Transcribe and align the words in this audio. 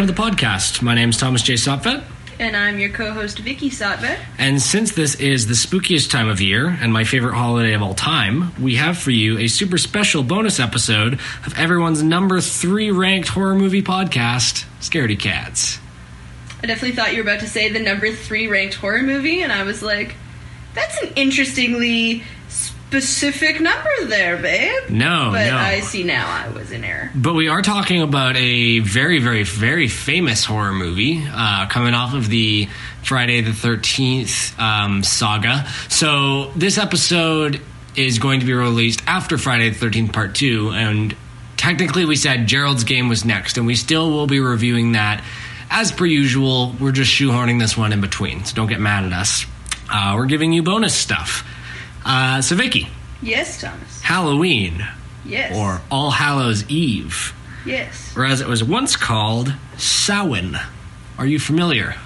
welcome 0.00 0.14
to 0.14 0.22
the 0.22 0.30
podcast. 0.30 0.80
My 0.80 0.94
name 0.94 1.10
is 1.10 1.18
Thomas 1.18 1.42
J. 1.42 1.54
Sopvet. 1.54 2.02
And 2.38 2.56
I'm 2.56 2.78
your 2.78 2.88
co-host 2.88 3.38
Vicky 3.40 3.68
Sotvet. 3.68 4.18
And 4.38 4.62
since 4.62 4.92
this 4.92 5.14
is 5.16 5.46
the 5.46 5.52
spookiest 5.52 6.10
time 6.10 6.26
of 6.26 6.40
year 6.40 6.68
and 6.80 6.90
my 6.90 7.04
favorite 7.04 7.34
holiday 7.34 7.74
of 7.74 7.82
all 7.82 7.92
time, 7.92 8.54
we 8.58 8.76
have 8.76 8.96
for 8.96 9.10
you 9.10 9.36
a 9.36 9.46
super 9.46 9.76
special 9.76 10.22
bonus 10.22 10.58
episode 10.58 11.20
of 11.44 11.58
everyone's 11.58 12.02
number 12.02 12.40
three 12.40 12.90
ranked 12.90 13.28
horror 13.28 13.54
movie 13.54 13.82
podcast, 13.82 14.64
Scaredy 14.80 15.20
Cats. 15.20 15.78
I 16.62 16.66
definitely 16.66 16.96
thought 16.96 17.12
you 17.12 17.22
were 17.22 17.28
about 17.28 17.40
to 17.40 17.48
say 17.48 17.68
the 17.68 17.78
number 17.78 18.10
three 18.10 18.48
ranked 18.48 18.76
horror 18.76 19.02
movie, 19.02 19.42
and 19.42 19.52
I 19.52 19.64
was 19.64 19.82
like, 19.82 20.14
that's 20.72 20.96
an 21.02 21.12
interestingly 21.14 22.22
specific 22.90 23.60
number 23.60 23.88
there, 24.06 24.36
babe. 24.36 24.90
No, 24.90 25.28
But 25.32 25.46
no. 25.48 25.56
I 25.56 25.78
see 25.78 26.02
now 26.02 26.26
I 26.28 26.48
was 26.48 26.72
in 26.72 26.82
error. 26.82 27.12
But 27.14 27.34
we 27.34 27.46
are 27.46 27.62
talking 27.62 28.02
about 28.02 28.36
a 28.36 28.80
very, 28.80 29.20
very, 29.20 29.44
very 29.44 29.86
famous 29.86 30.44
horror 30.44 30.72
movie 30.72 31.24
uh, 31.30 31.68
coming 31.68 31.94
off 31.94 32.14
of 32.14 32.28
the 32.28 32.68
Friday 33.04 33.42
the 33.42 33.52
13th 33.52 34.58
um, 34.58 35.04
saga. 35.04 35.68
So 35.88 36.50
this 36.56 36.78
episode 36.78 37.60
is 37.94 38.18
going 38.18 38.40
to 38.40 38.46
be 38.46 38.54
released 38.54 39.02
after 39.06 39.38
Friday 39.38 39.70
the 39.70 39.86
13th 39.86 40.12
Part 40.12 40.34
2. 40.34 40.70
And 40.70 41.16
technically, 41.56 42.04
we 42.04 42.16
said 42.16 42.48
Gerald's 42.48 42.82
Game 42.82 43.08
was 43.08 43.24
next, 43.24 43.56
and 43.56 43.68
we 43.68 43.76
still 43.76 44.10
will 44.10 44.26
be 44.26 44.40
reviewing 44.40 44.92
that. 44.92 45.22
As 45.70 45.92
per 45.92 46.06
usual, 46.06 46.74
we're 46.80 46.90
just 46.90 47.12
shoehorning 47.12 47.60
this 47.60 47.76
one 47.76 47.92
in 47.92 48.00
between, 48.00 48.44
so 48.44 48.56
don't 48.56 48.66
get 48.68 48.80
mad 48.80 49.04
at 49.04 49.12
us. 49.12 49.46
Uh, 49.88 50.14
we're 50.16 50.26
giving 50.26 50.52
you 50.52 50.64
bonus 50.64 50.92
stuff. 50.96 51.46
Uh, 52.04 52.40
so, 52.42 52.56
Vicky, 52.56 52.88
Yes, 53.22 53.60
Thomas. 53.60 54.00
Halloween, 54.00 54.86
Yes. 55.24 55.54
or 55.56 55.80
All 55.90 56.10
Hallows 56.10 56.64
Eve 56.68 57.34
yes, 57.66 58.16
or 58.16 58.24
as 58.24 58.40
it 58.40 58.48
was 58.48 58.64
once 58.64 58.96
called, 58.96 59.52
Samhain. 59.76 60.58
Are 61.18 61.26
you 61.26 61.38
familiar? 61.38 61.96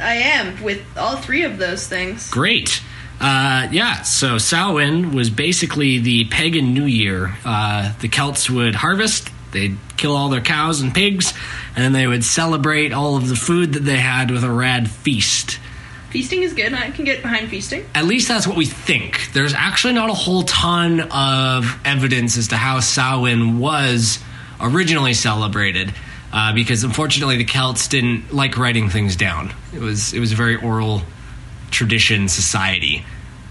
I 0.00 0.14
am 0.14 0.62
with 0.62 0.80
all 0.96 1.16
three 1.16 1.42
of 1.42 1.58
those 1.58 1.86
things. 1.88 2.30
Great. 2.30 2.80
Uh, 3.20 3.68
yeah, 3.72 4.02
so 4.02 4.38
Samhain 4.38 5.12
was 5.12 5.28
basically 5.28 5.98
the 5.98 6.24
pagan 6.26 6.72
New 6.72 6.84
Year. 6.86 7.34
Uh, 7.44 7.92
the 8.00 8.08
Celts 8.08 8.48
would 8.48 8.76
harvest, 8.76 9.28
they'd 9.50 9.76
kill 9.96 10.16
all 10.16 10.28
their 10.30 10.40
cows 10.40 10.80
and 10.80 10.94
pigs, 10.94 11.34
and 11.74 11.84
then 11.84 11.92
they 11.92 12.06
would 12.06 12.24
celebrate 12.24 12.92
all 12.92 13.16
of 13.16 13.28
the 13.28 13.36
food 13.36 13.74
that 13.74 13.80
they 13.80 13.98
had 13.98 14.30
with 14.30 14.44
a 14.44 14.50
rad 14.50 14.88
feast. 14.90 15.58
Feasting 16.10 16.42
is 16.42 16.54
good. 16.54 16.74
I 16.74 16.90
can 16.90 17.04
get 17.04 17.22
behind 17.22 17.48
feasting. 17.50 17.86
At 17.94 18.04
least 18.04 18.26
that's 18.26 18.46
what 18.46 18.56
we 18.56 18.66
think. 18.66 19.32
There's 19.32 19.54
actually 19.54 19.94
not 19.94 20.10
a 20.10 20.14
whole 20.14 20.42
ton 20.42 21.00
of 21.00 21.78
evidence 21.84 22.36
as 22.36 22.48
to 22.48 22.56
how 22.56 22.80
Samhain 22.80 23.60
was 23.60 24.18
originally 24.60 25.14
celebrated, 25.14 25.94
uh, 26.32 26.52
because 26.52 26.82
unfortunately 26.82 27.36
the 27.36 27.44
Celts 27.44 27.86
didn't 27.88 28.34
like 28.34 28.58
writing 28.58 28.88
things 28.90 29.14
down. 29.14 29.54
It 29.72 29.80
was 29.80 30.12
it 30.12 30.18
was 30.18 30.32
a 30.32 30.36
very 30.36 30.56
oral 30.56 31.02
tradition 31.70 32.28
society. 32.28 33.04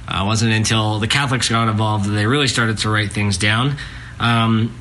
Uh, 0.08 0.24
it 0.24 0.26
wasn't 0.26 0.52
until 0.52 1.00
the 1.00 1.08
Catholics 1.08 1.48
got 1.50 1.70
involved 1.70 2.06
that 2.06 2.12
they 2.12 2.26
really 2.26 2.48
started 2.48 2.80
to 2.80 2.90
write 2.90 3.14
things 3.14 3.38
down. 3.38 3.78
Um, 4.20 4.78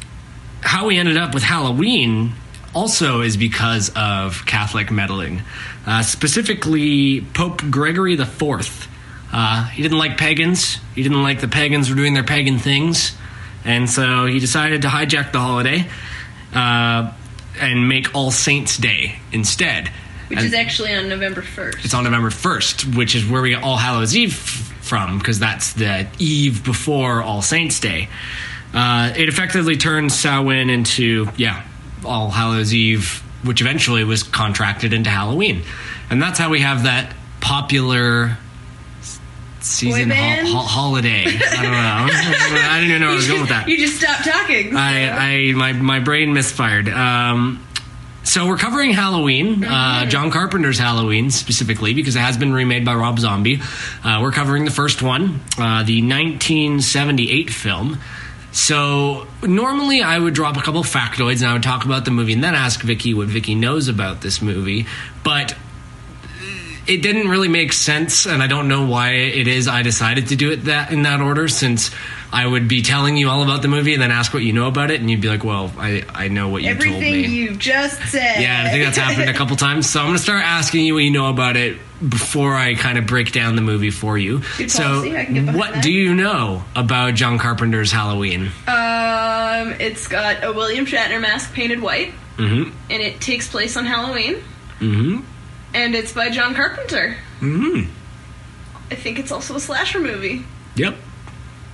how 0.62 0.86
we 0.86 0.98
ended 0.98 1.16
up 1.16 1.32
with 1.32 1.44
Halloween 1.44 2.32
also 2.74 3.20
is 3.22 3.36
because 3.36 3.90
of 3.96 4.44
Catholic 4.46 4.90
meddling. 4.90 5.42
Uh, 5.86 6.02
specifically, 6.02 7.22
Pope 7.34 7.62
Gregory 7.70 8.14
the 8.16 8.26
Fourth. 8.26 8.88
Uh, 9.32 9.64
he 9.68 9.82
didn't 9.82 9.98
like 9.98 10.16
pagans. 10.16 10.78
He 10.94 11.02
didn't 11.02 11.22
like 11.22 11.40
the 11.40 11.48
pagans 11.48 11.90
were 11.90 11.96
doing 11.96 12.14
their 12.14 12.24
pagan 12.24 12.58
things, 12.58 13.14
and 13.64 13.88
so 13.88 14.26
he 14.26 14.38
decided 14.38 14.82
to 14.82 14.88
hijack 14.88 15.32
the 15.32 15.40
holiday 15.40 15.86
uh, 16.54 17.12
and 17.60 17.88
make 17.88 18.14
All 18.14 18.30
Saints 18.30 18.76
Day 18.78 19.18
instead. 19.32 19.88
Which 20.28 20.38
And- 20.38 20.46
is 20.46 20.54
actually 20.54 20.94
on 20.94 21.08
November 21.08 21.40
1st. 21.42 21.84
it's 21.84 21.94
on 21.94 22.04
November 22.04 22.30
1st, 22.30 22.94
which 22.96 23.14
is 23.14 23.26
where 23.26 23.40
we 23.42 23.50
get 23.50 23.62
All 23.62 23.76
Hallows 23.78 24.14
Eve 24.14 24.32
f- 24.32 24.74
from, 24.86 25.18
because 25.18 25.38
that's 25.38 25.72
the 25.72 26.06
eve 26.18 26.62
before 26.64 27.22
All 27.22 27.40
Saints 27.42 27.80
Day. 27.80 28.08
Uh, 28.74 29.12
it 29.16 29.28
effectively 29.30 29.76
turned 29.78 30.12
Samhain 30.12 30.68
into, 30.68 31.28
yeah, 31.38 31.62
All 32.04 32.30
Hallows 32.30 32.72
Eve, 32.74 33.22
which 33.42 33.60
eventually 33.60 34.04
was 34.04 34.22
contracted 34.22 34.92
into 34.92 35.10
Halloween. 35.10 35.62
And 36.10 36.20
that's 36.22 36.38
how 36.38 36.50
we 36.50 36.60
have 36.60 36.84
that 36.84 37.14
popular 37.40 38.36
season 39.60 40.10
ho- 40.10 40.16
ho- 40.46 40.58
holiday. 40.66 41.24
I 41.26 41.62
don't 41.62 41.72
know. 41.72 42.08
I 42.68 42.78
didn't 42.80 42.90
even 42.90 43.00
know 43.02 43.06
where 43.08 43.12
I 43.12 43.16
was 43.16 43.26
going 43.28 43.40
with 43.40 43.50
that. 43.50 43.68
You 43.68 43.76
just 43.78 43.96
stopped 44.00 44.24
talking. 44.24 44.74
I, 44.76 45.48
I 45.48 45.52
my 45.52 45.72
my 45.72 46.00
brain 46.00 46.32
misfired. 46.32 46.88
Um, 46.88 47.64
so 48.24 48.46
we're 48.46 48.56
covering 48.58 48.90
Halloween, 48.92 49.64
uh, 49.64 50.04
John 50.06 50.30
Carpenter's 50.30 50.78
Halloween 50.78 51.30
specifically 51.30 51.94
because 51.94 52.14
it 52.14 52.20
has 52.20 52.36
been 52.36 52.52
remade 52.52 52.84
by 52.84 52.94
Rob 52.94 53.18
Zombie. 53.18 53.60
Uh, 54.04 54.18
we're 54.22 54.32
covering 54.32 54.64
the 54.66 54.70
first 54.70 55.00
one, 55.02 55.40
uh, 55.58 55.82
the 55.84 56.02
1978 56.02 57.50
film. 57.50 57.98
So 58.52 59.26
normally 59.42 60.02
I 60.02 60.18
would 60.18 60.34
drop 60.34 60.56
a 60.56 60.60
couple 60.60 60.82
factoids 60.82 61.42
and 61.42 61.46
I 61.46 61.52
would 61.52 61.62
talk 61.62 61.84
about 61.84 62.04
the 62.04 62.10
movie 62.10 62.32
and 62.32 62.42
then 62.42 62.54
ask 62.54 62.80
Vicky 62.80 63.14
what 63.14 63.28
Vicky 63.28 63.54
knows 63.54 63.88
about 63.88 64.20
this 64.20 64.40
movie, 64.40 64.86
but 65.22 65.54
it 66.86 67.02
didn't 67.02 67.28
really 67.28 67.48
make 67.48 67.74
sense, 67.74 68.26
and 68.26 68.42
I 68.42 68.46
don't 68.46 68.66
know 68.66 68.86
why 68.86 69.10
it 69.10 69.46
is 69.46 69.68
I 69.68 69.82
decided 69.82 70.28
to 70.28 70.36
do 70.36 70.50
it 70.52 70.64
that 70.64 70.90
in 70.90 71.02
that 71.02 71.20
order. 71.20 71.46
Since 71.46 71.90
I 72.30 72.46
would 72.46 72.68
be 72.68 72.82
telling 72.82 73.16
you 73.16 73.30
all 73.30 73.42
about 73.42 73.62
the 73.62 73.68
movie 73.68 73.94
and 73.94 74.02
then 74.02 74.10
ask 74.10 74.34
what 74.34 74.42
you 74.42 74.52
know 74.52 74.66
about 74.68 74.90
it, 74.90 75.00
and 75.00 75.10
you'd 75.10 75.20
be 75.22 75.28
like, 75.28 75.44
"Well, 75.44 75.72
I 75.78 76.04
I 76.14 76.28
know 76.28 76.48
what 76.50 76.62
you 76.62 76.74
told 76.74 76.84
me." 76.84 76.94
Everything 76.96 77.22
me." 77.30 77.36
you 77.36 77.56
just 77.56 78.00
said. 78.10 78.42
yeah, 78.42 78.64
I 78.66 78.70
think 78.70 78.84
that's 78.84 78.98
happened 78.98 79.30
a 79.30 79.34
couple 79.34 79.56
times. 79.68 79.88
So 79.88 80.00
I'm 80.00 80.06
gonna 80.08 80.18
start 80.18 80.42
asking 80.44 80.84
you 80.84 80.94
what 80.94 81.04
you 81.04 81.10
know 81.10 81.30
about 81.30 81.56
it 81.56 81.78
before 82.06 82.54
I 82.54 82.74
kind 82.74 82.98
of 82.98 83.06
break 83.06 83.32
down 83.32 83.56
the 83.56 83.62
movie 83.62 83.90
for 83.90 84.18
you. 84.18 84.42
Good 84.58 84.70
so, 84.70 84.82
policy, 84.82 85.16
I 85.16 85.24
can 85.24 85.34
get 85.34 85.40
behind 85.46 85.58
what 85.58 85.72
that. 85.74 85.82
do 85.82 85.90
you 85.90 86.14
know 86.14 86.62
about 86.76 87.14
John 87.14 87.38
Carpenter's 87.38 87.90
Halloween? 87.90 88.50
Um, 88.66 89.72
it's 89.80 90.06
got 90.06 90.44
a 90.44 90.52
William 90.52 90.84
Shatner 90.86 91.20
mask 91.20 91.52
painted 91.54 91.80
white, 91.80 92.12
Mm-hmm. 92.36 92.70
and 92.90 93.02
it 93.02 93.20
takes 93.20 93.48
place 93.48 93.76
on 93.76 93.84
Halloween, 93.86 94.34
Mm-hmm. 94.80 95.20
and 95.74 95.94
it's 95.96 96.12
by 96.12 96.28
John 96.30 96.54
Carpenter. 96.54 97.16
Mm-hmm. 97.40 97.90
I 98.90 98.94
think 98.94 99.18
it's 99.18 99.32
also 99.32 99.56
a 99.56 99.60
slasher 99.60 99.98
movie. 100.00 100.44
Yep. 100.76 100.96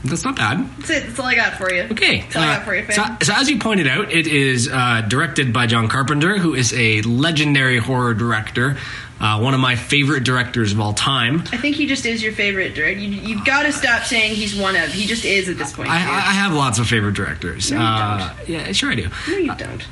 That's 0.05 0.25
not 0.25 0.37
bad. 0.37 0.69
That's 0.79 0.91
it. 0.91 1.07
That's 1.07 1.19
all 1.19 1.27
I 1.27 1.35
got 1.35 1.55
for 1.55 1.73
you. 1.73 1.83
Okay. 1.85 2.21
That's 2.21 2.37
all 2.37 2.43
I 2.43 2.53
uh, 2.53 2.57
got 2.59 2.67
for 2.67 2.75
you, 2.75 2.85
so, 2.93 3.03
fam. 3.03 3.19
so 3.23 3.33
as 3.35 3.49
you 3.49 3.59
pointed 3.59 3.87
out, 3.87 4.13
it 4.13 4.27
is 4.27 4.69
uh, 4.69 5.01
directed 5.09 5.53
by 5.53 5.67
John 5.67 5.89
Carpenter, 5.89 6.37
who 6.37 6.55
is 6.55 6.75
a 6.75 7.01
legendary 7.03 7.79
horror 7.79 8.13
director, 8.13 8.77
uh, 9.21 9.41
one 9.41 9.55
of 9.55 9.61
my 9.61 9.77
favorite 9.77 10.25
directors 10.25 10.73
of 10.73 10.81
all 10.81 10.93
time. 10.93 11.41
I 11.53 11.57
think 11.57 11.77
he 11.77 11.87
just 11.87 12.05
is 12.05 12.23
your 12.23 12.33
favorite 12.33 12.75
director. 12.75 13.01
You, 13.01 13.09
you've 13.09 13.45
got 13.47 13.63
to 13.63 13.73
stop 13.73 14.03
saying 14.03 14.35
he's 14.35 14.55
one 14.55 14.77
of. 14.77 14.91
He 14.93 15.07
just 15.07 15.25
is 15.25 15.49
at 15.49 15.57
this 15.57 15.73
point. 15.73 15.89
I, 15.89 15.95
I. 15.95 16.17
I 16.17 16.33
have 16.33 16.53
lots 16.53 16.79
of 16.79 16.87
favorite 16.87 17.15
directors. 17.15 17.71
No, 17.71 17.79
you 17.79 17.83
uh, 17.85 18.37
yeah, 18.47 18.73
sure 18.73 18.91
I 18.93 18.97
do. 18.97 19.09
no, 19.29 19.37
you 19.37 19.55
don't. 19.55 19.87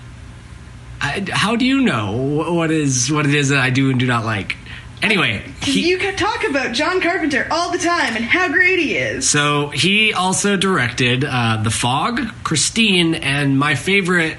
I, 1.00 1.24
how 1.30 1.56
do 1.56 1.64
you 1.64 1.80
know 1.80 2.12
what 2.52 2.70
is 2.70 3.10
what 3.10 3.26
it 3.26 3.34
is 3.34 3.48
that 3.48 3.58
I 3.58 3.70
do 3.70 3.90
and 3.90 3.98
do 3.98 4.06
not 4.06 4.24
like? 4.24 4.56
Anyway, 5.02 5.42
he, 5.62 5.88
you 5.90 5.98
could 5.98 6.16
talk 6.16 6.44
about 6.48 6.72
John 6.72 7.00
Carpenter 7.00 7.48
all 7.50 7.72
the 7.72 7.78
time 7.78 8.14
and 8.14 8.24
how 8.24 8.48
great 8.48 8.78
he 8.78 8.96
is. 8.96 9.28
So 9.28 9.68
he 9.68 10.12
also 10.12 10.56
directed 10.56 11.24
uh, 11.24 11.60
The 11.62 11.70
Fog, 11.70 12.20
Christine, 12.44 13.16
and 13.16 13.58
my 13.58 13.74
favorite 13.74 14.36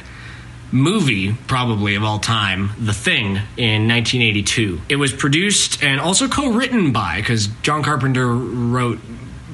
movie, 0.71 1.33
probably 1.47 1.95
of 1.95 2.03
all 2.03 2.19
time, 2.19 2.71
The 2.79 2.93
Thing, 2.93 3.41
in 3.57 3.87
1982. 3.87 4.81
It 4.89 4.95
was 4.95 5.11
produced 5.11 5.83
and 5.83 5.99
also 5.99 6.27
co-written 6.29 6.93
by, 6.93 7.17
because 7.19 7.47
John 7.61 7.83
Carpenter 7.83 8.33
wrote 8.33 8.99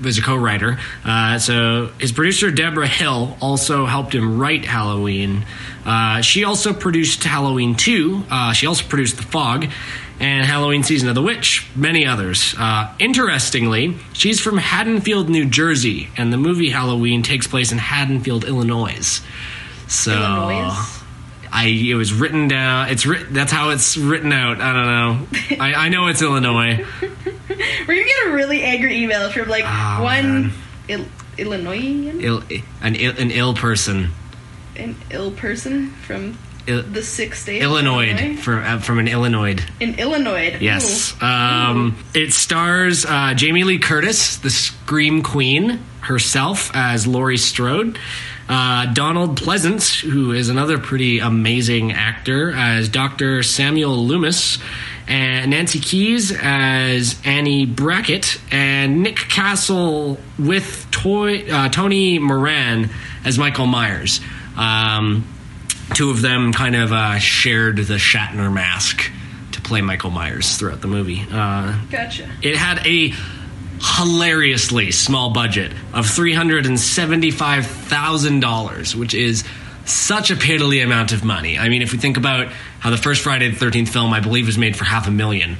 was 0.01 0.17
a 0.17 0.21
co-writer. 0.21 0.79
Uh, 1.03 1.37
so 1.39 1.87
his 1.99 2.13
producer 2.13 2.51
Deborah 2.51 2.87
Hill 2.87 3.35
also 3.41 3.85
helped 3.85 4.15
him 4.15 4.39
write 4.39 4.63
Halloween. 4.63 5.45
Uh, 5.85 6.21
she 6.21 6.45
also 6.45 6.71
produced 6.73 7.23
Halloween 7.23 7.75
2. 7.75 8.23
Uh, 8.29 8.53
she 8.53 8.65
also 8.65 8.85
produced 8.85 9.17
The 9.17 9.23
Fog 9.23 9.67
and 10.19 10.45
Halloween 10.45 10.83
Season 10.83 11.07
of 11.09 11.15
the 11.15 11.21
Witch, 11.21 11.67
many 11.75 12.05
others. 12.05 12.53
Uh, 12.57 12.93
interestingly, 12.99 13.95
she's 14.13 14.39
from 14.39 14.57
Haddonfield, 14.57 15.29
New 15.29 15.45
Jersey, 15.45 16.09
and 16.17 16.31
the 16.33 16.37
movie 16.37 16.69
Halloween 16.69 17.23
takes 17.23 17.47
place 17.47 17.71
in 17.71 17.77
Haddonfield, 17.77 18.43
Illinois. 18.43 19.21
So 19.87 20.11
Illinois? 20.11 20.75
I 21.51 21.65
it 21.65 21.95
was 21.95 22.13
written 22.13 22.47
down. 22.47 22.89
It's 22.89 23.05
writ, 23.07 23.33
That's 23.33 23.51
how 23.51 23.69
it's 23.69 23.97
written 23.97 24.31
out. 24.31 24.61
I 24.61 24.73
don't 24.73 24.85
know. 24.85 25.57
I, 25.63 25.73
I 25.85 25.89
know 25.89 26.07
it's 26.07 26.21
Illinois. 26.21 26.85
We're 27.01 27.15
gonna 27.87 28.03
get 28.03 28.27
a 28.27 28.31
really 28.33 28.61
angry 28.63 29.01
email 29.03 29.31
from 29.31 29.47
like 29.49 29.63
Oh, 29.65 30.03
one. 30.03 30.51
Il- 30.87 31.05
Illinoisan, 31.39 32.19
Ill, 32.21 32.43
an 32.81 32.95
ill, 32.95 33.13
an 33.17 33.31
ill 33.31 33.53
person. 33.53 34.09
an 34.75 34.95
ill 35.09 35.31
person 35.31 35.89
from 35.91 36.37
Il, 36.69 36.83
the 36.83 37.01
sixth 37.03 37.41
state, 37.43 37.61
Illinois 37.61 38.35
from 38.37 38.63
uh, 38.63 38.79
from 38.79 38.99
an 38.99 39.07
Illinois. 39.07 39.55
in 39.79 39.97
Illinois. 39.99 40.57
Yes. 40.59 41.13
Ooh. 41.21 41.25
Um, 41.25 41.97
it 42.13 42.31
stars 42.33 43.05
uh, 43.05 43.33
Jamie 43.33 43.63
Lee 43.63 43.79
Curtis, 43.79 44.37
the 44.37 44.49
Scream 44.49 45.21
Queen 45.23 45.79
herself, 46.01 46.71
as 46.73 47.07
Laurie 47.07 47.37
Strode. 47.37 47.97
Uh, 48.47 48.91
Donald 48.93 49.39
Pleasence, 49.39 49.99
who 50.01 50.31
is 50.31 50.49
another 50.49 50.79
pretty 50.79 51.19
amazing 51.19 51.91
actor, 51.91 52.51
as 52.51 52.89
Dr. 52.89 53.43
Samuel 53.43 53.95
Loomis, 54.07 54.57
and 55.07 55.51
Nancy 55.51 55.79
Kyes 55.79 56.35
as 56.41 57.15
Annie 57.23 57.67
Brackett, 57.67 58.39
and 58.51 59.03
Nick 59.03 59.17
Castle 59.17 60.17
with 60.39 60.87
Toy, 60.89 61.45
uh, 61.51 61.69
Tony 61.69 62.17
Moran 62.17 62.89
as 63.23 63.37
Michael 63.37 63.67
Myers. 63.67 64.19
Um, 64.57 65.27
two 65.93 66.09
of 66.11 66.21
them 66.21 66.51
kind 66.53 66.75
of 66.75 66.91
uh, 66.91 67.17
shared 67.19 67.77
the 67.77 67.95
Shatner 67.95 68.51
mask 68.53 69.09
to 69.53 69.61
play 69.61 69.81
Michael 69.81 70.11
Myers 70.11 70.57
throughout 70.57 70.81
the 70.81 70.87
movie. 70.87 71.25
Uh, 71.31 71.79
Gotcha. 71.89 72.29
it 72.41 72.55
had 72.55 72.85
a 72.85 73.13
hilariously 73.81 74.91
small 74.91 75.31
budget 75.31 75.71
of 75.93 76.05
$375,000, 76.05 78.95
which 78.95 79.13
is 79.13 79.43
such 79.85 80.31
a 80.31 80.35
piddly 80.35 80.83
amount 80.83 81.11
of 81.13 81.23
money. 81.23 81.57
I 81.57 81.69
mean, 81.69 81.81
if 81.81 81.91
we 81.91 81.97
think 81.97 82.17
about 82.17 82.47
how 82.79 82.89
the 82.89 82.97
first 82.97 83.21
Friday 83.23 83.49
the 83.49 83.65
13th 83.65 83.89
film, 83.89 84.13
I 84.13 84.19
believe, 84.19 84.45
was 84.45 84.57
made 84.57 84.75
for 84.75 84.85
half 84.85 85.07
a 85.07 85.11
million. 85.11 85.57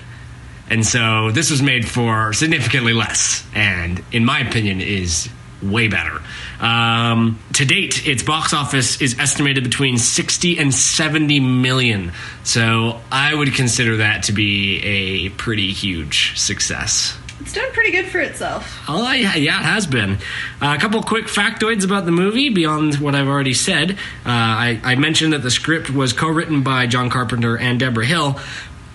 And 0.69 0.85
so 0.85 1.31
this 1.31 1.49
was 1.49 1.61
made 1.63 1.87
for 1.89 2.31
significantly 2.33 2.93
less, 2.93 3.43
and 3.55 4.03
in 4.11 4.23
my 4.23 4.41
opinion, 4.41 4.81
is 4.81 5.27
way 5.61 5.88
better. 5.88 6.21
Um, 6.59 7.39
to 7.53 7.65
date, 7.65 8.07
its 8.07 8.23
box 8.23 8.53
office 8.53 9.01
is 9.01 9.19
estimated 9.19 9.63
between 9.63 9.97
60 9.97 10.57
and 10.57 10.73
70 10.73 11.39
million. 11.39 12.11
So 12.44 13.00
I 13.11 13.33
would 13.33 13.53
consider 13.53 13.97
that 13.97 14.23
to 14.23 14.31
be 14.31 14.79
a 14.83 15.29
pretty 15.29 15.71
huge 15.71 16.38
success. 16.39 17.17
It's 17.41 17.53
done 17.53 17.71
pretty 17.71 17.91
good 17.91 18.07
for 18.07 18.19
itself. 18.19 18.83
Oh, 18.88 19.11
yeah, 19.13 19.35
yeah, 19.35 19.59
it 19.59 19.63
has 19.63 19.88
been. 19.88 20.15
Uh, 20.61 20.75
a 20.77 20.77
couple 20.77 21.01
quick 21.01 21.25
factoids 21.25 21.85
about 21.85 22.05
the 22.05 22.12
movie 22.12 22.50
beyond 22.50 22.95
what 22.95 23.15
I've 23.15 23.29
already 23.29 23.53
said. 23.53 23.91
Uh, 23.91 23.95
I, 24.25 24.81
I 24.83 24.95
mentioned 24.95 25.31
that 25.33 25.41
the 25.41 25.51
script 25.51 25.89
was 25.89 26.12
co 26.12 26.27
written 26.27 26.63
by 26.63 26.85
John 26.88 27.09
Carpenter 27.09 27.57
and 27.57 27.79
Deborah 27.79 28.05
Hill. 28.05 28.39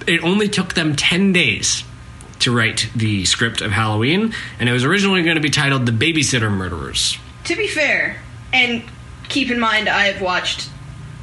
It 0.07 0.23
only 0.23 0.49
took 0.49 0.75
them 0.75 0.95
10 0.95 1.33
days 1.33 1.85
to 2.45 2.57
write 2.57 2.89
the 2.95 3.25
script 3.25 3.61
of 3.61 3.73
Halloween, 3.73 4.33
and 4.59 4.69
it 4.69 4.73
was 4.73 4.85
originally 4.85 5.23
going 5.23 5.37
to 5.37 5.43
be 5.43 5.51
titled 5.51 5.87
The 5.87 5.93
Babysitter 5.93 6.51
Murderers. 6.51 7.19
To 7.45 7.57
be 7.57 7.67
fair, 7.67 8.17
and 8.53 8.83
keep 9.29 9.51
in 9.51 9.59
mind 9.59 9.89
I 9.89 10.07
have 10.07 10.23
watched 10.23 10.71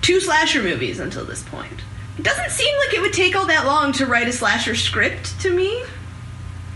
two 0.01 0.19
slasher 0.19 0.61
movies 0.61 0.99
until 0.99 1.25
this 1.25 1.43
point. 1.43 1.81
It 2.17 2.23
doesn't 2.23 2.51
seem 2.51 2.75
like 2.77 2.93
it 2.93 3.01
would 3.01 3.13
take 3.13 3.35
all 3.35 3.45
that 3.47 3.65
long 3.65 3.93
to 3.93 4.05
write 4.05 4.27
a 4.27 4.33
slasher 4.33 4.75
script 4.75 5.39
to 5.41 5.51
me. 5.51 5.83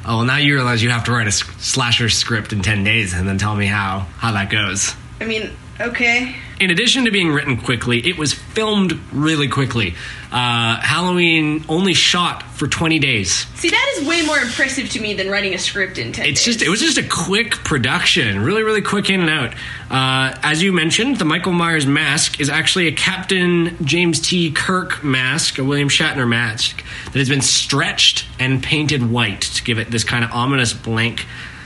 Oh, 0.07 0.17
well, 0.17 0.25
now 0.25 0.37
you 0.37 0.53
realize 0.53 0.83
you 0.83 0.91
have 0.91 1.03
to 1.05 1.11
write 1.11 1.27
a 1.27 1.31
slasher 1.31 2.09
script 2.09 2.53
in 2.53 2.61
10 2.61 2.83
days 2.83 3.13
and 3.13 3.27
then 3.27 3.37
tell 3.37 3.55
me 3.55 3.65
how, 3.65 4.07
how 4.17 4.31
that 4.33 4.51
goes. 4.51 4.93
I 5.19 5.25
mean, 5.25 5.49
okay. 5.81 6.35
In 6.59 6.69
addition 6.69 7.05
to 7.05 7.11
being 7.11 7.31
written 7.31 7.57
quickly, 7.57 8.07
it 8.07 8.17
was 8.17 8.33
filmed 8.33 8.99
really 9.11 9.47
quickly. 9.47 9.95
Uh, 10.35 10.81
Halloween 10.81 11.63
only 11.69 11.93
shot 11.93 12.43
for 12.43 12.67
20 12.67 12.99
days. 12.99 13.31
See, 13.55 13.69
that 13.69 13.95
is 13.97 14.05
way 14.05 14.21
more 14.21 14.37
impressive 14.37 14.89
to 14.89 14.99
me 14.99 15.13
than 15.13 15.29
writing 15.29 15.53
a 15.53 15.57
script 15.57 15.97
in 15.97 16.11
10 16.11 16.25
It's 16.25 16.43
days. 16.43 16.55
just 16.57 16.61
it 16.65 16.69
was 16.69 16.81
just 16.81 16.97
a 16.97 17.07
quick 17.07 17.51
production, 17.63 18.41
really 18.41 18.61
really 18.61 18.81
quick 18.81 19.09
in 19.09 19.21
and 19.21 19.29
out. 19.29 19.53
Uh, 19.89 20.37
as 20.43 20.61
you 20.61 20.73
mentioned, 20.73 21.19
the 21.19 21.25
Michael 21.25 21.53
Myers 21.53 21.85
mask 21.85 22.41
is 22.41 22.49
actually 22.49 22.87
a 22.87 22.91
Captain 22.91 23.77
James 23.85 24.19
T. 24.19 24.51
Kirk 24.51 25.05
mask, 25.05 25.57
a 25.57 25.63
William 25.63 25.87
Shatner 25.87 26.27
mask 26.27 26.83
that 27.05 27.19
has 27.19 27.29
been 27.29 27.41
stretched 27.41 28.25
and 28.37 28.61
painted 28.61 29.09
white 29.09 29.39
to 29.41 29.63
give 29.63 29.79
it 29.79 29.89
this 29.89 30.03
kind 30.03 30.25
of 30.25 30.31
ominous 30.31 30.73
blank 30.73 31.25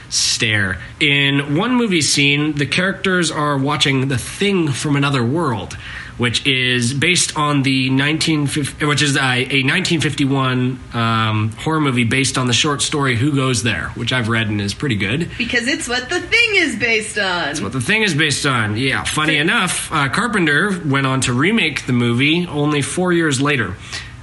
stare. 0.10 0.78
In 1.00 1.56
one 1.56 1.74
movie 1.74 2.02
scene, 2.02 2.54
the 2.54 2.66
characters 2.68 3.32
are 3.32 3.58
watching 3.58 4.10
The 4.10 4.18
Thing 4.20 4.68
from 4.70 4.96
Another 4.96 5.24
World, 5.24 5.76
which 6.20 6.46
is 6.46 6.94
based 6.94 7.36
on 7.38 7.64
the 7.64 7.90
1950, 7.90 8.86
which 8.86 9.02
is 9.02 9.16
a, 9.16 9.20
a 9.20 9.64
1951 9.64 10.80
um, 10.94 11.50
horror 11.54 11.80
movie 11.80 12.04
based 12.04 12.38
on 12.38 12.46
the 12.46 12.54
short 12.54 12.82
story 12.82 13.16
Who 13.16 13.34
Goes 13.36 13.64
There, 13.64 13.90
which 13.96 14.14
I've 14.14 14.28
read 14.30 14.48
and 14.50 14.62
is 14.62 14.74
pretty 14.74 14.98
good. 14.98 15.32
because 15.38 15.68
it's 15.68 15.88
what 15.88 16.10
the 16.10 16.20
thing 16.20 16.50
is 16.56 16.76
based 16.78 17.18
on. 17.18 17.50
It's 17.50 17.62
what 17.62 17.72
the 17.72 17.82
thing 17.82 18.04
is 18.04 18.14
based 18.14 18.46
on. 18.46 18.76
Yeah, 18.78 19.04
funny 19.06 19.38
enough, 19.38 19.92
uh, 19.92 20.10
Carpenter 20.10 20.80
went 20.86 21.08
on 21.08 21.22
to 21.22 21.34
remake 21.34 21.86
the 21.88 21.94
movie 21.94 22.46
only 22.48 22.82
four 22.82 23.14
years 23.14 23.42
later. 23.42 23.76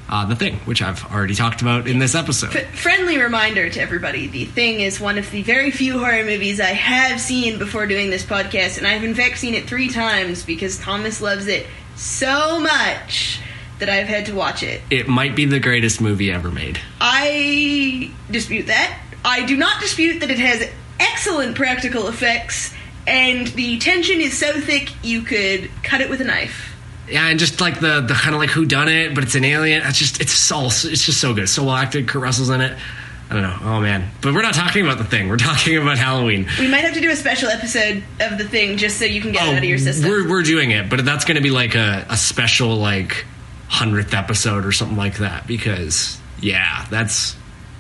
Uh, 0.08 0.24
the 0.24 0.36
Thing, 0.36 0.54
which 0.66 0.82
I've 0.82 1.04
already 1.06 1.34
talked 1.34 1.62
about 1.62 1.88
in 1.88 1.98
this 1.98 2.14
episode. 2.14 2.54
F- 2.54 2.78
friendly 2.78 3.18
reminder 3.18 3.68
to 3.68 3.80
everybody 3.80 4.28
The 4.28 4.44
Thing 4.44 4.78
is 4.78 5.00
one 5.00 5.18
of 5.18 5.28
the 5.32 5.42
very 5.42 5.72
few 5.72 5.98
horror 5.98 6.22
movies 6.22 6.60
I 6.60 6.66
have 6.74 7.20
seen 7.20 7.58
before 7.58 7.88
doing 7.88 8.10
this 8.10 8.24
podcast, 8.24 8.78
and 8.78 8.86
I've 8.86 9.02
in 9.02 9.16
fact 9.16 9.38
seen 9.38 9.54
it 9.54 9.64
three 9.66 9.88
times 9.88 10.44
because 10.44 10.78
Thomas 10.78 11.20
loves 11.20 11.48
it 11.48 11.66
so 11.96 12.60
much 12.60 13.40
that 13.78 13.88
I've 13.88 14.06
had 14.06 14.26
to 14.26 14.34
watch 14.34 14.62
it. 14.62 14.82
It 14.90 15.08
might 15.08 15.34
be 15.34 15.44
the 15.44 15.60
greatest 15.60 16.00
movie 16.00 16.30
ever 16.30 16.50
made. 16.50 16.78
I 17.00 18.10
dispute 18.30 18.66
that. 18.68 18.98
I 19.24 19.44
do 19.44 19.56
not 19.56 19.80
dispute 19.80 20.20
that 20.20 20.30
it 20.30 20.38
has 20.38 20.68
excellent 21.00 21.56
practical 21.56 22.08
effects, 22.08 22.72
and 23.06 23.48
the 23.48 23.78
tension 23.78 24.20
is 24.20 24.38
so 24.38 24.60
thick 24.60 24.92
you 25.02 25.22
could 25.22 25.70
cut 25.82 26.00
it 26.00 26.08
with 26.08 26.20
a 26.20 26.24
knife. 26.24 26.74
Yeah, 27.08 27.28
and 27.28 27.38
just 27.38 27.60
like 27.60 27.80
the 27.80 28.00
the 28.00 28.14
kind 28.14 28.34
of 28.34 28.40
like 28.40 28.50
who 28.50 28.64
done 28.66 28.88
it, 28.88 29.14
but 29.14 29.24
it's 29.24 29.34
an 29.34 29.44
alien. 29.44 29.82
It's 29.84 29.98
just 29.98 30.20
it's 30.20 30.32
so 30.32 30.66
it's 30.66 31.04
just 31.04 31.20
so 31.20 31.34
good, 31.34 31.48
so 31.48 31.64
well 31.64 31.74
acted. 31.76 32.08
Kurt 32.08 32.22
Russell's 32.22 32.50
in 32.50 32.60
it. 32.60 32.76
I 33.28 33.34
don't 33.34 33.42
know. 33.42 33.56
Oh 33.62 33.80
man, 33.80 34.08
but 34.22 34.34
we're 34.34 34.42
not 34.42 34.54
talking 34.54 34.84
about 34.84 34.98
the 34.98 35.04
thing. 35.04 35.28
We're 35.28 35.36
talking 35.36 35.76
about 35.76 35.98
Halloween. 35.98 36.46
We 36.60 36.68
might 36.68 36.84
have 36.84 36.94
to 36.94 37.00
do 37.00 37.10
a 37.10 37.16
special 37.16 37.48
episode 37.48 38.04
of 38.20 38.38
the 38.38 38.44
thing 38.48 38.76
just 38.76 38.98
so 38.98 39.04
you 39.04 39.20
can 39.20 39.32
get 39.32 39.46
it 39.46 39.52
out 39.52 39.58
of 39.58 39.64
your 39.64 39.78
system. 39.78 40.06
Oh, 40.06 40.10
We're 40.10 40.28
we're 40.28 40.42
doing 40.42 40.70
it, 40.70 40.88
but 40.88 41.04
that's 41.04 41.24
going 41.24 41.36
to 41.36 41.42
be 41.42 41.50
like 41.50 41.74
a 41.74 42.06
a 42.08 42.16
special 42.16 42.76
like 42.76 43.24
hundredth 43.68 44.14
episode 44.14 44.64
or 44.64 44.70
something 44.70 44.96
like 44.96 45.18
that 45.18 45.46
because 45.48 46.20
yeah, 46.40 46.86
that's 46.88 47.34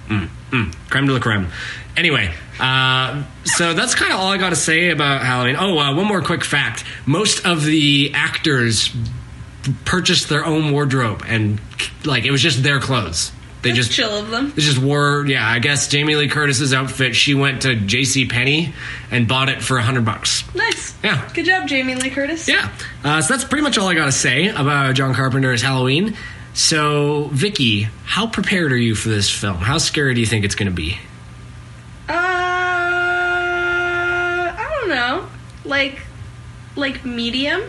mm, 0.08 0.28
mm, 0.50 0.74
creme 0.90 1.06
de 1.06 1.12
la 1.12 1.20
creme. 1.20 1.48
Anyway, 1.96 2.34
uh, 2.58 3.22
so 3.44 3.72
that's 3.72 3.94
kind 3.94 4.12
of 4.12 4.18
all 4.18 4.32
I 4.32 4.38
got 4.38 4.50
to 4.50 4.56
say 4.56 4.90
about 4.90 5.22
Halloween. 5.22 5.56
Oh, 5.58 5.78
uh, 5.78 5.94
one 5.94 6.06
more 6.06 6.22
quick 6.22 6.42
fact: 6.42 6.84
most 7.06 7.46
of 7.46 7.64
the 7.64 8.10
actors 8.14 8.90
purchased 9.84 10.28
their 10.28 10.44
own 10.44 10.72
wardrobe, 10.72 11.22
and 11.26 11.60
like 12.04 12.24
it 12.24 12.32
was 12.32 12.42
just 12.42 12.62
their 12.64 12.80
clothes. 12.80 13.30
They 13.62 13.70
That's 13.72 13.86
just 13.86 13.92
chill 13.92 14.10
of 14.10 14.30
them. 14.30 14.50
they 14.54 14.62
just 14.62 14.78
wore, 14.78 15.24
yeah. 15.26 15.48
I 15.48 15.58
guess 15.58 15.88
Jamie 15.88 16.14
Lee 16.14 16.28
Curtis's 16.28 16.72
outfit. 16.72 17.16
She 17.16 17.34
went 17.34 17.62
to 17.62 17.74
J.C. 17.74 18.26
Penney 18.26 18.72
and 19.10 19.26
bought 19.26 19.48
it 19.48 19.60
for 19.62 19.76
a 19.78 19.82
hundred 19.82 20.04
bucks. 20.04 20.44
Nice. 20.54 20.94
Yeah. 21.02 21.28
Good 21.34 21.46
job, 21.46 21.66
Jamie 21.66 21.94
Lee 21.96 22.10
Curtis. 22.10 22.46
Yeah. 22.48 22.70
Uh, 23.02 23.20
so 23.22 23.34
that's 23.34 23.44
pretty 23.44 23.62
much 23.64 23.76
all 23.78 23.88
I 23.88 23.94
got 23.94 24.04
to 24.06 24.12
say 24.12 24.48
about 24.48 24.94
John 24.94 25.14
Carpenter's 25.14 25.62
Halloween. 25.62 26.16
So, 26.54 27.28
Vicky, 27.32 27.82
how 28.04 28.26
prepared 28.28 28.72
are 28.72 28.76
you 28.76 28.94
for 28.94 29.08
this 29.08 29.28
film? 29.30 29.56
How 29.56 29.78
scary 29.78 30.14
do 30.14 30.20
you 30.20 30.26
think 30.26 30.44
it's 30.44 30.54
going 30.54 30.68
to 30.70 30.74
be? 30.74 30.98
Uh, 32.08 32.12
I 34.56 34.68
don't 34.80 34.88
know. 34.88 35.26
Like, 35.64 36.00
like 36.76 37.04
medium, 37.04 37.62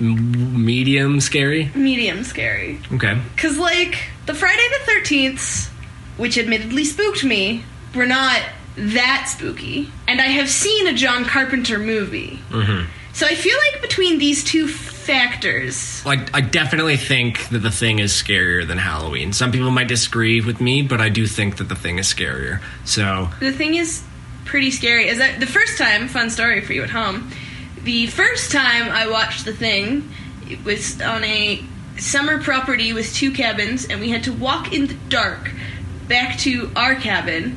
M- 0.00 0.64
medium 0.64 1.20
scary? 1.20 1.70
medium 1.74 2.24
scary. 2.24 2.80
Okay. 2.92 3.18
Cause 3.36 3.56
like 3.58 3.98
the 4.26 4.34
Friday 4.34 4.66
the 4.78 4.84
Thirteenth, 4.92 5.68
which 6.16 6.38
admittedly 6.38 6.84
spooked 6.84 7.24
me, 7.24 7.64
were 7.94 8.06
not 8.06 8.40
that 8.76 9.28
spooky, 9.28 9.90
and 10.08 10.20
I 10.20 10.26
have 10.26 10.48
seen 10.48 10.86
a 10.86 10.94
John 10.94 11.24
Carpenter 11.24 11.78
movie. 11.78 12.40
Mm-hmm. 12.50 12.90
So 13.12 13.26
I 13.26 13.36
feel 13.36 13.56
like 13.72 13.80
between 13.80 14.18
these 14.18 14.42
two 14.42 14.66
factors, 14.66 16.04
Like, 16.04 16.34
I 16.34 16.40
definitely 16.40 16.96
think 16.96 17.48
that 17.50 17.60
The 17.60 17.70
Thing 17.70 18.00
is 18.00 18.12
scarier 18.12 18.66
than 18.66 18.78
Halloween. 18.78 19.32
Some 19.32 19.52
people 19.52 19.70
might 19.70 19.86
disagree 19.86 20.40
with 20.40 20.60
me, 20.60 20.82
but 20.82 21.00
I 21.00 21.10
do 21.10 21.26
think 21.26 21.58
that 21.58 21.68
The 21.68 21.76
Thing 21.76 21.98
is 21.98 22.12
scarier. 22.12 22.60
So, 22.84 23.28
the 23.38 23.52
thing 23.52 23.74
is 23.76 24.02
pretty 24.44 24.72
scary. 24.72 25.08
Is 25.08 25.18
that 25.18 25.38
the 25.38 25.46
first 25.46 25.78
time? 25.78 26.08
Fun 26.08 26.30
story 26.30 26.60
for 26.62 26.72
you 26.72 26.82
at 26.82 26.90
home. 26.90 27.30
The 27.84 28.08
first 28.08 28.50
time 28.50 28.90
I 28.90 29.08
watched 29.08 29.44
the 29.44 29.52
thing, 29.52 30.10
it 30.48 30.64
was 30.64 31.00
on 31.00 31.22
a 31.22 31.62
summer 31.98 32.40
property 32.42 32.92
with 32.92 33.14
two 33.14 33.32
cabins, 33.32 33.86
and 33.86 34.00
we 34.00 34.10
had 34.10 34.24
to 34.24 34.32
walk 34.32 34.72
in 34.72 34.86
the 34.86 34.94
dark 35.08 35.50
back 36.08 36.38
to 36.40 36.70
our 36.76 36.94
cabin. 36.94 37.56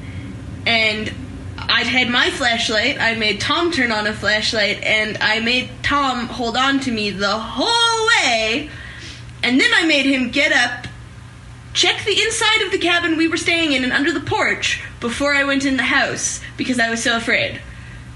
And 0.66 1.14
I'd 1.58 1.88
had 1.88 2.10
my 2.10 2.30
flashlight. 2.30 3.00
I 3.00 3.16
made 3.16 3.42
Tom 3.42 3.72
turn 3.72 3.92
on 3.92 4.08
a 4.08 4.14
flashlight, 4.14 4.84
and 4.84 5.18
I 5.22 5.40
made 5.40 5.70
Tom 5.84 6.28
hold 6.28 6.58
on 6.58 6.80
to 6.82 6.92
me 6.92 7.12
the 7.12 7.38
whole 7.38 8.08
way. 8.24 8.70
And 9.44 9.60
then 9.60 9.72
I 9.74 9.86
made 9.86 10.06
him 10.06 10.32
get 10.32 10.52
up 10.52 10.88
check 11.78 12.04
the 12.06 12.22
inside 12.22 12.66
of 12.66 12.72
the 12.72 12.78
cabin 12.80 13.18
we 13.18 13.28
were 13.28 13.38
staying 13.38 13.72
in 13.72 13.84
and 13.84 13.94
under 13.94 14.12
the 14.12 14.20
porch 14.20 14.82
before 15.00 15.36
I 15.36 15.44
went 15.44 15.64
in 15.64 15.78
the 15.78 15.84
house 15.84 16.42
because 16.58 16.80
I 16.80 16.90
was 16.90 17.04
so 17.04 17.16
afraid. 17.16 17.62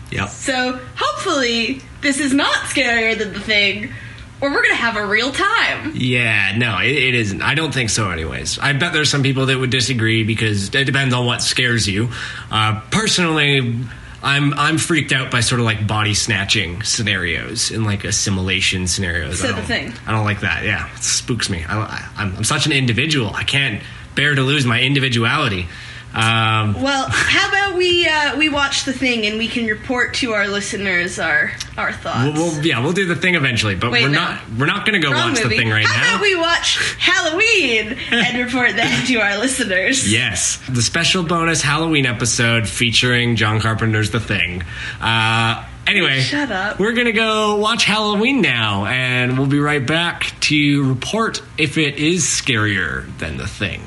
yep. 0.10 0.30
So 0.30 0.80
hopefully 0.96 1.82
this 2.02 2.20
is 2.20 2.34
not 2.34 2.56
scarier 2.66 3.16
than 3.16 3.34
the 3.34 3.40
thing, 3.40 3.94
or 4.42 4.50
we're 4.52 4.62
gonna 4.64 4.76
have 4.76 4.96
a 4.98 5.06
real 5.06 5.32
time. 5.32 5.92
Yeah, 5.96 6.58
no, 6.58 6.80
it, 6.80 6.92
it 6.92 7.16
isn't. 7.16 7.42
I 7.42 7.56
don't 7.56 7.74
think 7.74 7.90
so, 7.90 8.10
anyways. 8.10 8.60
I 8.60 8.74
bet 8.74 8.94
there's 8.94 9.10
some 9.10 9.24
people 9.24 9.46
that 9.48 9.58
would 9.58 9.70
disagree 9.70 10.24
because 10.24 10.74
it 10.74 10.86
depends 10.86 11.14
on 11.14 11.26
what 11.26 11.42
scares 11.42 11.88
you. 11.88 12.10
Uh, 12.50 12.82
personally, 12.92 13.76
I'm 14.24 14.54
I'm 14.54 14.78
freaked 14.78 15.12
out 15.12 15.32
by 15.32 15.40
sort 15.42 15.60
of 15.60 15.66
like 15.66 15.88
body 15.88 16.14
snatching 16.14 16.84
scenarios 16.84 17.72
and 17.72 17.86
like 17.86 18.04
assimilation 18.04 18.88
scenarios. 18.88 19.40
So 19.40 19.46
I 19.48 19.52
the 19.52 19.58
don't- 19.58 19.66
thing. 19.66 19.94
I 20.06 20.12
don't 20.12 20.26
like 20.26 20.42
that. 20.42 20.64
Yeah, 20.64 20.92
it 20.96 21.04
spooks 21.04 21.50
me. 21.50 21.64
I, 21.68 21.78
I, 21.80 22.10
I'm, 22.18 22.36
I'm 22.38 22.44
such 22.44 22.66
an 22.66 22.72
individual. 22.72 23.32
I 23.34 23.44
can't 23.44 23.82
bear 24.16 24.36
to 24.36 24.42
lose 24.42 24.66
my 24.66 24.82
individuality. 24.82 25.68
Um, 26.14 26.82
Well, 26.82 27.08
how 27.10 27.48
about 27.50 27.78
we 27.78 28.06
uh, 28.08 28.38
we 28.38 28.50
watch 28.50 28.84
the 28.84 28.92
thing 28.94 29.26
and 29.26 29.38
we 29.38 29.48
can 29.48 29.66
report 29.66 30.14
to 30.16 30.34
our 30.34 30.48
listeners 30.48 31.20
our 31.20 31.52
our 31.78 31.94
thoughts. 31.94 32.38
we'll, 32.38 32.52
we'll, 32.52 32.66
yeah, 32.66 32.82
we'll 32.84 32.92
do 32.92 33.06
the 33.06 33.16
thing 33.16 33.36
eventually, 33.36 33.76
but 33.76 33.92
Wait, 33.92 34.04
we're 34.04 34.10
no. 34.10 34.20
not 34.20 34.42
we're 34.58 34.66
not 34.66 34.86
going 34.86 35.00
to 35.02 35.08
go 35.08 35.14
Wrong 35.14 35.30
watch 35.32 35.42
movie. 35.44 35.56
the 35.56 35.62
thing 35.62 35.70
right 35.72 35.86
how 35.86 36.02
now. 36.02 36.10
about 36.16 36.22
we 36.22 36.36
watch 36.36 36.96
Halloween 37.00 37.98
and 38.12 38.38
report 38.44 38.76
that 38.76 39.06
to 39.08 39.16
our 39.22 39.38
listeners? 39.40 40.12
Yes, 40.12 40.58
the 40.68 40.82
special 40.82 41.24
bonus 41.24 41.62
Halloween 41.62 42.06
episode 42.06 42.68
featuring 42.68 43.38
John 43.38 43.62
Carpenter's 43.62 44.12
The 44.12 44.20
Thing. 44.20 44.64
Uh, 45.00 45.66
anyway, 45.88 46.20
Shut 46.20 46.52
up. 46.52 46.78
We're 46.78 46.92
gonna 46.94 47.14
go 47.14 47.56
watch 47.56 47.86
Halloween 47.86 48.42
now, 48.42 48.86
and 48.86 49.38
we'll 49.38 49.48
be 49.48 49.60
right 49.60 49.86
back 49.86 50.34
to 50.42 50.84
report 50.90 51.42
if 51.58 51.78
it 51.78 51.96
is 52.00 52.26
scarier 52.26 53.06
than 53.20 53.38
The 53.38 53.48
Thing. 53.48 53.82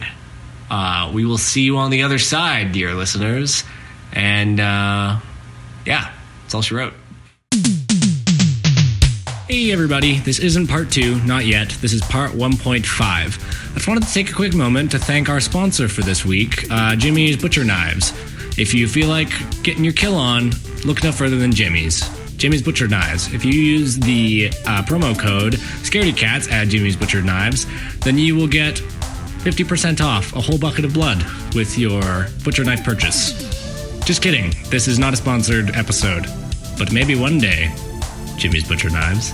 Uh, 0.71 1.11
we 1.13 1.25
will 1.25 1.39
see 1.39 1.63
you 1.63 1.77
on 1.77 1.91
the 1.91 2.03
other 2.03 2.19
side, 2.19 2.73
dear 2.73 2.95
listeners, 2.95 3.65
and 4.13 4.59
uh, 4.61 5.19
yeah, 5.85 6.13
that's 6.43 6.55
all 6.55 6.63
she 6.63 6.75
wrote. 6.75 6.95
Hey 9.47 9.71
everybody, 9.71 10.19
this 10.21 10.39
isn't 10.41 10.69
part 10.69 10.91
two, 10.91 11.23
not 11.25 11.45
yet. 11.45 11.69
This 11.81 11.93
is 11.93 12.01
part 12.01 12.33
1.5. 12.33 12.81
I 12.81 13.75
just 13.75 13.87
wanted 13.87 14.05
to 14.05 14.13
take 14.13 14.31
a 14.31 14.33
quick 14.33 14.55
moment 14.55 14.91
to 14.93 14.99
thank 14.99 15.29
our 15.29 15.39
sponsor 15.39 15.87
for 15.87 16.01
this 16.01 16.25
week, 16.25 16.67
uh, 16.71 16.97
Jimmy's 16.97 17.37
Butcher 17.37 17.63
Knives. 17.63 18.13
If 18.59 18.73
you 18.73 18.89
feel 18.89 19.09
like 19.09 19.29
getting 19.63 19.85
your 19.85 19.93
kill 19.93 20.15
on, 20.15 20.53
look 20.85 21.03
no 21.05 21.13
further 21.13 21.37
than 21.37 21.53
Jimmy's. 21.53 22.09
Jimmy's 22.37 22.63
Butcher 22.63 22.89
Knives. 22.89 23.33
If 23.33 23.45
you 23.45 23.53
use 23.53 23.99
the 23.99 24.49
uh, 24.67 24.83
promo 24.83 25.17
code 25.19 25.55
ScaredyCats 25.83 26.51
at 26.51 26.69
Jimmy's 26.69 26.97
Butcher 26.97 27.23
Knives, 27.23 27.67
then 28.01 28.19
you 28.19 28.35
will 28.35 28.49
get 28.49 28.83
50% 29.45 30.01
off 30.01 30.35
a 30.35 30.41
whole 30.41 30.57
bucket 30.57 30.87
of 30.87 30.95
blood 30.95 31.23
with 31.55 31.77
your 31.77 32.29
butcher 32.45 32.65
knife 32.65 32.83
purchase. 32.83 33.33
Just 34.05 34.23
kidding. 34.23 34.55
This 34.71 34.89
is 34.89 34.99
not 34.99 35.13
a 35.13 35.17
sponsored 35.17 35.77
episode, 35.77 36.27
but 36.79 36.93
maybe 36.93 37.15
one 37.15 37.39
day 37.39 37.71
Jimmy's 38.39 38.67
Butcher 38.67 38.89
Knives. 38.89 39.33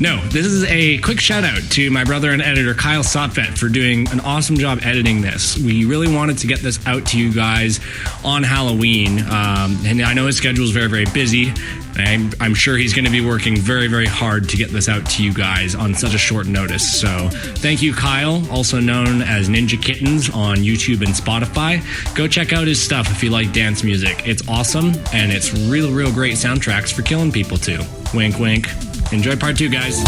No, 0.00 0.20
this 0.28 0.44
is 0.44 0.64
a 0.64 0.98
quick 0.98 1.18
shout 1.18 1.44
out 1.44 1.62
to 1.70 1.90
my 1.90 2.04
brother 2.04 2.30
and 2.30 2.40
editor 2.40 2.72
Kyle 2.74 3.02
Sotvet 3.02 3.58
for 3.58 3.68
doing 3.68 4.06
an 4.10 4.20
awesome 4.20 4.56
job 4.56 4.80
editing 4.82 5.22
this. 5.22 5.56
We 5.56 5.86
really 5.86 6.14
wanted 6.14 6.38
to 6.38 6.46
get 6.46 6.60
this 6.60 6.78
out 6.86 7.06
to 7.06 7.18
you 7.18 7.32
guys 7.32 7.80
on 8.22 8.42
Halloween, 8.42 9.20
um, 9.22 9.76
and 9.84 10.02
I 10.02 10.14
know 10.14 10.26
his 10.26 10.36
schedule 10.36 10.64
is 10.64 10.70
very, 10.70 10.88
very 10.88 11.06
busy. 11.06 11.52
I'm, 11.98 12.30
I'm 12.40 12.54
sure 12.54 12.76
he's 12.76 12.94
going 12.94 13.04
to 13.04 13.10
be 13.10 13.24
working 13.24 13.56
very, 13.56 13.88
very 13.88 14.06
hard 14.06 14.48
to 14.50 14.56
get 14.56 14.70
this 14.70 14.88
out 14.88 15.04
to 15.10 15.24
you 15.24 15.32
guys 15.32 15.74
on 15.74 15.94
such 15.94 16.14
a 16.14 16.18
short 16.18 16.46
notice. 16.46 17.00
So, 17.00 17.28
thank 17.30 17.82
you, 17.82 17.92
Kyle, 17.92 18.46
also 18.50 18.80
known 18.80 19.22
as 19.22 19.48
Ninja 19.48 19.80
Kittens 19.80 20.30
on 20.30 20.58
YouTube 20.58 21.02
and 21.04 21.14
Spotify. 21.14 21.82
Go 22.14 22.28
check 22.28 22.52
out 22.52 22.66
his 22.66 22.80
stuff 22.80 23.10
if 23.10 23.22
you 23.22 23.30
like 23.30 23.52
dance 23.52 23.82
music. 23.82 24.26
It's 24.26 24.46
awesome, 24.48 24.92
and 25.12 25.32
it's 25.32 25.52
real, 25.68 25.90
real 25.90 26.12
great 26.12 26.34
soundtracks 26.34 26.92
for 26.92 27.02
killing 27.02 27.32
people, 27.32 27.56
too. 27.56 27.80
Wink, 28.14 28.38
wink. 28.38 28.68
Enjoy 29.12 29.36
part 29.36 29.56
two, 29.56 29.68
guys. 29.68 30.02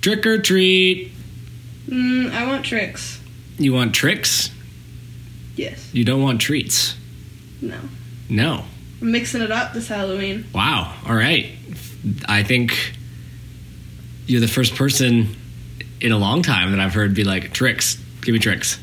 Trick 0.00 0.26
or 0.26 0.38
treat. 0.38 1.12
Mm, 1.88 2.32
I 2.32 2.46
want 2.46 2.64
tricks. 2.64 3.20
You 3.58 3.74
want 3.74 3.94
tricks? 3.94 4.50
Yes. 5.56 5.92
You 5.92 6.04
don't 6.04 6.22
want 6.22 6.40
treats. 6.40 6.96
No. 7.62 7.78
No. 8.28 8.64
I'm 9.00 9.10
mixing 9.12 9.40
it 9.40 9.50
up 9.50 9.72
this 9.72 9.88
Halloween. 9.88 10.44
Wow. 10.54 10.94
All 11.06 11.14
right. 11.14 11.50
I 12.26 12.42
think 12.42 12.94
you're 14.26 14.40
the 14.40 14.48
first 14.48 14.74
person 14.74 15.36
in 16.00 16.12
a 16.12 16.18
long 16.18 16.42
time 16.42 16.72
that 16.72 16.80
I've 16.80 16.94
heard 16.94 17.14
be 17.14 17.24
like, 17.24 17.52
tricks. 17.52 17.96
Give 18.22 18.32
me 18.32 18.38
tricks. 18.38 18.78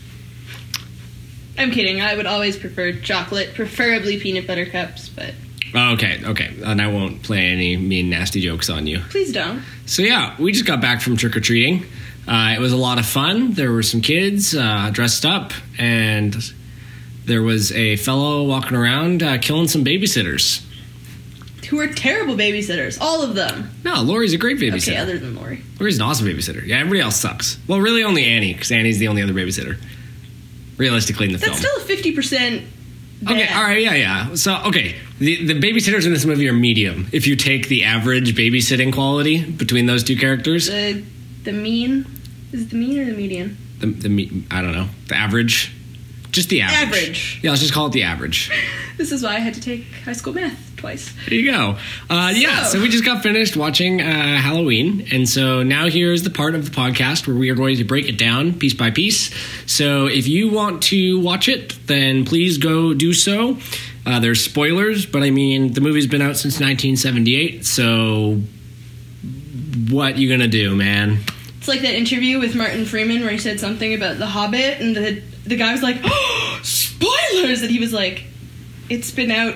I'm 1.57 1.71
kidding. 1.71 2.01
I 2.01 2.15
would 2.15 2.25
always 2.25 2.57
prefer 2.57 2.93
chocolate, 2.93 3.53
preferably 3.53 4.19
peanut 4.19 4.47
butter 4.47 4.65
cups, 4.65 5.09
but 5.09 5.33
Oh, 5.75 5.93
okay, 5.93 6.19
okay. 6.25 6.51
And 6.63 6.81
I 6.81 6.87
won't 6.87 7.21
play 7.21 7.45
any 7.47 7.77
mean, 7.77 8.09
nasty 8.09 8.41
jokes 8.41 8.69
on 8.69 8.87
you. 8.87 8.99
please 9.09 9.31
don't. 9.31 9.61
So, 9.85 10.01
yeah, 10.01 10.35
we 10.39 10.51
just 10.51 10.65
got 10.65 10.81
back 10.81 10.99
from 11.01 11.15
trick 11.15 11.35
or 11.35 11.41
treating. 11.41 11.83
Uh, 12.27 12.53
it 12.55 12.59
was 12.59 12.71
a 12.71 12.77
lot 12.77 12.97
of 12.97 13.05
fun. 13.05 13.53
There 13.53 13.71
were 13.71 13.83
some 13.83 14.01
kids 14.01 14.55
uh, 14.55 14.89
dressed 14.91 15.25
up, 15.25 15.51
and 15.77 16.35
there 17.29 17.41
was 17.41 17.71
a 17.71 17.95
fellow 17.95 18.43
walking 18.43 18.75
around 18.75 19.23
uh, 19.23 19.37
killing 19.37 19.67
some 19.69 19.85
babysitters. 19.85 20.65
Who 21.69 21.79
are 21.79 21.87
terrible 21.87 22.35
babysitters? 22.35 22.97
All 22.99 23.21
of 23.21 23.35
them. 23.35 23.69
No, 23.83 24.01
Laurie's 24.01 24.33
a 24.33 24.37
great 24.37 24.57
babysitter. 24.57 24.89
Okay, 24.93 24.97
other 24.97 25.17
than 25.19 25.35
Laurie. 25.35 25.61
Laurie's 25.79 25.97
an 25.97 26.01
awesome 26.01 26.25
babysitter. 26.25 26.65
Yeah, 26.65 26.77
everybody 26.79 26.99
else 27.01 27.15
sucks. 27.15 27.57
Well, 27.67 27.79
really 27.79 28.03
only 28.03 28.25
Annie, 28.25 28.53
because 28.53 28.71
Annie's 28.71 28.97
the 28.97 29.07
only 29.07 29.21
other 29.21 29.33
babysitter. 29.33 29.77
Realistically, 30.77 31.27
in 31.27 31.31
the 31.33 31.37
That's 31.37 31.51
film. 31.51 31.61
That's 31.61 31.71
still 31.73 31.83
a 31.83 31.87
fifty 31.87 32.11
percent. 32.13 32.63
okay, 33.23 33.47
all 33.53 33.61
right, 33.63 33.81
yeah, 33.83 33.93
yeah. 33.95 34.33
So, 34.35 34.55
okay, 34.67 34.95
the 35.19 35.45
the 35.45 35.59
babysitters 35.59 36.05
in 36.05 36.11
this 36.13 36.25
movie 36.25 36.47
are 36.49 36.53
medium. 36.53 37.07
If 37.11 37.27
you 37.27 37.35
take 37.35 37.67
the 37.67 37.83
average 37.83 38.33
babysitting 38.35 38.91
quality 38.93 39.43
between 39.43 39.85
those 39.85 40.03
two 40.03 40.15
characters, 40.15 40.67
The 40.67 41.03
the 41.43 41.51
mean 41.51 42.05
is 42.51 42.63
it 42.63 42.69
the 42.71 42.77
mean 42.77 42.97
or 42.99 43.05
the 43.05 43.11
median? 43.17 43.57
the, 43.79 43.87
the 43.87 44.09
me- 44.09 44.43
I 44.49 44.61
don't 44.61 44.71
know, 44.71 44.87
the 45.07 45.15
average, 45.15 45.71
just 46.31 46.49
the 46.49 46.61
average. 46.61 46.87
Average. 46.99 47.39
Yeah, 47.43 47.49
let's 47.51 47.61
just 47.61 47.73
call 47.73 47.87
it 47.87 47.93
the 47.93 48.03
average. 48.03 48.51
This 48.99 49.13
is 49.13 49.23
why 49.23 49.35
I 49.35 49.39
had 49.39 49.53
to 49.53 49.61
take 49.61 49.85
high 50.03 50.11
school 50.11 50.33
math 50.33 50.73
twice. 50.75 51.13
There 51.29 51.39
you 51.39 51.49
go. 51.49 51.77
Uh, 52.09 52.33
yeah, 52.35 52.63
So- 52.65 52.71
so 52.79 52.81
we 52.81 52.89
just 52.89 53.05
got 53.05 53.23
finished 53.23 53.55
watching 53.55 54.01
uh, 54.01 54.05
Halloween, 54.41 55.07
and 55.09 55.27
so 55.29 55.63
now 55.63 55.87
here's 55.87 56.23
the 56.23 56.29
part 56.29 56.53
of 56.53 56.65
the 56.65 56.71
podcast 56.71 57.25
where 57.25 57.33
we 57.37 57.49
are 57.49 57.55
going 57.55 57.77
to 57.77 57.85
break 57.85 58.09
it 58.09 58.17
down 58.17 58.51
piece 58.59 58.73
by 58.73 58.91
piece. 58.91 59.33
So 59.71 60.07
if 60.07 60.27
you 60.27 60.49
want 60.49 60.83
to 60.91 61.17
watch 61.21 61.47
it, 61.47 61.77
then 61.87 62.25
please 62.25 62.57
go 62.57 62.93
do 62.93 63.13
so. 63.13 63.57
Uh, 64.05 64.19
there's 64.19 64.43
spoilers, 64.43 65.05
but 65.05 65.23
I 65.23 65.29
mean 65.31 65.71
the 65.71 65.79
movie's 65.79 66.05
been 66.07 66.21
out 66.21 66.35
since 66.35 66.55
1978, 66.59 67.65
so 67.65 68.41
what 69.89 70.17
you 70.17 70.29
gonna 70.29 70.47
do, 70.49 70.75
man? 70.75 71.19
It's 71.57 71.69
like 71.69 71.81
that 71.81 71.93
interview 71.93 72.37
with 72.39 72.53
Martin 72.55 72.85
Freeman 72.85 73.21
where 73.21 73.31
he 73.31 73.37
said 73.37 73.59
something 73.61 73.93
about 73.93 74.17
The 74.17 74.25
Hobbit, 74.27 74.79
and 74.81 74.93
the 74.95 75.21
the 75.49 75.55
guy 75.57 75.71
was 75.73 75.83
like, 75.83 75.97
"Oh, 76.03 76.59
spoilers!" 76.63 77.61
And 77.61 77.71
he 77.71 77.79
was 77.79 77.91
like, 77.93 78.23
"It's 78.89 79.11
been 79.11 79.31
out 79.31 79.55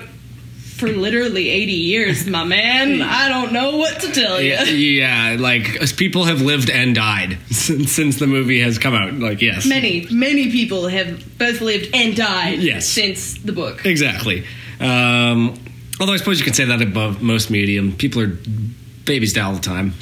for 0.76 0.88
literally 0.88 1.48
eighty 1.48 1.72
years, 1.72 2.26
my 2.26 2.44
man. 2.44 3.00
I 3.20 3.28
don't 3.28 3.52
know 3.52 3.76
what 3.76 4.00
to 4.00 4.12
tell 4.12 4.40
you." 4.40 4.50
Yeah, 4.52 4.64
yeah, 4.64 5.36
like 5.38 5.80
people 5.96 6.24
have 6.24 6.40
lived 6.42 6.68
and 6.70 6.94
died 6.94 7.38
since, 7.50 7.92
since 7.92 8.18
the 8.18 8.26
movie 8.26 8.60
has 8.60 8.78
come 8.78 8.94
out. 8.94 9.14
Like, 9.14 9.40
yes, 9.40 9.66
Many, 9.66 10.06
many 10.10 10.50
people 10.50 10.88
have 10.88 11.38
both 11.38 11.60
lived 11.60 11.90
and 11.94 12.16
died 12.16 12.58
Yes. 12.58 12.86
since 12.88 13.38
the 13.38 13.52
book. 13.52 13.86
Exactly. 13.86 14.44
Um, 14.80 15.54
although 16.00 16.12
I 16.12 16.16
suppose 16.16 16.38
you 16.40 16.44
can 16.44 16.54
say 16.54 16.64
that 16.64 16.82
above 16.82 17.22
most 17.22 17.50
medium. 17.50 17.92
People 17.96 18.20
are 18.22 18.36
babies 19.04 19.32
die 19.32 19.42
all 19.42 19.54
the 19.54 19.60
time. 19.60 19.94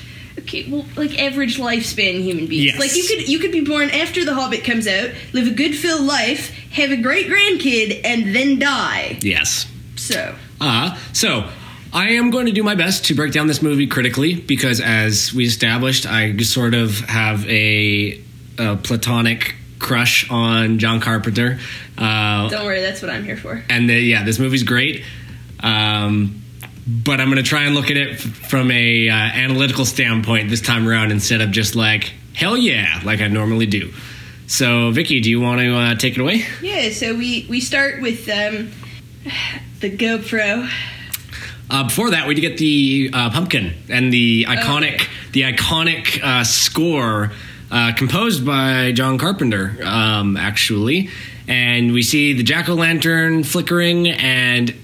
Okay, 0.43 0.69
well, 0.71 0.85
like 0.97 1.19
average 1.19 1.59
lifespan 1.59 2.23
human 2.23 2.47
beings. 2.47 2.67
Yes. 2.67 2.79
Like 2.79 2.95
you 2.97 3.05
could 3.07 3.29
you 3.29 3.39
could 3.39 3.53
be 3.53 3.63
born 3.65 3.91
after 3.91 4.25
The 4.25 4.35
Hobbit 4.35 4.65
comes 4.65 4.87
out, 4.87 5.11
live 5.33 5.47
a 5.47 5.51
good 5.51 5.75
filled 5.75 6.07
life, 6.07 6.51
have 6.73 6.91
a 6.91 6.97
great 6.97 7.27
grandkid, 7.27 8.01
and 8.05 8.35
then 8.35 8.59
die. 8.59 9.19
Yes. 9.21 9.67
So 9.97 10.35
Uh, 10.61 10.97
so 11.13 11.49
I 11.93 12.11
am 12.13 12.31
going 12.31 12.47
to 12.47 12.53
do 12.53 12.63
my 12.63 12.75
best 12.75 13.05
to 13.07 13.15
break 13.15 13.33
down 13.33 13.47
this 13.47 13.61
movie 13.63 13.87
critically 13.87 14.35
because, 14.35 14.81
as 14.81 15.33
we 15.35 15.45
established, 15.45 16.07
I 16.07 16.37
sort 16.39 16.75
of 16.75 17.01
have 17.01 17.47
a, 17.49 18.21
a 18.59 18.77
platonic 18.77 19.55
crush 19.79 20.29
on 20.31 20.79
John 20.79 21.01
Carpenter. 21.01 21.59
Uh, 21.99 22.49
don't 22.49 22.65
worry, 22.65 22.81
that's 22.81 23.03
what 23.03 23.11
I'm 23.11 23.25
here 23.25 23.37
for. 23.37 23.63
and 23.69 23.89
the, 23.91 23.95
yeah, 23.95 24.25
this 24.25 24.39
movie's 24.39 24.63
great. 24.63 25.05
Um, 25.61 26.42
but 26.87 27.21
I'm 27.21 27.29
going 27.31 27.43
to 27.43 27.49
try 27.49 27.62
and 27.65 27.75
look 27.75 27.91
at 27.91 27.97
it 27.97 28.12
f- 28.15 28.21
from 28.21 28.71
a 28.71 29.09
uh, 29.09 29.12
analytical 29.15 29.85
standpoint 29.85 30.51
this 30.51 30.61
time 30.61 30.89
around 30.89 31.11
instead 31.12 31.41
of 31.41 31.51
just 31.51 31.75
like 31.75 32.12
hell 32.35 32.57
yeah, 32.57 33.01
like 33.05 33.21
I 33.21 33.29
normally 33.29 33.67
do. 33.67 33.93
So, 34.47 34.91
Vicky, 34.91 35.21
do 35.21 35.31
you 35.31 35.41
want 35.41 35.61
to 35.61 35.75
uh, 35.75 35.95
take 35.95 36.15
it 36.17 36.21
away? 36.21 36.45
Yeah, 36.61 36.91
so 36.91 37.15
we 37.15 37.47
we 37.49 37.61
start 37.61 38.03
with 38.03 38.29
um, 38.29 38.71
the 39.81 39.97
GoPro. 39.97 40.69
Uh, 41.71 41.85
before 41.85 42.11
that, 42.11 42.27
we 42.29 42.35
get 42.35 42.59
the 42.59 43.09
uh, 43.15 43.31
pumpkin 43.31 43.73
and 43.89 44.12
the 44.12 44.45
iconic, 44.49 44.95
Okay. 44.95 45.07
the 45.33 45.43
iconic 45.43 46.23
uh, 46.23 46.45
score 46.45 47.33
uh, 47.71 47.93
composed 47.95 48.45
by 48.45 48.93
John 48.93 49.17
Carpenter, 49.17 49.79
um, 49.83 50.37
actually. 50.37 51.09
And 51.49 51.93
we 51.93 52.03
see 52.03 52.35
the 52.35 52.43
jack 52.43 52.69
o' 52.69 52.75
lantern 52.75 53.43
flickering, 53.45 54.09
and 54.09 54.75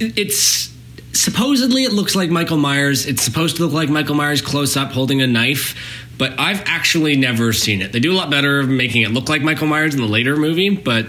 it's 0.00 0.72
supposedly 1.18 1.84
it 1.84 1.92
looks 1.92 2.14
like 2.14 2.30
Michael 2.30 2.56
Myers. 2.56 3.06
It's 3.06 3.22
supposed 3.22 3.56
to 3.56 3.64
look 3.64 3.72
like 3.72 3.88
Michael 3.88 4.14
Myers 4.14 4.40
close 4.40 4.76
up 4.76 4.92
holding 4.92 5.20
a 5.20 5.26
knife, 5.26 5.74
but 6.16 6.38
I've 6.38 6.62
actually 6.66 7.16
never 7.16 7.52
seen 7.52 7.82
it. 7.82 7.92
They 7.92 8.00
do 8.00 8.12
a 8.12 8.16
lot 8.16 8.30
better 8.30 8.60
of 8.60 8.68
making 8.68 9.02
it 9.02 9.10
look 9.10 9.28
like 9.28 9.42
Michael 9.42 9.66
Myers 9.66 9.94
in 9.94 10.00
the 10.00 10.06
later 10.06 10.36
movie, 10.36 10.70
but 10.70 11.06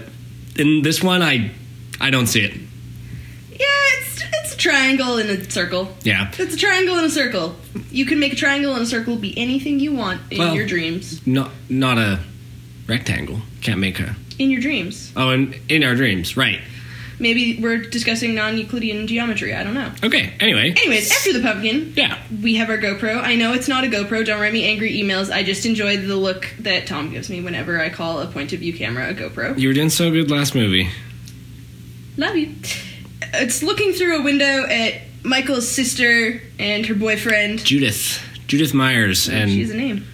in 0.56 0.82
this 0.82 1.02
one, 1.02 1.22
I 1.22 1.52
I 2.00 2.10
don't 2.10 2.26
see 2.26 2.40
it. 2.40 2.54
Yeah, 2.54 3.66
it's 3.98 4.22
it's 4.32 4.54
a 4.54 4.56
triangle 4.56 5.18
in 5.18 5.28
a 5.30 5.48
circle. 5.50 5.88
Yeah. 6.02 6.30
It's 6.38 6.54
a 6.54 6.58
triangle 6.58 6.98
in 6.98 7.04
a 7.04 7.10
circle. 7.10 7.54
You 7.90 8.04
can 8.04 8.18
make 8.18 8.32
a 8.32 8.36
triangle 8.36 8.74
and 8.74 8.82
a 8.82 8.86
circle 8.86 9.16
be 9.16 9.36
anything 9.38 9.78
you 9.78 9.92
want 9.92 10.20
in 10.30 10.38
Well- 10.38 10.54
your 10.54 10.66
dreams. 10.66 11.24
Not 11.26 11.52
not 11.68 11.98
a 11.98 12.20
rectangle. 12.86 13.40
Can't 13.62 13.78
make 13.78 14.00
a. 14.00 14.16
In 14.38 14.50
your 14.50 14.60
dreams. 14.60 15.12
Oh, 15.16 15.30
in 15.30 15.54
in 15.68 15.84
our 15.84 15.94
dreams, 15.94 16.36
right? 16.36 16.60
Maybe 17.20 17.58
we're 17.60 17.76
discussing 17.78 18.34
non-Euclidean 18.34 19.06
geometry. 19.06 19.54
I 19.54 19.62
don't 19.62 19.74
know. 19.74 19.92
Okay. 20.02 20.32
Anyway. 20.40 20.70
Anyways, 20.70 21.12
after 21.12 21.32
the 21.34 21.40
pumpkin, 21.40 21.92
Yeah. 21.96 22.18
we 22.42 22.54
have 22.56 22.70
our 22.70 22.78
GoPro. 22.78 23.22
I 23.22 23.34
know 23.36 23.52
it's 23.52 23.68
not 23.68 23.84
a 23.84 23.88
GoPro. 23.88 24.24
Don't 24.24 24.40
write 24.40 24.52
me 24.54 24.64
angry 24.64 24.92
emails. 24.98 25.30
I 25.30 25.42
just 25.42 25.66
enjoy 25.66 25.98
the 25.98 26.16
look 26.16 26.48
that 26.60 26.86
Tom 26.86 27.10
gives 27.12 27.28
me 27.30 27.40
whenever 27.42 27.78
I 27.80 27.90
call 27.90 28.20
a 28.20 28.26
point 28.26 28.52
of 28.54 28.60
view 28.60 28.72
camera 28.72 29.10
a 29.10 29.14
GoPro. 29.14 29.58
You 29.58 29.68
were 29.68 29.74
doing 29.74 29.90
so 29.90 30.10
good 30.10 30.30
last 30.30 30.54
movie. 30.54 30.88
Love 32.16 32.36
you. 32.36 32.54
It's 33.34 33.62
looking 33.62 33.92
through 33.92 34.20
a 34.20 34.22
window 34.22 34.64
at 34.66 34.94
Michael's 35.22 35.68
sister 35.68 36.42
and 36.58 36.86
her 36.86 36.94
boyfriend. 36.94 37.64
Judith. 37.64 38.20
Judith 38.46 38.74
Myers 38.74 39.28
and 39.28 39.50
She's 39.50 39.70
a 39.70 39.76
name. 39.76 40.04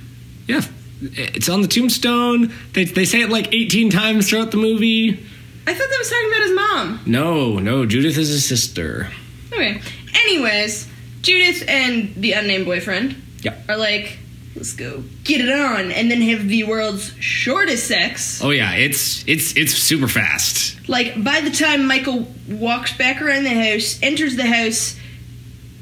yeah, 0.46 0.60
it's 1.00 1.48
on 1.48 1.62
the 1.62 1.68
tombstone. 1.68 2.52
They 2.74 2.84
they 2.84 3.04
say 3.06 3.22
it 3.22 3.30
like 3.30 3.54
18 3.54 3.88
times 3.90 4.28
throughout 4.28 4.50
the 4.50 4.56
movie. 4.58 5.24
I 5.66 5.74
thought 5.74 5.88
that 5.88 5.98
was 5.98 6.10
talking 6.10 6.28
about 6.28 6.42
his 6.42 6.54
mom. 6.54 7.00
No, 7.06 7.58
no, 7.58 7.86
Judith 7.86 8.16
is 8.18 8.28
his 8.28 8.44
sister. 8.46 9.08
Okay. 9.52 9.80
Anyways, 10.24 10.86
Judith 11.22 11.64
and 11.68 12.14
the 12.14 12.32
unnamed 12.32 12.66
boyfriend 12.66 13.16
Yeah. 13.42 13.54
are 13.68 13.76
like, 13.76 14.18
let's 14.54 14.72
go 14.74 15.02
get 15.24 15.40
it 15.40 15.50
on, 15.50 15.90
and 15.92 16.10
then 16.10 16.20
have 16.22 16.46
the 16.48 16.64
world's 16.64 17.12
shortest 17.18 17.86
sex. 17.88 18.40
Oh 18.42 18.50
yeah, 18.50 18.74
it's 18.74 19.24
it's 19.26 19.56
it's 19.56 19.72
super 19.74 20.08
fast. 20.08 20.88
Like, 20.88 21.22
by 21.22 21.40
the 21.40 21.50
time 21.50 21.86
Michael 21.86 22.28
walks 22.48 22.96
back 22.96 23.20
around 23.20 23.42
the 23.42 23.50
house, 23.50 23.98
enters 24.02 24.36
the 24.36 24.46
house, 24.46 24.96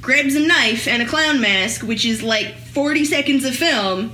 grabs 0.01 0.35
a 0.35 0.41
knife 0.41 0.89
and 0.89 1.03
a 1.03 1.07
clown 1.07 1.41
mask, 1.43 1.83
which 1.83 2.07
is 2.07 2.23
like 2.23 2.57
40 2.57 3.05
seconds 3.05 3.45
of 3.45 3.55
film, 3.55 4.13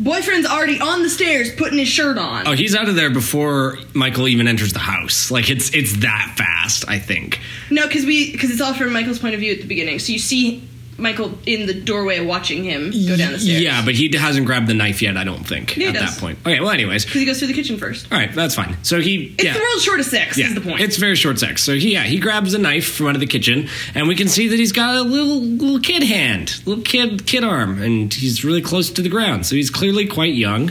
boyfriend's 0.00 0.46
already 0.46 0.80
on 0.80 1.02
the 1.02 1.10
stairs 1.10 1.54
putting 1.54 1.78
his 1.78 1.88
shirt 1.88 2.18
on. 2.18 2.46
Oh, 2.46 2.52
he's 2.52 2.74
out 2.74 2.88
of 2.88 2.96
there 2.96 3.10
before 3.10 3.78
Michael 3.92 4.28
even 4.28 4.48
enters 4.48 4.72
the 4.72 4.78
house. 4.80 5.30
Like 5.30 5.50
it's 5.50 5.72
it's 5.74 5.98
that 5.98 6.34
fast, 6.36 6.88
I 6.88 6.98
think. 6.98 7.40
No, 7.70 7.86
because 7.86 8.04
we 8.04 8.32
because 8.32 8.50
it's 8.50 8.60
all 8.60 8.74
from 8.74 8.92
Michael's 8.92 9.18
point 9.18 9.34
of 9.34 9.40
view 9.40 9.52
at 9.52 9.60
the 9.60 9.66
beginning. 9.66 9.98
So 9.98 10.12
you 10.12 10.18
see 10.18 10.62
Michael 10.96 11.36
in 11.44 11.66
the 11.66 11.74
doorway 11.74 12.20
watching 12.24 12.62
him 12.62 12.90
go 12.90 13.16
down 13.16 13.32
the 13.32 13.38
stairs. 13.40 13.60
Yeah, 13.60 13.84
but 13.84 13.94
he 13.94 14.14
hasn't 14.16 14.46
grabbed 14.46 14.68
the 14.68 14.74
knife 14.74 15.02
yet, 15.02 15.16
I 15.16 15.24
don't 15.24 15.44
think, 15.46 15.76
Yeah, 15.76 15.82
he 15.90 15.96
at 15.96 16.00
does. 16.02 16.14
that 16.14 16.20
point. 16.20 16.38
Okay, 16.46 16.60
well 16.60 16.70
anyways. 16.70 17.04
because 17.04 17.20
he 17.20 17.26
goes 17.26 17.38
through 17.40 17.48
the 17.48 17.54
kitchen 17.54 17.78
first. 17.78 18.06
All 18.12 18.18
right, 18.18 18.32
that's 18.32 18.54
fine. 18.54 18.76
So 18.84 19.00
he 19.00 19.34
It's 19.36 19.44
yeah. 19.44 19.54
the 19.54 19.60
world's 19.60 19.82
shortest 19.82 20.10
sex. 20.10 20.38
yeah, 20.38 20.46
Is 20.46 20.54
the 20.54 20.60
point? 20.60 20.80
It's 20.80 20.96
very 20.96 21.16
short 21.16 21.38
sex. 21.40 21.64
So 21.64 21.74
he, 21.74 21.92
yeah, 21.94 22.04
he 22.04 22.18
grabs 22.20 22.54
a 22.54 22.58
knife 22.58 22.92
from 22.94 23.08
out 23.08 23.14
of 23.16 23.20
the 23.20 23.26
kitchen, 23.26 23.68
and 23.94 24.06
we 24.06 24.14
can 24.14 24.28
see 24.28 24.48
that 24.48 24.58
he's 24.58 24.72
got 24.72 24.94
a 24.96 25.02
little 25.02 25.40
little 25.40 25.80
kid 25.80 26.02
hand, 26.04 26.60
little 26.64 26.84
kid 26.84 27.26
kid 27.26 27.42
arm, 27.44 27.82
and 27.82 28.12
he's 28.14 28.44
really 28.44 28.62
close 28.62 28.90
to 28.90 29.02
the 29.02 29.08
ground. 29.08 29.46
So 29.46 29.56
he's 29.56 29.70
clearly 29.70 30.06
quite 30.06 30.34
young. 30.34 30.70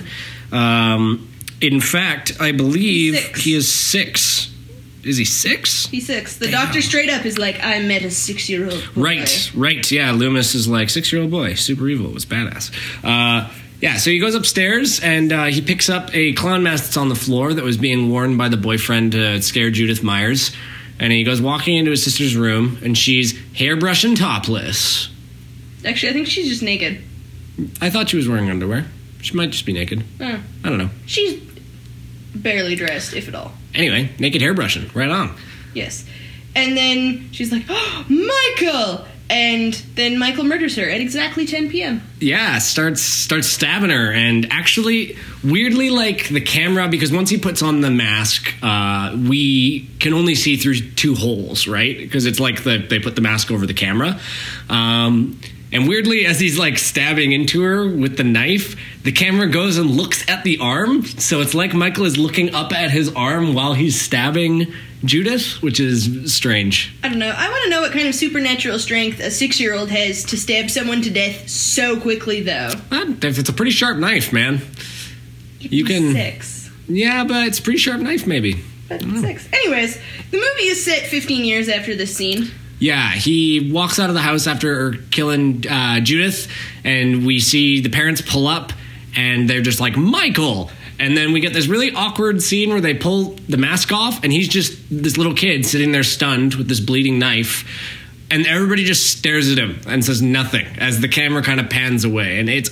Um, 0.51 1.29
in 1.61 1.81
fact, 1.81 2.37
I 2.39 2.51
believe 2.51 3.15
Six. 3.17 3.41
he 3.43 3.55
is 3.55 3.73
six. 3.73 4.52
Is 5.03 5.17
he 5.17 5.25
six? 5.25 5.87
He's 5.87 6.07
six. 6.07 6.37
The 6.37 6.45
Damn. 6.47 6.65
doctor 6.65 6.81
straight 6.81 7.09
up 7.09 7.25
is 7.25 7.37
like, 7.37 7.61
I 7.61 7.79
met 7.79 8.03
a 8.03 8.11
six 8.11 8.49
year 8.49 8.65
old. 8.69 8.95
Right, 8.95 9.51
right. 9.55 9.91
Yeah, 9.91 10.11
Loomis 10.11 10.55
is 10.55 10.67
like 10.67 10.89
six 10.89 11.11
year 11.11 11.21
old 11.21 11.31
boy, 11.31 11.55
super 11.55 11.87
evil. 11.89 12.07
It 12.07 12.13
was 12.13 12.25
badass. 12.25 12.71
Uh, 13.03 13.51
yeah, 13.81 13.97
so 13.97 14.11
he 14.11 14.19
goes 14.19 14.33
upstairs 14.33 15.01
and 15.01 15.33
uh, 15.33 15.45
he 15.45 15.59
picks 15.61 15.89
up 15.89 16.09
a 16.15 16.31
clown 16.33 16.63
mask 16.63 16.85
that's 16.85 16.97
on 16.97 17.09
the 17.09 17.15
floor 17.15 17.53
that 17.53 17.63
was 17.65 17.75
being 17.75 18.09
worn 18.09 18.37
by 18.37 18.47
the 18.47 18.55
boyfriend 18.55 19.11
to 19.11 19.41
scare 19.41 19.71
Judith 19.71 20.03
Myers. 20.03 20.51
And 20.99 21.11
he 21.11 21.25
goes 21.25 21.41
walking 21.41 21.75
into 21.75 21.91
his 21.91 22.01
sister's 22.01 22.37
room 22.37 22.77
and 22.81 22.97
she's 22.97 23.33
hairbrushing 23.33 24.15
topless. 24.17 25.09
Actually, 25.85 26.11
I 26.11 26.13
think 26.13 26.27
she's 26.27 26.47
just 26.47 26.63
naked. 26.63 27.03
I 27.81 27.89
thought 27.89 28.07
she 28.07 28.15
was 28.15 28.29
wearing 28.29 28.49
underwear. 28.49 28.85
She 29.21 29.35
might 29.35 29.49
just 29.49 29.65
be 29.65 29.73
naked. 29.73 30.03
I 30.21 30.39
don't 30.63 30.77
know. 30.77 30.89
She's 31.05 31.41
barely 32.35 32.75
dressed, 32.75 33.13
if 33.13 33.27
at 33.27 33.35
all. 33.35 33.51
Anyway, 33.73 34.09
naked 34.19 34.41
hairbrushing. 34.41 34.93
Right 34.95 35.09
on. 35.09 35.35
Yes. 35.73 36.05
And 36.55 36.77
then 36.77 37.31
she's 37.31 37.51
like, 37.51 37.65
oh, 37.69 38.05
Michael! 38.09 39.07
And 39.29 39.73
then 39.95 40.19
Michael 40.19 40.43
murders 40.43 40.75
her 40.75 40.87
at 40.87 41.01
exactly 41.01 41.47
10 41.47 41.69
p.m. 41.69 42.03
Yeah, 42.19 42.59
starts 42.59 43.01
starts 43.01 43.47
stabbing 43.47 43.89
her, 43.89 44.11
and 44.11 44.45
actually, 44.51 45.17
weirdly, 45.43 45.89
like 45.89 46.27
the 46.27 46.41
camera, 46.41 46.87
because 46.87 47.11
once 47.11 47.29
he 47.31 47.39
puts 47.39 47.63
on 47.63 47.81
the 47.81 47.89
mask, 47.89 48.53
uh, 48.61 49.17
we 49.27 49.89
can 49.99 50.13
only 50.13 50.35
see 50.35 50.57
through 50.57 50.75
two 50.91 51.15
holes, 51.15 51.67
right? 51.67 51.97
Because 51.97 52.25
it's 52.25 52.39
like 52.39 52.63
the 52.63 52.77
they 52.77 52.99
put 52.99 53.15
the 53.15 53.21
mask 53.21 53.49
over 53.49 53.65
the 53.65 53.73
camera, 53.73 54.19
um, 54.69 55.39
and 55.73 55.87
weirdly, 55.87 56.25
as 56.25 56.39
he's 56.39 56.57
like 56.57 56.77
stabbing 56.77 57.31
into 57.31 57.61
her 57.63 57.87
with 57.87 58.17
the 58.17 58.23
knife, 58.23 58.75
the 59.03 59.11
camera 59.11 59.47
goes 59.49 59.77
and 59.77 59.89
looks 59.89 60.27
at 60.29 60.43
the 60.43 60.59
arm, 60.59 61.03
so 61.05 61.41
it's 61.41 61.53
like 61.53 61.73
Michael 61.73 62.05
is 62.05 62.17
looking 62.17 62.53
up 62.55 62.71
at 62.71 62.91
his 62.91 63.13
arm 63.15 63.53
while 63.53 63.73
he's 63.73 63.99
stabbing 63.99 64.71
Judith, 65.03 65.61
which 65.61 65.79
is 65.81 66.33
strange. 66.33 66.95
I 67.03 67.09
don't 67.09 67.19
know. 67.19 67.33
I 67.35 67.49
want 67.49 67.63
to 67.65 67.69
know 67.69 67.81
what 67.81 67.91
kind 67.91 68.07
of 68.07 68.15
supernatural 68.15 68.79
strength 68.79 69.19
a 69.19 69.29
six 69.31 69.59
year 69.59 69.73
old 69.73 69.89
has 69.89 70.23
to 70.25 70.37
stab 70.37 70.69
someone 70.69 71.01
to 71.01 71.09
death 71.09 71.49
so 71.49 71.99
quickly, 71.99 72.41
though. 72.41 72.69
Uh, 72.91 73.05
It's 73.21 73.49
a 73.49 73.53
pretty 73.53 73.71
sharp 73.71 73.97
knife, 73.97 74.31
man. 74.31 74.61
You 75.59 75.83
can, 75.85 76.13
Six. 76.13 76.69
yeah, 76.87 77.23
but 77.23 77.47
it's 77.47 77.59
a 77.59 77.61
pretty 77.61 77.79
sharp 77.79 77.99
knife, 78.01 78.25
maybe. 78.27 78.61
But 78.89 79.01
six. 79.01 79.47
Anyways, 79.53 79.95
the 80.31 80.37
movie 80.37 80.67
is 80.67 80.83
set 80.83 81.03
15 81.07 81.45
years 81.45 81.67
after 81.69 81.95
this 81.95 82.15
scene. 82.15 82.51
Yeah, 82.83 83.11
he 83.11 83.71
walks 83.71 83.97
out 83.97 84.09
of 84.09 84.13
the 84.13 84.19
house 84.19 84.45
after 84.45 84.95
killing 85.09 85.65
uh, 85.65 86.01
Judith, 86.01 86.51
and 86.83 87.25
we 87.25 87.39
see 87.39 87.79
the 87.79 87.87
parents 87.87 88.21
pull 88.21 88.45
up, 88.45 88.73
and 89.15 89.49
they're 89.49 89.61
just 89.61 89.79
like, 89.79 89.95
Michael! 89.95 90.69
And 90.99 91.15
then 91.15 91.31
we 91.31 91.39
get 91.39 91.53
this 91.53 91.67
really 91.67 91.93
awkward 91.93 92.41
scene 92.41 92.71
where 92.71 92.81
they 92.81 92.93
pull 92.93 93.35
the 93.47 93.55
mask 93.55 93.93
off, 93.93 94.21
and 94.25 94.33
he's 94.33 94.49
just 94.49 94.77
this 94.89 95.15
little 95.15 95.33
kid 95.33 95.65
sitting 95.65 95.93
there 95.93 96.03
stunned 96.03 96.55
with 96.55 96.67
this 96.67 96.81
bleeding 96.81 97.19
knife. 97.19 97.65
And 98.29 98.45
everybody 98.45 98.83
just 98.83 99.17
stares 99.17 99.49
at 99.49 99.57
him 99.57 99.79
and 99.87 100.03
says 100.03 100.21
nothing 100.21 100.65
as 100.77 100.99
the 100.99 101.07
camera 101.07 101.41
kind 101.41 101.61
of 101.61 101.69
pans 101.69 102.03
away. 102.03 102.37
And 102.37 102.49
it's 102.49 102.69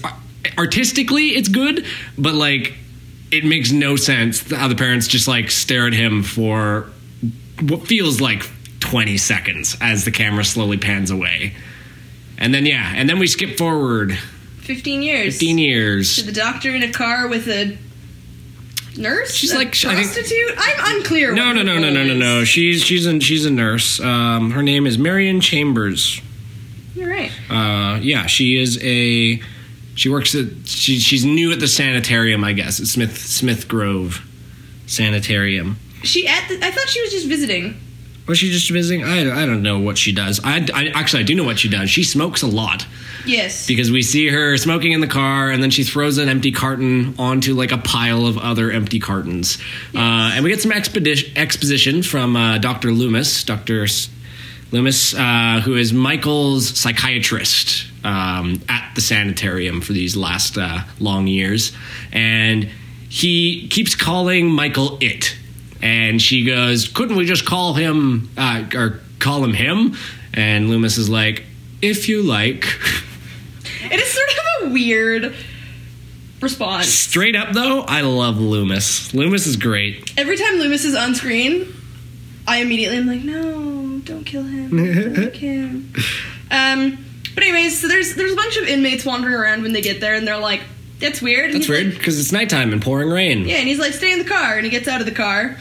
artistically, 0.57 1.29
it's 1.29 1.47
good, 1.47 1.85
but 2.17 2.33
like, 2.33 2.73
it 3.31 3.45
makes 3.45 3.71
no 3.71 3.95
sense 3.95 4.51
how 4.51 4.67
the 4.67 4.75
parents 4.75 5.07
just 5.07 5.29
like 5.29 5.49
stare 5.51 5.87
at 5.87 5.93
him 5.93 6.21
for 6.21 6.89
what 7.61 7.87
feels 7.87 8.19
like 8.19 8.43
20 8.91 9.15
seconds 9.15 9.77
as 9.79 10.03
the 10.03 10.11
camera 10.11 10.43
slowly 10.43 10.77
pans 10.77 11.11
away. 11.11 11.53
And 12.37 12.53
then, 12.53 12.65
yeah, 12.65 12.91
and 12.93 13.07
then 13.07 13.19
we 13.19 13.27
skip 13.27 13.57
forward 13.57 14.17
15 14.63 15.01
years. 15.01 15.35
15 15.35 15.57
years. 15.59 16.15
To 16.17 16.23
The 16.23 16.33
doctor 16.33 16.75
in 16.75 16.83
a 16.83 16.91
car 16.91 17.29
with 17.29 17.47
a 17.47 17.77
nurse? 18.97 19.33
She's 19.33 19.53
A 19.53 19.55
like- 19.55 19.67
I 19.85 19.93
prostitute? 19.93 20.51
I'm 20.57 20.97
unclear. 20.97 21.33
No, 21.33 21.53
no, 21.53 21.63
no, 21.63 21.79
no, 21.79 21.89
no, 21.89 22.03
no, 22.03 22.13
no. 22.13 22.43
She's 22.43 22.83
she's 22.83 23.05
a, 23.05 23.17
she's 23.21 23.45
a 23.45 23.49
nurse. 23.51 24.01
Um, 24.01 24.51
her 24.51 24.61
name 24.61 24.85
is 24.85 24.97
Marion 24.97 25.39
Chambers. 25.39 26.19
You're 26.93 27.09
right. 27.09 27.31
Uh, 27.49 27.97
yeah, 28.01 28.25
she 28.25 28.57
is 28.59 28.77
a. 28.83 29.41
She 29.95 30.09
works 30.09 30.35
at. 30.35 30.47
She, 30.67 30.99
she's 30.99 31.23
new 31.23 31.53
at 31.53 31.61
the 31.61 31.67
sanitarium, 31.69 32.43
I 32.43 32.51
guess, 32.51 32.81
at 32.81 32.87
Smith 32.87 33.17
Smith 33.17 33.69
Grove 33.69 34.21
Sanitarium. 34.85 35.77
She 36.03 36.27
at 36.27 36.49
the, 36.49 36.55
I 36.65 36.71
thought 36.71 36.89
she 36.89 37.01
was 37.01 37.11
just 37.11 37.27
visiting. 37.27 37.79
Was 38.27 38.37
she 38.37 38.49
just 38.51 38.69
visiting? 38.69 39.03
I, 39.03 39.21
I 39.43 39.45
don't 39.45 39.61
know 39.63 39.79
what 39.79 39.97
she 39.97 40.11
does. 40.13 40.39
I, 40.43 40.65
I 40.73 40.87
actually 40.93 41.23
I 41.23 41.25
do 41.25 41.35
know 41.35 41.43
what 41.43 41.59
she 41.59 41.69
does. 41.69 41.89
She 41.89 42.03
smokes 42.03 42.41
a 42.43 42.47
lot. 42.47 42.85
Yes. 43.23 43.67
because 43.67 43.91
we 43.91 44.01
see 44.01 44.29
her 44.29 44.57
smoking 44.57 44.93
in 44.93 44.99
the 45.01 45.05
car 45.07 45.51
and 45.51 45.61
then 45.61 45.69
she 45.69 45.83
throws 45.83 46.17
an 46.17 46.27
empty 46.27 46.51
carton 46.51 47.13
onto 47.19 47.53
like 47.53 47.71
a 47.71 47.77
pile 47.77 48.25
of 48.25 48.39
other 48.39 48.71
empty 48.71 48.99
cartons 48.99 49.59
uh, 49.93 50.31
and 50.33 50.43
we 50.43 50.49
get 50.49 50.59
some 50.59 50.71
expedition, 50.71 51.37
exposition 51.37 52.01
from 52.01 52.35
uh, 52.35 52.57
dr 52.57 52.89
loomis 52.91 53.47
S- 53.47 54.09
loomis 54.71 55.13
uh, 55.13 55.61
who 55.63 55.75
is 55.75 55.93
michael's 55.93 56.75
psychiatrist 56.79 57.85
um, 58.03 58.59
at 58.67 58.91
the 58.95 59.01
sanitarium 59.01 59.81
for 59.81 59.93
these 59.93 60.15
last 60.17 60.57
uh, 60.57 60.79
long 60.99 61.27
years 61.27 61.73
and 62.11 62.63
he 63.07 63.67
keeps 63.67 63.93
calling 63.93 64.49
michael 64.49 64.97
it 64.99 65.37
and 65.81 66.21
she 66.21 66.43
goes 66.45 66.87
couldn't 66.87 67.15
we 67.15 67.25
just 67.25 67.45
call 67.45 67.73
him 67.73 68.29
uh, 68.37 68.63
or 68.75 68.99
call 69.19 69.43
him 69.43 69.53
him 69.53 69.95
and 70.33 70.69
loomis 70.69 70.97
is 70.97 71.09
like 71.09 71.43
if 71.81 72.07
you 72.09 72.23
like 72.23 72.65
It 73.83 73.99
is 73.99 74.11
sort 74.11 74.27
of 74.29 74.69
a 74.69 74.73
weird 74.73 75.35
response. 76.39 76.87
Straight 76.87 77.35
up 77.35 77.53
though, 77.53 77.81
I 77.81 78.01
love 78.01 78.39
Loomis. 78.39 79.13
Loomis 79.13 79.47
is 79.47 79.57
great. 79.57 80.13
Every 80.17 80.37
time 80.37 80.55
Loomis 80.55 80.85
is 80.85 80.95
on 80.95 81.15
screen, 81.15 81.73
I 82.47 82.57
immediately 82.61 82.97
am 82.97 83.07
like, 83.07 83.23
no, 83.23 83.99
don't 84.03 84.23
kill 84.23 84.43
him. 84.43 84.69
Don't 84.69 85.13
like 85.17 85.35
him. 85.49 85.93
Um, 86.51 87.05
but 87.33 87.43
anyways, 87.43 87.81
so 87.81 87.87
there's 87.87 88.15
there's 88.15 88.33
a 88.33 88.35
bunch 88.35 88.57
of 88.57 88.67
inmates 88.67 89.05
wandering 89.05 89.33
around 89.35 89.63
when 89.63 89.73
they 89.73 89.81
get 89.81 89.99
there, 90.01 90.13
and 90.15 90.27
they're 90.27 90.37
like, 90.37 90.61
that's 91.01 91.21
weird. 91.21 91.53
That's 91.53 91.67
weird 91.67 91.93
because 91.93 92.19
it's 92.19 92.31
nighttime 92.31 92.71
and 92.71 92.81
pouring 92.81 93.09
rain. 93.09 93.45
yeah, 93.45 93.57
and 93.57 93.67
he's 93.67 93.79
like, 93.79 93.93
stay 93.93 94.13
in 94.13 94.19
the 94.19 94.25
car, 94.25 94.55
and 94.55 94.63
he 94.65 94.69
gets 94.69 94.87
out 94.87 94.99
of 95.01 95.05
the 95.05 95.11
car, 95.13 95.57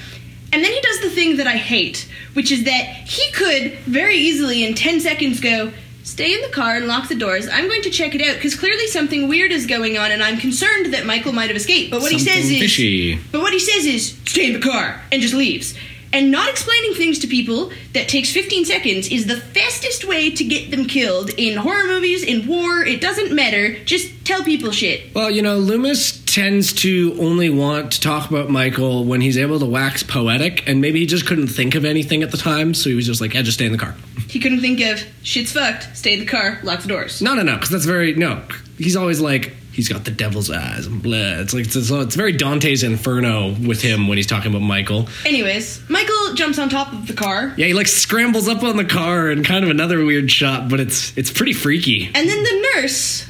And 0.52 0.64
then 0.64 0.72
he 0.72 0.80
does 0.80 1.00
the 1.00 1.10
thing 1.10 1.36
that 1.38 1.46
I 1.46 1.56
hate, 1.56 2.08
which 2.34 2.50
is 2.52 2.64
that 2.64 2.84
he 3.06 3.30
could 3.32 3.72
very 3.86 4.16
easily 4.16 4.64
in 4.64 4.74
10 4.74 5.00
seconds 5.00 5.40
go, 5.40 5.72
Stay 6.02 6.34
in 6.34 6.40
the 6.40 6.48
car 6.48 6.76
and 6.76 6.86
lock 6.88 7.08
the 7.08 7.14
doors. 7.14 7.46
I'm 7.46 7.68
going 7.68 7.82
to 7.82 7.90
check 7.90 8.14
it 8.14 8.22
out 8.22 8.34
because 8.34 8.56
clearly 8.56 8.86
something 8.88 9.28
weird 9.28 9.52
is 9.52 9.66
going 9.66 9.96
on 9.98 10.10
and 10.10 10.22
I'm 10.22 10.38
concerned 10.38 10.94
that 10.94 11.04
Michael 11.06 11.32
might 11.32 11.48
have 11.48 11.56
escaped. 11.56 11.90
But 11.92 12.00
what 12.00 12.10
he 12.10 12.18
Something 12.18 12.42
says 12.42 12.50
is 12.50 12.58
fishy. 12.58 13.18
But 13.30 13.42
what 13.42 13.52
he 13.52 13.60
says 13.60 13.84
is 13.86 14.16
stay 14.24 14.46
in 14.46 14.54
the 14.54 14.60
car 14.66 15.00
and 15.12 15.20
just 15.22 15.34
leaves. 15.34 15.74
And 16.12 16.30
not 16.30 16.48
explaining 16.48 16.94
things 16.94 17.20
to 17.20 17.28
people 17.28 17.70
that 17.92 18.08
takes 18.08 18.32
15 18.32 18.64
seconds 18.64 19.08
is 19.08 19.26
the 19.26 19.36
fastest 19.36 20.04
way 20.04 20.30
to 20.30 20.44
get 20.44 20.70
them 20.70 20.86
killed 20.86 21.30
in 21.36 21.56
horror 21.56 21.86
movies, 21.86 22.24
in 22.24 22.46
war, 22.48 22.82
it 22.82 23.00
doesn't 23.00 23.32
matter. 23.32 23.78
Just 23.84 24.24
tell 24.24 24.42
people 24.42 24.72
shit. 24.72 25.14
Well, 25.14 25.30
you 25.30 25.42
know, 25.42 25.56
Loomis 25.58 26.20
tends 26.24 26.72
to 26.72 27.16
only 27.20 27.48
want 27.50 27.92
to 27.92 28.00
talk 28.00 28.28
about 28.28 28.48
Michael 28.48 29.04
when 29.04 29.20
he's 29.20 29.38
able 29.38 29.60
to 29.60 29.66
wax 29.66 30.02
poetic, 30.02 30.68
and 30.68 30.80
maybe 30.80 31.00
he 31.00 31.06
just 31.06 31.26
couldn't 31.26 31.48
think 31.48 31.74
of 31.74 31.84
anything 31.84 32.22
at 32.22 32.30
the 32.30 32.36
time, 32.36 32.74
so 32.74 32.88
he 32.88 32.96
was 32.96 33.06
just 33.06 33.20
like, 33.20 33.34
yeah, 33.34 33.42
just 33.42 33.58
stay 33.58 33.66
in 33.66 33.72
the 33.72 33.78
car. 33.78 33.94
He 34.28 34.38
couldn't 34.40 34.60
think 34.60 34.80
of 34.80 35.04
shit's 35.22 35.52
fucked, 35.52 35.96
stay 35.96 36.14
in 36.14 36.20
the 36.20 36.26
car, 36.26 36.58
lock 36.62 36.82
the 36.82 36.88
doors. 36.88 37.22
No, 37.22 37.34
no, 37.34 37.42
no, 37.42 37.54
because 37.54 37.70
that's 37.70 37.84
very, 37.84 38.14
no. 38.14 38.42
He's 38.78 38.96
always 38.96 39.20
like, 39.20 39.54
he's 39.72 39.88
got 39.88 40.04
the 40.04 40.10
devil's 40.10 40.50
eyes 40.50 40.86
and 40.86 41.02
blah. 41.02 41.16
It's 41.40 41.54
like, 41.54 41.66
it's, 41.66 41.76
it's 41.90 42.14
very 42.16 42.32
Dante's 42.32 42.82
Inferno 42.82 43.54
with 43.66 43.80
him 43.82 44.08
when 44.08 44.16
he's 44.18 44.26
talking 44.26 44.50
about 44.50 44.62
Michael. 44.62 45.08
Anyways, 45.24 45.88
Michael 45.88 46.34
jumps 46.34 46.58
on 46.58 46.68
top 46.68 46.92
of 46.92 47.06
the 47.06 47.12
car, 47.14 47.54
Yeah, 47.56 47.66
he 47.66 47.74
like 47.74 47.86
scrambles 47.88 48.48
up 48.48 48.62
on 48.62 48.76
the 48.76 48.84
car 48.84 49.28
and 49.28 49.44
kind 49.44 49.64
of 49.64 49.70
another 49.70 50.04
weird 50.04 50.30
shot, 50.30 50.68
but 50.68 50.80
it's 50.80 51.16
it's 51.16 51.30
pretty 51.30 51.52
freaky. 51.52 52.06
and 52.14 52.28
then 52.28 52.42
the 52.42 52.68
nurse, 52.74 53.26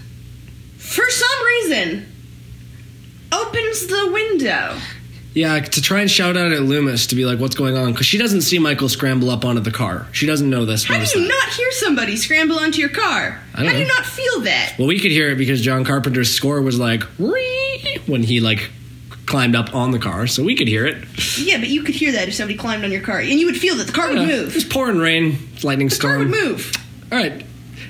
for 0.79 1.09
some 1.09 1.45
reason, 1.47 2.07
opens 3.33 3.87
the 3.87 4.11
window. 4.13 4.77
Yeah, 5.33 5.61
to 5.61 5.81
try 5.83 6.01
and 6.01 6.11
shout 6.11 6.37
out 6.37 6.51
at 6.53 6.63
Loomis 6.63 7.07
to 7.09 7.15
be 7.15 7.25
like, 7.25 7.39
what's 7.39 7.55
going 7.55 7.77
on? 7.77 7.93
Because 7.93 8.07
she 8.07 8.19
doesn't 8.19 8.41
see 8.41 8.59
Michael 8.59 8.89
scramble 8.89 9.31
up 9.31 9.45
onto 9.45 9.61
the 9.61 9.71
car. 9.71 10.09
She 10.13 10.27
doesn't 10.27 10.51
know 10.51 10.65
this. 10.65 10.85
How 10.85 10.95
do 10.95 11.01
you 11.01 11.27
that. 11.27 11.29
not 11.29 11.55
hear 11.55 11.71
somebody 11.73 12.17
scramble 12.17 12.59
onto 12.59 12.81
your 12.81 12.89
car? 12.91 13.41
How 13.55 13.63
do 13.63 13.79
you 13.79 13.87
not 13.87 14.05
feel 14.05 14.41
that? 14.41 14.75
Well, 14.79 14.89
we 14.89 14.99
could 14.99 15.13
hear 15.13 15.31
it 15.31 15.37
because 15.37 15.61
John 15.61 15.85
Carpenter's 15.85 16.31
score 16.33 16.61
was 16.63 16.79
like 16.81 17.05
"Wee," 17.19 17.99
when 18.07 18.23
he 18.25 18.41
like 18.41 18.71
climbed 19.27 19.55
up 19.55 19.73
on 19.73 19.93
the 19.93 19.99
car, 20.01 20.27
so 20.27 20.43
we 20.43 20.57
could 20.57 20.67
hear 20.67 20.85
it. 20.85 20.97
Yeah, 21.39 21.59
but 21.59 21.69
you 21.69 21.85
could 21.85 21.95
hear 21.95 22.11
that 22.11 22.27
if 22.27 22.35
somebody 22.35 22.59
climbed 22.59 22.85
on 22.85 22.91
your 22.91 23.01
car, 23.03 23.19
and 23.21 23.31
you 23.39 23.47
would 23.47 23.57
feel 23.57 23.77
that 23.77 23.87
the 23.87 23.93
car 23.93 24.09
would 24.09 24.19
Uh, 24.19 24.27
move. 24.27 24.57
It's 24.57 24.65
pouring 24.65 24.99
rain, 24.99 25.39
lightning 25.63 25.91
storm. 25.91 26.29
The 26.29 26.35
car 26.37 26.41
would 26.45 26.49
move. 26.51 26.73
All 27.13 27.19
right. 27.19 27.45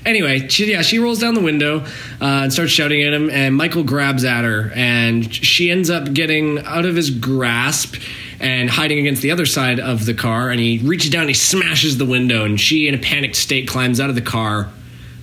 Anyway, 0.06 0.48
she, 0.48 0.70
yeah, 0.70 0.82
she 0.82 0.98
rolls 0.98 1.18
down 1.18 1.34
the 1.34 1.42
window 1.42 1.80
uh, 1.80 1.84
and 2.20 2.52
starts 2.52 2.72
shouting 2.72 3.02
at 3.02 3.12
him, 3.12 3.28
and 3.28 3.54
Michael 3.54 3.84
grabs 3.84 4.24
at 4.24 4.44
her, 4.44 4.72
and 4.74 5.32
she 5.32 5.70
ends 5.70 5.90
up 5.90 6.12
getting 6.12 6.58
out 6.64 6.86
of 6.86 6.96
his 6.96 7.10
grasp 7.10 7.96
and 8.40 8.70
hiding 8.70 8.98
against 8.98 9.20
the 9.20 9.30
other 9.30 9.44
side 9.44 9.78
of 9.78 10.06
the 10.06 10.14
car. 10.14 10.48
And 10.48 10.58
he 10.58 10.78
reaches 10.78 11.10
down, 11.10 11.22
and 11.22 11.30
he 11.30 11.34
smashes 11.34 11.98
the 11.98 12.06
window, 12.06 12.44
and 12.44 12.58
she, 12.58 12.88
in 12.88 12.94
a 12.94 12.98
panicked 12.98 13.36
state, 13.36 13.68
climbs 13.68 14.00
out 14.00 14.08
of 14.08 14.14
the 14.14 14.22
car. 14.22 14.70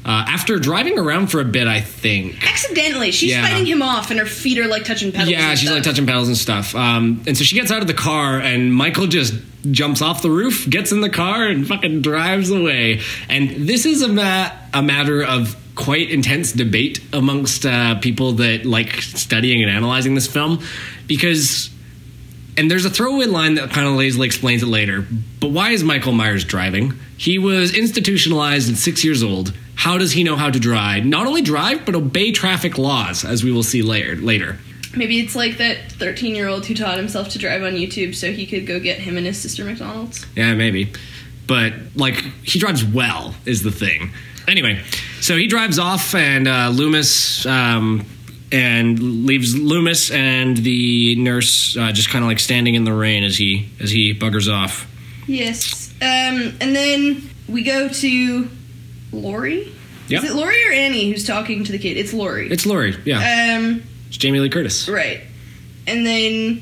Uh, 0.07 0.23
after 0.29 0.57
driving 0.57 0.97
around 0.97 1.27
for 1.27 1.41
a 1.41 1.45
bit, 1.45 1.67
I 1.67 1.81
think. 1.81 2.41
Accidentally, 2.47 3.11
she's 3.11 3.31
Yeah. 3.31 3.45
fighting 3.45 3.65
him 3.65 3.81
off, 3.81 4.09
and 4.09 4.17
her 4.21 4.25
feet 4.25 4.57
are 4.57 4.65
like 4.67 4.85
touching 4.85 5.11
pedals. 5.11 5.29
Yeah, 5.31 5.53
she's 5.55 5.69
like 5.69 5.83
touching 5.83 6.05
pedals 6.05 6.29
and 6.29 6.37
stuff. 6.37 6.73
Um, 6.75 7.21
and 7.27 7.37
so 7.37 7.43
she 7.43 7.55
gets 7.55 7.71
out 7.71 7.81
of 7.81 7.87
the 7.87 7.93
car, 7.93 8.39
and 8.39 8.73
Michael 8.73 9.07
just 9.07 9.33
jumps 9.69 10.01
off 10.01 10.21
the 10.21 10.29
roof, 10.31 10.65
gets 10.69 10.93
in 10.93 11.01
the 11.01 11.09
car, 11.09 11.45
and 11.47 11.67
fucking 11.67 12.01
drives 12.03 12.49
away. 12.49 13.01
And 13.27 13.67
this 13.67 13.85
is 13.85 14.01
a 14.01 14.07
ma- 14.07 14.49
a 14.73 14.81
matter 14.81 15.21
of 15.23 15.57
quite 15.75 16.09
intense 16.09 16.53
debate 16.53 17.01
amongst 17.11 17.65
uh, 17.65 17.95
people 17.95 18.31
that 18.33 18.65
like 18.65 19.01
studying 19.01 19.61
and 19.61 19.69
analyzing 19.69 20.15
this 20.15 20.27
film, 20.27 20.63
because. 21.05 21.69
And 22.59 22.71
there's 22.71 22.85
a 22.85 22.89
throwaway 22.89 23.27
line 23.27 23.53
that 23.55 23.69
kind 23.69 23.85
of 23.85 23.93
lazily 23.93 24.25
explains 24.25 24.63
it 24.63 24.67
later. 24.67 25.05
But 25.39 25.51
why 25.51 25.71
is 25.71 25.83
Michael 25.83 26.11
Myers 26.13 26.43
driving? 26.43 26.93
He 27.15 27.37
was 27.37 27.71
institutionalized 27.75 28.71
at 28.71 28.77
six 28.77 29.03
years 29.03 29.21
old. 29.21 29.53
How 29.77 29.99
does 29.99 30.11
he 30.11 30.23
know 30.23 30.35
how 30.35 30.49
to 30.49 30.59
drive? 30.59 31.05
Not 31.05 31.27
only 31.27 31.43
drive, 31.43 31.85
but 31.85 31.93
obey 31.93 32.31
traffic 32.31 32.79
laws, 32.79 33.23
as 33.23 33.43
we 33.43 33.51
will 33.51 33.63
see 33.63 33.83
later. 33.83 34.15
Later. 34.15 34.57
Maybe 34.95 35.19
it's 35.19 35.35
like 35.35 35.57
that 35.57 35.91
13 35.91 36.33
year 36.33 36.47
old 36.47 36.65
who 36.65 36.73
taught 36.73 36.97
himself 36.97 37.29
to 37.29 37.39
drive 37.39 37.61
on 37.61 37.73
YouTube 37.73 38.15
so 38.15 38.31
he 38.31 38.47
could 38.47 38.65
go 38.65 38.79
get 38.79 38.99
him 38.99 39.17
and 39.17 39.25
his 39.25 39.39
sister 39.39 39.63
McDonald's. 39.63 40.25
Yeah, 40.35 40.55
maybe. 40.55 40.91
But 41.45 41.73
like 41.95 42.15
he 42.43 42.57
drives 42.57 42.83
well 42.83 43.35
is 43.45 43.61
the 43.61 43.71
thing. 43.71 44.09
Anyway, 44.47 44.81
so 45.21 45.37
he 45.37 45.45
drives 45.45 45.77
off 45.77 46.15
and 46.15 46.47
uh, 46.47 46.69
Loomis 46.73 47.45
um, 47.45 48.03
and 48.51 49.25
leaves 49.27 49.55
Loomis 49.55 50.09
and 50.09 50.57
the 50.57 51.15
nurse 51.17 51.77
uh, 51.77 51.91
just 51.91 52.09
kind 52.09 52.23
of 52.23 52.29
like 52.29 52.39
standing 52.39 52.73
in 52.73 52.83
the 52.83 52.93
rain 52.93 53.23
as 53.23 53.37
he 53.37 53.69
as 53.79 53.91
he 53.91 54.15
buggers 54.15 54.51
off. 54.51 54.91
Yes. 55.27 55.93
Um, 56.01 56.57
and 56.59 56.75
then 56.75 57.29
we 57.47 57.61
go 57.61 57.89
to 57.89 58.49
Laurie. 59.11 59.71
Yep. 60.09 60.23
Is 60.23 60.29
it 60.31 60.35
Laurie 60.35 60.65
or 60.67 60.71
Annie 60.71 61.09
who's 61.11 61.25
talking 61.27 61.63
to 61.65 61.71
the 61.71 61.77
kid? 61.79 61.97
It's 61.97 62.13
Laurie. 62.13 62.49
It's 62.49 62.65
Laurie. 62.65 62.95
Yeah, 63.05 63.57
um, 63.59 63.83
it's 64.07 64.17
Jamie 64.17 64.39
Lee 64.39 64.49
Curtis. 64.49 64.87
right. 64.87 65.21
And 65.85 66.05
then 66.05 66.61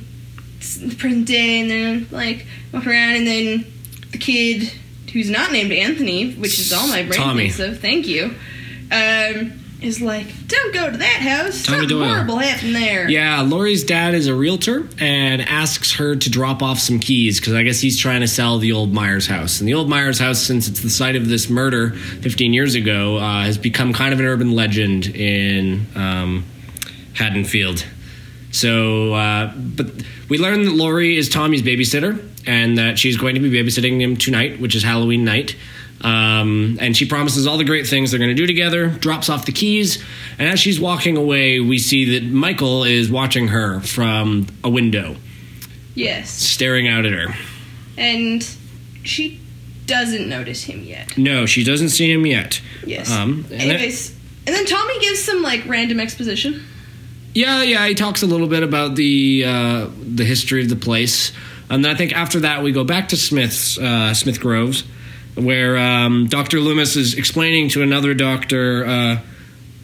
it's 0.57 0.77
the 0.77 0.95
present 0.95 1.27
day, 1.27 1.59
and 1.61 1.69
then 1.69 2.07
like 2.11 2.45
walk 2.71 2.85
around, 2.87 3.15
and 3.15 3.27
then 3.27 3.65
the 4.11 4.17
kid 4.17 4.71
who's 5.13 5.29
not 5.29 5.51
named 5.51 5.71
Anthony, 5.71 6.33
which 6.33 6.59
is 6.59 6.73
all 6.73 6.87
my 6.87 7.03
brain 7.03 7.19
Tommy. 7.19 7.49
thinks 7.49 7.59
of. 7.59 7.79
Thank 7.79 8.07
you. 8.07 8.25
Um, 8.91 9.53
is 9.85 10.01
like, 10.01 10.27
don't 10.47 10.73
go 10.73 10.91
to 10.91 10.97
that 10.97 11.21
house. 11.21 11.63
Tommy 11.63 11.79
Something 11.79 11.89
Doyle. 11.89 12.07
horrible 12.07 12.37
happened 12.37 12.75
there. 12.75 13.09
Yeah, 13.09 13.41
Laurie's 13.41 13.83
dad 13.83 14.13
is 14.15 14.27
a 14.27 14.33
realtor 14.35 14.87
and 14.99 15.41
asks 15.41 15.93
her 15.95 16.15
to 16.15 16.29
drop 16.29 16.61
off 16.63 16.79
some 16.79 16.99
keys 16.99 17.39
because 17.39 17.53
I 17.53 17.63
guess 17.63 17.79
he's 17.79 17.97
trying 17.97 18.21
to 18.21 18.27
sell 18.27 18.57
the 18.57 18.71
old 18.71 18.91
Myers 18.93 19.27
house. 19.27 19.59
And 19.59 19.67
the 19.67 19.73
old 19.75 19.87
Myers 19.89 20.19
house, 20.19 20.39
since 20.39 20.67
it's 20.67 20.81
the 20.81 20.89
site 20.89 21.15
of 21.15 21.27
this 21.29 21.49
murder 21.49 21.91
15 21.91 22.53
years 22.53 22.75
ago, 22.75 23.17
uh, 23.17 23.43
has 23.43 23.57
become 23.57 23.93
kind 23.93 24.13
of 24.13 24.19
an 24.19 24.25
urban 24.25 24.51
legend 24.51 25.07
in 25.07 25.85
um, 25.95 26.45
Haddonfield. 27.13 27.85
So, 28.51 29.13
uh, 29.13 29.53
but 29.55 29.87
we 30.29 30.37
learn 30.37 30.63
that 30.63 30.71
Laurie 30.71 31.17
is 31.17 31.29
Tommy's 31.29 31.61
babysitter 31.61 32.25
and 32.47 32.77
that 32.77 32.97
she's 32.97 33.17
going 33.17 33.35
to 33.35 33.41
be 33.41 33.49
babysitting 33.51 33.99
him 33.99 34.15
tonight, 34.15 34.59
which 34.59 34.75
is 34.75 34.83
Halloween 34.83 35.25
night. 35.25 35.55
Um, 36.01 36.77
and 36.81 36.95
she 36.95 37.05
promises 37.07 37.47
all 37.47 37.57
the 37.57 37.63
great 37.63 37.87
things 37.87 38.11
they're 38.11 38.19
going 38.19 38.29
to 38.29 38.35
do 38.35 38.45
together, 38.45 38.87
drops 38.89 39.29
off 39.29 39.45
the 39.45 39.51
keys, 39.51 40.03
and 40.37 40.47
as 40.47 40.59
she's 40.59 40.79
walking 40.79 41.17
away, 41.17 41.59
we 41.59 41.79
see 41.79 42.19
that 42.19 42.23
Michael 42.29 42.83
is 42.83 43.09
watching 43.09 43.47
her 43.47 43.79
from 43.79 44.47
a 44.63 44.69
window, 44.69 45.15
Yes. 45.95 46.29
staring 46.29 46.87
out 46.87 47.05
at 47.05 47.13
her. 47.13 47.33
And 47.97 48.47
she 49.03 49.39
doesn't 49.85 50.27
notice 50.27 50.63
him 50.63 50.83
yet. 50.83 51.17
No, 51.17 51.45
she 51.45 51.63
doesn't 51.63 51.89
see 51.89 52.11
him 52.11 52.25
yet. 52.25 52.61
Yes. 52.85 53.09
Um, 53.11 53.45
and 53.51 53.61
Anyways, 53.61 54.09
and 54.45 54.53
then 54.55 54.65
Tommy 54.65 54.99
gives 54.99 55.23
some 55.23 55.41
like 55.41 55.65
random 55.65 55.99
exposition. 55.99 56.61
Yeah, 57.33 57.63
yeah, 57.63 57.87
he 57.87 57.95
talks 57.95 58.21
a 58.21 58.27
little 58.27 58.47
bit 58.47 58.63
about 58.63 58.95
the 58.95 59.43
uh, 59.45 59.87
the 60.01 60.23
history 60.25 60.61
of 60.61 60.69
the 60.69 60.75
place, 60.75 61.31
and 61.69 61.83
then 61.83 61.93
I 61.93 61.97
think 61.97 62.13
after 62.15 62.41
that 62.41 62.63
we 62.63 62.71
go 62.71 62.83
back 62.83 63.09
to 63.09 63.17
Smith's 63.17 63.77
uh, 63.77 64.13
Smith 64.13 64.39
Groves, 64.39 64.83
where 65.35 65.77
um, 65.77 66.27
Doctor 66.27 66.59
Loomis 66.59 66.95
is 66.95 67.13
explaining 67.15 67.69
to 67.69 67.81
another 67.81 68.13
doctor 68.13 68.85
uh, 68.85 69.17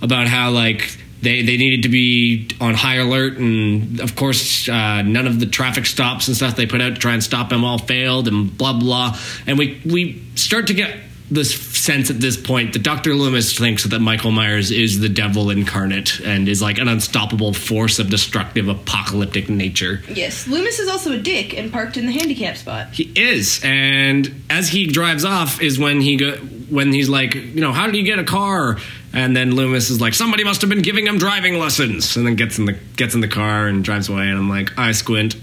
about 0.02 0.28
how 0.28 0.52
like 0.52 0.98
they 1.22 1.44
they 1.44 1.58
needed 1.58 1.84
to 1.84 1.90
be 1.90 2.50
on 2.60 2.74
high 2.74 2.96
alert, 2.96 3.38
and 3.38 4.00
of 4.00 4.16
course 4.16 4.68
uh, 4.68 5.02
none 5.02 5.28
of 5.28 5.40
the 5.40 5.46
traffic 5.46 5.86
stops 5.86 6.28
and 6.28 6.36
stuff 6.36 6.56
they 6.56 6.66
put 6.66 6.82
out 6.82 6.96
to 6.96 7.00
try 7.00 7.14
and 7.14 7.24
stop 7.24 7.52
him 7.52 7.64
all 7.64 7.78
failed, 7.78 8.28
and 8.28 8.58
blah 8.58 8.74
blah, 8.74 9.18
and 9.46 9.58
we 9.58 9.82
we 9.86 10.24
start 10.36 10.68
to 10.68 10.74
get 10.74 10.98
this 11.32 11.56
sense 11.56 12.10
at 12.10 12.20
this 12.20 12.36
point 12.36 12.74
that 12.74 12.84
Dr. 12.84 13.16
Loomis 13.16 13.58
thinks 13.58 13.86
that 13.86 14.00
Michael 14.00 14.32
Myers 14.32 14.70
is 14.70 15.00
the 15.00 15.08
devil 15.08 15.50
incarnate 15.50 16.20
and 16.20 16.48
is 16.50 16.62
like 16.62 16.78
an 16.78 16.90
unstoppable 16.90 17.54
force 17.54 18.00
of 18.00 18.10
destructive 18.10 18.68
apocalyptic 18.68 19.50
nature. 19.50 20.02
Yes. 20.10 20.46
Loomis 20.48 20.80
is 20.80 20.90
also 20.90 21.14
a 21.14 21.18
dick 21.18 21.58
and 21.58 21.72
parked 21.72 21.96
in 21.96 22.06
the 22.06 22.12
handicap 22.12 22.58
spot. 22.58 22.90
He 22.92 23.12
is, 23.16 23.62
and 23.64 24.44
as 24.50 24.68
he 24.68 24.88
drives 24.88 25.24
off 25.24 25.62
is 25.62 25.80
when 25.80 26.02
he 26.02 26.18
go 26.18 26.36
when 26.72 26.94
he's 26.94 27.10
like, 27.10 27.36
you 27.36 27.62
know, 27.62 27.74
how 27.74 27.86
did 27.86 27.96
he 27.96 28.04
get 28.04 28.20
a 28.20 28.24
car? 28.24 28.78
And 29.14 29.36
then 29.36 29.56
Loomis 29.56 29.90
is 29.90 30.00
like, 30.00 30.14
somebody 30.14 30.46
must 30.46 30.62
have 30.62 30.70
been 30.70 30.82
giving 30.82 31.06
him 31.06 31.18
driving 31.18 31.60
lessons, 31.60 32.16
and 32.16 32.26
then 32.26 32.36
gets 32.36 32.60
in 32.60 32.66
the 32.66 32.74
gets 32.96 33.16
in 33.16 33.22
the 33.22 33.28
car 33.28 33.68
and 33.68 33.84
drives 33.84 34.10
away. 34.10 34.24
And 34.24 34.38
I'm 34.38 34.50
like, 34.50 34.78
I 34.78 34.92
squint. 34.92 35.36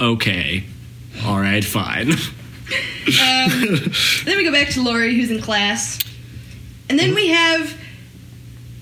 Okay, 0.00 0.64
all 1.24 1.38
right, 1.38 1.64
fine. 1.64 2.12
Um, 3.06 3.92
then 4.24 4.36
we 4.36 4.44
go 4.44 4.52
back 4.52 4.70
to 4.70 4.82
Laurie, 4.82 5.14
who's 5.14 5.30
in 5.30 5.40
class, 5.40 5.98
and 6.88 6.98
then 6.98 7.14
we 7.14 7.28
have 7.28 7.76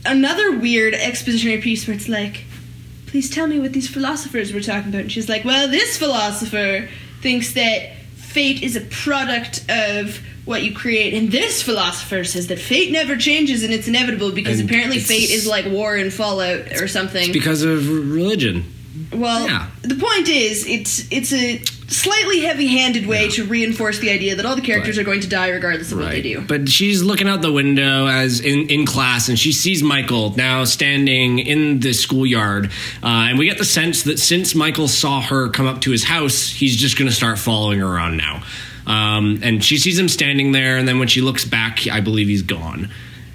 another 0.05 0.59
weird 0.59 0.95
expositionary 0.95 1.61
piece 1.63 1.87
where 1.87 1.97
it's 1.97 2.09
like, 2.09 2.45
"Please 3.07 3.31
tell 3.31 3.47
me 3.47 3.59
what 3.59 3.73
these 3.73 3.89
philosophers 3.89 4.53
were 4.53 4.61
talking 4.61 4.89
about." 4.91 5.03
And 5.03 5.13
she's 5.13 5.29
like, 5.29 5.45
"Well, 5.45 5.69
this 5.69 5.97
philosopher 5.97 6.89
thinks 7.21 7.53
that 7.55 7.97
fate 8.17 8.63
is 8.63 8.77
a 8.77 8.81
product 8.83 9.65
of." 9.69 10.21
What 10.45 10.65
you 10.65 10.75
create, 10.75 11.15
and 11.15 11.31
this 11.31 11.63
philosopher 11.63 12.25
says 12.25 12.49
that 12.49 12.59
fate 12.59 12.91
never 12.91 13.17
changes 13.17 13.63
and 13.63 13.73
it's 13.73 13.87
inevitable 13.87 14.33
because 14.33 14.59
And 14.59 14.69
apparently 14.69 14.99
fate 14.99 15.31
is 15.31 15.47
like 15.47 15.67
war 15.67 15.95
and 15.95 16.13
fallout 16.13 16.81
or 16.81 16.89
something. 16.89 17.31
because 17.31 17.63
of 17.63 17.89
religion. 17.89 18.65
Well, 19.13 19.47
Yeah. 19.47 19.67
the 19.83 19.95
point 19.95 20.29
is, 20.29 20.67
it's 20.67 21.07
it's 21.11 21.33
a 21.33 21.63
slightly 21.89 22.41
heavy-handed 22.41 23.07
way 23.07 23.29
to 23.29 23.45
reinforce 23.45 23.99
the 23.99 24.11
idea 24.11 24.35
that 24.37 24.47
all 24.47 24.57
the 24.57 24.63
characters 24.63 24.97
Right. 24.97 25.03
are 25.03 25.05
going 25.05 25.21
to 25.21 25.29
die 25.29 25.49
regardless 25.49 25.93
of 25.93 25.99
what 25.99 26.11
they 26.11 26.23
do. 26.23 26.41
But 26.47 26.69
she's 26.69 27.03
looking 27.03 27.29
out 27.29 27.43
the 27.43 27.53
window 27.53 28.07
as 28.07 28.41
in, 28.41 28.69
in 28.69 28.87
class, 28.87 29.29
and 29.29 29.39
she 29.39 29.53
sees 29.53 29.83
Michael 29.83 30.35
now 30.37 30.65
standing 30.65 31.39
in 31.39 31.81
the 31.81 31.93
schoolyard. 31.93 32.71
Uh, 33.03 33.07
and 33.29 33.39
we 33.39 33.47
get 33.47 33.59
the 33.59 33.65
sense 33.65 34.03
that 34.05 34.19
since 34.19 34.55
Michael 34.55 34.89
saw 34.89 35.21
her 35.21 35.49
come 35.51 35.67
up 35.67 35.83
to 35.83 35.91
his 35.91 36.05
house, 36.05 36.49
he's 36.49 36.77
just 36.77 36.99
going 36.99 37.09
to 37.11 37.15
start 37.15 37.39
following 37.39 37.79
her 37.81 37.87
around 37.87 38.17
now. 38.17 38.43
Um, 38.87 39.39
and 39.43 39.63
she 39.63 39.79
sees 39.79 39.99
him 39.99 40.09
standing 40.09 40.53
there, 40.53 40.77
and 40.77 40.89
then 40.89 40.99
when 40.99 41.09
she 41.09 41.21
looks 41.21 41.45
back, 41.45 41.87
I 41.91 42.01
believe 42.01 42.27
he's 42.29 42.43
gone. 42.43 42.91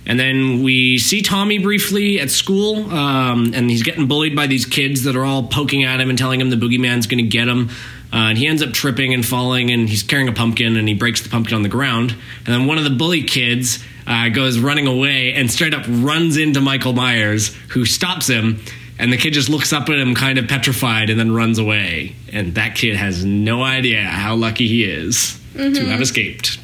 And 0.07 0.17
then 0.17 0.63
we 0.63 0.97
see 0.97 1.21
Tommy 1.21 1.59
briefly 1.59 2.19
at 2.19 2.31
school, 2.31 2.89
um, 2.91 3.51
and 3.53 3.69
he's 3.69 3.83
getting 3.83 4.07
bullied 4.07 4.35
by 4.37 4.47
these 4.47 4.65
kids 4.65 5.03
that 5.03 5.17
are 5.17 5.25
all 5.25 5.43
poking 5.43 5.83
at 5.83 5.99
him 5.99 6.09
and 6.09 6.17
telling 6.17 6.39
him 6.39 6.49
the 6.49 6.55
boogeyman's 6.55 7.07
going 7.07 7.23
to 7.23 7.29
get 7.29 7.47
him. 7.47 7.69
Uh, 8.13 8.29
and 8.29 8.37
he 8.37 8.47
ends 8.47 8.63
up 8.63 8.71
tripping 8.71 9.13
and 9.13 9.25
falling, 9.25 9.69
and 9.69 9.89
he's 9.89 10.01
carrying 10.03 10.29
a 10.29 10.31
pumpkin, 10.31 10.77
and 10.77 10.87
he 10.87 10.93
breaks 10.93 11.21
the 11.21 11.29
pumpkin 11.29 11.55
on 11.55 11.61
the 11.61 11.69
ground. 11.69 12.11
And 12.11 12.47
then 12.47 12.65
one 12.65 12.77
of 12.77 12.85
the 12.85 12.89
bully 12.89 13.23
kids 13.23 13.83
uh, 14.07 14.29
goes 14.29 14.57
running 14.59 14.87
away 14.87 15.33
and 15.33 15.51
straight 15.51 15.73
up 15.73 15.85
runs 15.89 16.37
into 16.37 16.61
Michael 16.61 16.93
Myers, 16.93 17.53
who 17.69 17.83
stops 17.83 18.27
him. 18.27 18.61
And 18.97 19.11
the 19.11 19.17
kid 19.17 19.33
just 19.33 19.49
looks 19.49 19.73
up 19.73 19.89
at 19.89 19.99
him, 19.99 20.15
kind 20.15 20.39
of 20.39 20.47
petrified, 20.47 21.09
and 21.09 21.19
then 21.19 21.31
runs 21.33 21.59
away. 21.59 22.15
And 22.31 22.55
that 22.55 22.75
kid 22.75 22.95
has 22.95 23.25
no 23.25 23.61
idea 23.61 24.01
how 24.03 24.35
lucky 24.35 24.67
he 24.67 24.85
is 24.85 25.39
to 25.53 25.85
have 25.85 26.01
escaped. 26.01 26.59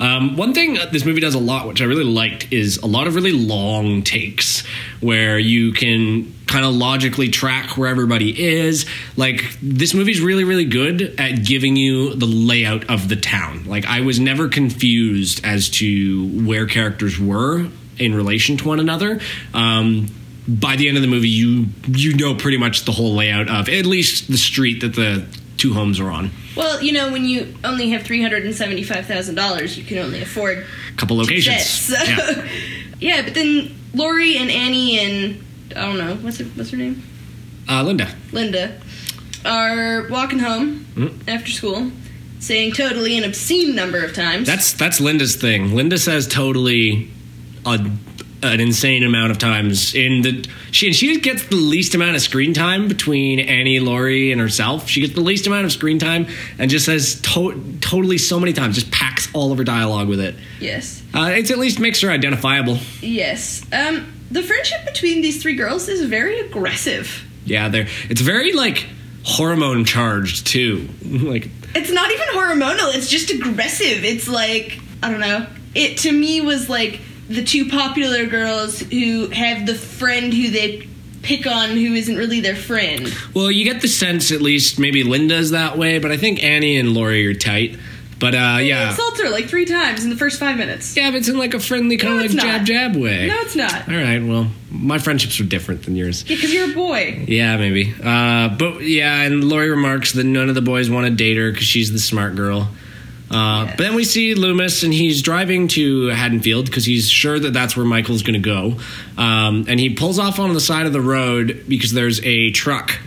Um, 0.00 0.36
one 0.36 0.54
thing 0.54 0.78
this 0.92 1.04
movie 1.04 1.20
does 1.20 1.34
a 1.34 1.38
lot, 1.38 1.68
which 1.68 1.80
I 1.80 1.84
really 1.84 2.04
liked, 2.04 2.52
is 2.52 2.78
a 2.78 2.86
lot 2.86 3.06
of 3.06 3.14
really 3.14 3.32
long 3.32 4.02
takes 4.02 4.66
where 5.00 5.38
you 5.38 5.72
can 5.72 6.34
kind 6.46 6.64
of 6.64 6.74
logically 6.74 7.28
track 7.28 7.76
where 7.76 7.88
everybody 7.88 8.58
is. 8.58 8.86
Like, 9.16 9.44
this 9.62 9.94
movie's 9.94 10.20
really, 10.20 10.44
really 10.44 10.64
good 10.64 11.20
at 11.20 11.44
giving 11.44 11.76
you 11.76 12.14
the 12.14 12.26
layout 12.26 12.90
of 12.90 13.08
the 13.08 13.16
town. 13.16 13.66
Like, 13.66 13.86
I 13.86 14.00
was 14.00 14.18
never 14.18 14.48
confused 14.48 15.44
as 15.44 15.68
to 15.70 16.46
where 16.46 16.66
characters 16.66 17.18
were 17.18 17.68
in 17.98 18.14
relation 18.14 18.56
to 18.56 18.68
one 18.68 18.80
another. 18.80 19.20
Um, 19.52 20.08
by 20.48 20.76
the 20.76 20.88
end 20.88 20.96
of 20.96 21.02
the 21.02 21.08
movie, 21.08 21.28
you 21.28 21.66
you 21.86 22.16
know 22.16 22.34
pretty 22.34 22.56
much 22.56 22.84
the 22.84 22.92
whole 22.92 23.14
layout 23.14 23.48
of 23.48 23.68
at 23.68 23.86
least 23.86 24.28
the 24.28 24.38
street 24.38 24.80
that 24.80 24.94
the 24.94 25.26
two 25.60 25.74
homes 25.74 26.00
are 26.00 26.10
on. 26.10 26.30
Well, 26.56 26.82
you 26.82 26.92
know, 26.92 27.12
when 27.12 27.24
you 27.26 27.54
only 27.62 27.90
have 27.90 28.02
three 28.02 28.22
hundred 28.22 28.44
and 28.44 28.54
seventy-five 28.54 29.06
thousand 29.06 29.34
dollars, 29.36 29.76
you 29.78 29.84
can 29.84 29.98
only 29.98 30.22
afford 30.22 30.66
A 30.92 30.96
couple 30.96 31.16
locations. 31.18 31.64
sets. 31.64 32.08
Yeah. 32.08 32.48
yeah, 33.00 33.22
but 33.22 33.34
then 33.34 33.74
Laurie 33.94 34.36
and 34.36 34.50
Annie 34.50 34.98
and 34.98 35.44
I 35.76 35.82
don't 35.86 35.98
know 35.98 36.14
what's 36.16 36.38
her, 36.38 36.44
what's 36.56 36.70
her 36.70 36.76
name, 36.76 37.02
Uh, 37.68 37.82
Linda. 37.82 38.08
Linda, 38.32 38.80
are 39.44 40.08
walking 40.10 40.38
home 40.40 40.86
Mm. 40.96 41.28
after 41.28 41.50
school, 41.50 41.92
saying 42.40 42.72
totally 42.72 43.16
an 43.16 43.24
obscene 43.24 43.74
number 43.74 44.02
of 44.04 44.14
times. 44.14 44.46
That's 44.46 44.72
that's 44.72 45.00
Linda's 45.00 45.36
thing. 45.36 45.74
Linda 45.74 45.98
says 45.98 46.26
totally 46.26 47.08
a, 47.66 47.78
an 48.42 48.60
insane 48.60 49.02
amount 49.02 49.30
of 49.30 49.38
times 49.38 49.94
in 49.94 50.22
the 50.22 50.46
she 50.70 50.86
and 50.86 50.96
she 50.96 51.20
gets 51.20 51.44
the 51.46 51.56
least 51.56 51.94
amount 51.94 52.16
of 52.16 52.22
screen 52.22 52.54
time 52.54 52.88
between 52.88 53.38
Annie, 53.40 53.80
Laurie, 53.80 54.32
and 54.32 54.40
herself. 54.40 54.88
She 54.88 55.00
gets 55.00 55.14
the 55.14 55.20
least 55.20 55.46
amount 55.46 55.64
of 55.66 55.72
screen 55.72 55.98
time 55.98 56.26
and 56.58 56.70
just 56.70 56.86
says 56.86 57.20
to- 57.22 57.76
totally 57.80 58.18
so 58.18 58.40
many 58.40 58.52
times, 58.52 58.74
just 58.76 58.90
packs 58.90 59.28
all 59.34 59.52
of 59.52 59.58
her 59.58 59.64
dialogue 59.64 60.08
with 60.08 60.20
it. 60.20 60.34
yes, 60.60 61.02
Uh, 61.14 61.30
it's 61.34 61.50
at 61.50 61.58
least 61.58 61.78
makes 61.80 62.00
her 62.00 62.10
identifiable. 62.10 62.78
yes. 63.00 63.62
Um, 63.72 64.12
the 64.30 64.42
friendship 64.42 64.84
between 64.86 65.22
these 65.22 65.42
three 65.42 65.56
girls 65.56 65.88
is 65.88 66.04
very 66.04 66.38
aggressive. 66.40 67.24
Yeah, 67.44 67.68
there. 67.68 67.88
It's 68.08 68.20
very 68.20 68.52
like 68.52 68.86
hormone 69.24 69.84
charged 69.84 70.46
too. 70.46 70.88
like 71.04 71.48
It's 71.74 71.90
not 71.90 72.10
even 72.10 72.26
hormonal. 72.28 72.94
It's 72.94 73.08
just 73.08 73.30
aggressive. 73.30 74.04
It's 74.04 74.28
like 74.28 74.78
I 75.02 75.10
don't 75.10 75.20
know. 75.20 75.46
It 75.74 75.98
to 75.98 76.12
me 76.12 76.40
was 76.40 76.68
like 76.68 77.00
the 77.30 77.44
two 77.44 77.68
popular 77.68 78.26
girls 78.26 78.80
who 78.80 79.28
have 79.30 79.64
the 79.66 79.74
friend 79.74 80.32
who 80.34 80.50
they 80.50 80.86
pick 81.22 81.46
on 81.46 81.70
who 81.70 81.94
isn't 81.94 82.16
really 82.16 82.40
their 82.40 82.56
friend. 82.56 83.12
Well, 83.34 83.50
you 83.50 83.64
get 83.64 83.82
the 83.82 83.88
sense 83.88 84.32
at 84.32 84.40
least 84.40 84.78
maybe 84.78 85.04
Linda's 85.04 85.50
that 85.50 85.78
way, 85.78 85.98
but 85.98 86.10
I 86.10 86.16
think 86.16 86.42
Annie 86.42 86.76
and 86.76 86.92
Laurie 86.94 87.26
are 87.26 87.34
tight. 87.34 87.78
But 88.18 88.34
uh, 88.34 88.58
yeah, 88.60 88.90
Insults 88.90 89.18
her 89.22 89.30
like 89.30 89.46
three 89.48 89.64
times 89.64 90.04
in 90.04 90.10
the 90.10 90.16
first 90.16 90.38
five 90.38 90.58
minutes. 90.58 90.94
yeah, 90.94 91.10
but 91.10 91.16
it's 91.18 91.28
in 91.28 91.38
like 91.38 91.54
a 91.54 91.60
friendly 91.60 91.96
kind 91.96 92.18
No, 92.18 92.24
of 92.24 92.34
like 92.34 92.36
not. 92.36 92.44
jab 92.44 92.66
jab 92.66 92.96
way. 92.96 93.26
No, 93.28 93.36
it's 93.40 93.56
not. 93.56 93.88
All 93.88 93.94
right, 93.94 94.22
well, 94.22 94.50
my 94.70 94.98
friendships 94.98 95.40
are 95.40 95.44
different 95.44 95.84
than 95.84 95.96
yours. 95.96 96.28
Yeah, 96.28 96.36
because 96.36 96.52
you're 96.52 96.70
a 96.70 96.74
boy. 96.74 97.24
Yeah, 97.28 97.56
maybe. 97.56 97.94
Uh, 98.02 98.48
but 98.58 98.82
yeah, 98.82 99.22
and 99.22 99.42
Laurie 99.44 99.70
remarks 99.70 100.12
that 100.12 100.24
none 100.24 100.50
of 100.50 100.54
the 100.54 100.60
boys 100.60 100.90
want 100.90 101.06
to 101.06 101.12
date 101.14 101.38
her 101.38 101.50
because 101.50 101.66
she's 101.66 101.92
the 101.92 101.98
smart 101.98 102.34
girl. 102.36 102.68
Uh, 103.30 103.64
Yes. 103.66 103.76
But 103.76 103.82
then 103.84 103.94
we 103.94 104.04
see 104.04 104.34
Loomis, 104.34 104.82
and 104.82 104.92
he's 104.92 105.22
driving 105.22 105.68
to 105.68 106.06
Haddonfield 106.08 106.66
because 106.66 106.84
he's 106.84 107.08
sure 107.08 107.38
that 107.38 107.52
that's 107.52 107.76
where 107.76 107.86
Michael's 107.86 108.22
going 108.22 108.40
to 108.42 108.48
go. 108.48 108.76
Um, 109.16 109.66
and 109.68 109.78
he 109.78 109.90
pulls 109.94 110.18
off 110.18 110.38
on 110.40 110.52
the 110.52 110.60
side 110.60 110.86
of 110.86 110.92
the 110.92 111.00
road 111.00 111.64
because 111.68 111.92
there's 111.92 112.20
a 112.24 112.50
truck 112.50 112.98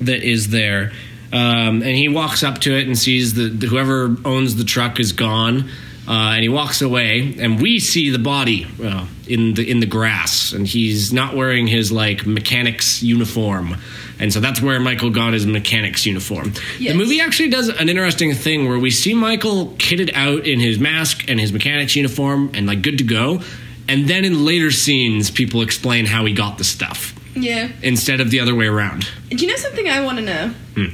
that 0.00 0.22
is 0.22 0.50
there. 0.50 0.92
Um, 1.32 1.82
and 1.82 1.96
he 1.96 2.08
walks 2.08 2.42
up 2.44 2.58
to 2.60 2.76
it 2.76 2.86
and 2.86 2.96
sees 2.96 3.34
that 3.34 3.60
whoever 3.68 4.16
owns 4.24 4.54
the 4.56 4.64
truck 4.64 5.00
is 5.00 5.12
gone. 5.12 5.68
Uh, 6.06 6.32
and 6.34 6.42
he 6.42 6.48
walks 6.48 6.82
away, 6.82 7.36
and 7.38 7.62
we 7.62 7.78
see 7.78 8.10
the 8.10 8.18
body 8.18 8.66
uh, 8.82 9.06
in 9.28 9.54
the 9.54 9.70
in 9.70 9.78
the 9.78 9.86
grass, 9.86 10.52
and 10.52 10.66
he's 10.66 11.12
not 11.12 11.36
wearing 11.36 11.68
his 11.68 11.92
like 11.92 12.26
mechanic's 12.26 13.04
uniform, 13.04 13.76
and 14.22 14.32
so 14.32 14.40
that's 14.40 14.62
where 14.62 14.80
Michael 14.80 15.10
got 15.10 15.34
his 15.34 15.44
mechanic's 15.44 16.06
uniform. 16.06 16.54
Yes. 16.78 16.92
The 16.92 16.98
movie 16.98 17.20
actually 17.20 17.50
does 17.50 17.68
an 17.68 17.88
interesting 17.90 18.32
thing 18.34 18.66
where 18.68 18.78
we 18.78 18.90
see 18.90 19.12
Michael 19.12 19.74
kitted 19.76 20.12
out 20.14 20.46
in 20.46 20.60
his 20.60 20.78
mask 20.78 21.28
and 21.28 21.38
his 21.38 21.52
mechanic's 21.52 21.94
uniform, 21.96 22.50
and 22.54 22.66
like 22.66 22.80
good 22.80 22.96
to 22.98 23.04
go, 23.04 23.42
and 23.88 24.08
then 24.08 24.24
in 24.24 24.44
later 24.46 24.70
scenes, 24.70 25.30
people 25.30 25.60
explain 25.60 26.06
how 26.06 26.24
he 26.24 26.32
got 26.32 26.56
the 26.56 26.64
stuff 26.64 27.14
Yeah. 27.36 27.68
instead 27.82 28.20
of 28.20 28.30
the 28.30 28.40
other 28.40 28.54
way 28.54 28.66
around. 28.66 29.08
Do 29.28 29.36
you 29.36 29.48
know 29.48 29.56
something 29.56 29.88
I 29.88 30.00
want 30.02 30.18
to 30.18 30.24
know? 30.24 30.48
Hmm. 30.76 30.86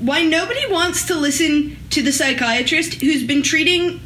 Why 0.00 0.24
nobody 0.24 0.60
wants 0.70 1.04
to 1.06 1.14
listen 1.14 1.76
to 1.90 2.02
the 2.02 2.12
psychiatrist 2.12 2.94
who's 2.94 3.22
been 3.22 3.42
treating 3.42 4.00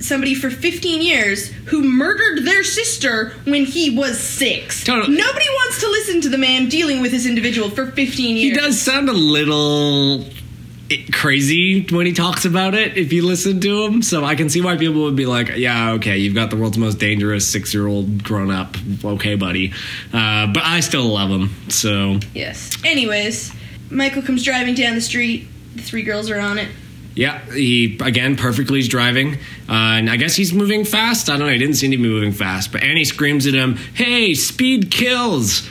somebody 0.00 0.34
for 0.34 0.50
15 0.50 1.02
years 1.02 1.48
who 1.66 1.82
murdered 1.82 2.44
their 2.44 2.62
sister 2.64 3.30
when 3.44 3.64
he 3.64 3.96
was 3.96 4.18
six? 4.20 4.84
Totally. 4.84 5.16
Nobody 5.16 5.46
wants 5.48 5.80
to 5.80 5.88
listen 5.88 6.20
to 6.22 6.28
the 6.28 6.38
man 6.38 6.68
dealing 6.68 7.00
with 7.00 7.10
this 7.10 7.26
individual 7.26 7.70
for 7.70 7.86
15 7.86 8.36
years. 8.36 8.56
He 8.56 8.60
does 8.62 8.80
sound 8.80 9.08
a 9.08 9.12
little 9.12 10.24
crazy 11.12 11.84
when 11.90 12.06
he 12.06 12.12
talks 12.12 12.44
about 12.44 12.74
it 12.74 12.96
if 12.96 13.12
you 13.12 13.26
listen 13.26 13.60
to 13.60 13.82
him 13.84 14.02
so 14.02 14.24
i 14.24 14.36
can 14.36 14.48
see 14.48 14.60
why 14.60 14.76
people 14.76 15.02
would 15.02 15.16
be 15.16 15.26
like 15.26 15.48
yeah 15.56 15.90
okay 15.94 16.16
you've 16.16 16.34
got 16.34 16.48
the 16.48 16.54
world's 16.54 16.78
most 16.78 17.00
dangerous 17.00 17.44
six-year-old 17.44 18.22
grown-up 18.22 18.76
okay 19.04 19.34
buddy 19.34 19.72
uh, 20.12 20.46
but 20.46 20.62
i 20.62 20.78
still 20.78 21.06
love 21.06 21.28
him 21.28 21.50
so 21.68 22.20
Yes. 22.34 22.70
Anyways, 22.84 23.52
Michael 23.90 24.22
comes 24.22 24.44
driving 24.44 24.74
down 24.74 24.94
the 24.94 25.00
street. 25.00 25.48
The 25.74 25.82
three 25.82 26.02
girls 26.02 26.30
are 26.30 26.38
on 26.38 26.58
it. 26.58 26.68
Yeah 27.16 27.40
he 27.52 27.98
again 28.02 28.36
perfectly 28.36 28.78
is 28.78 28.88
driving. 28.88 29.34
Uh, 29.68 29.98
and 29.98 30.08
i 30.08 30.16
guess 30.16 30.36
he's 30.36 30.52
moving 30.52 30.84
fast. 30.84 31.28
I 31.28 31.32
don't 31.36 31.46
know 31.46 31.52
he 31.52 31.58
didn't 31.58 31.74
seem 31.74 31.90
to 31.90 31.96
be 31.96 32.02
moving 32.04 32.30
fast 32.30 32.70
but 32.70 32.82
annie 32.84 33.04
screams 33.04 33.46
at 33.48 33.54
him 33.54 33.76
hey 33.94 34.34
speed 34.34 34.92
kills! 34.92 35.68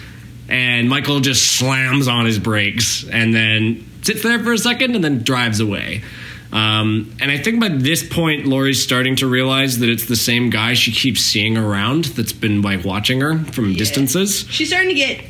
And 0.49 0.89
michael 0.89 1.21
just 1.21 1.55
slams 1.58 2.08
on 2.10 2.25
his 2.25 2.38
brakes 2.39 3.05
and 3.08 3.34
then 3.34 3.88
sits 4.01 4.21
there 4.23 4.43
for 4.43 4.51
a 4.53 4.58
second 4.58 4.95
and 4.95 5.03
then 5.03 5.23
drives 5.23 5.60
away. 5.60 6.03
Um, 6.51 7.15
and 7.21 7.31
i 7.31 7.38
think 7.38 7.60
by 7.60 7.69
this 7.69 8.08
point 8.08 8.45
laurie's 8.45 8.81
starting 8.81 9.15
to 9.17 9.27
realize 9.27 9.79
that 9.79 9.89
it's 9.89 10.05
the 10.05 10.15
same 10.15 10.49
guy 10.49 10.73
she 10.73 10.91
keeps 10.91 11.21
seeing 11.21 11.58
around 11.58 12.05
that's 12.15 12.31
been 12.34 12.62
like 12.62 12.84
watching 12.86 13.21
her 13.21 13.39
from 13.45 13.73
distances. 13.73 14.45
She's 14.49 14.69
starting 14.69 14.89
to 14.89 14.95
get 14.95 15.23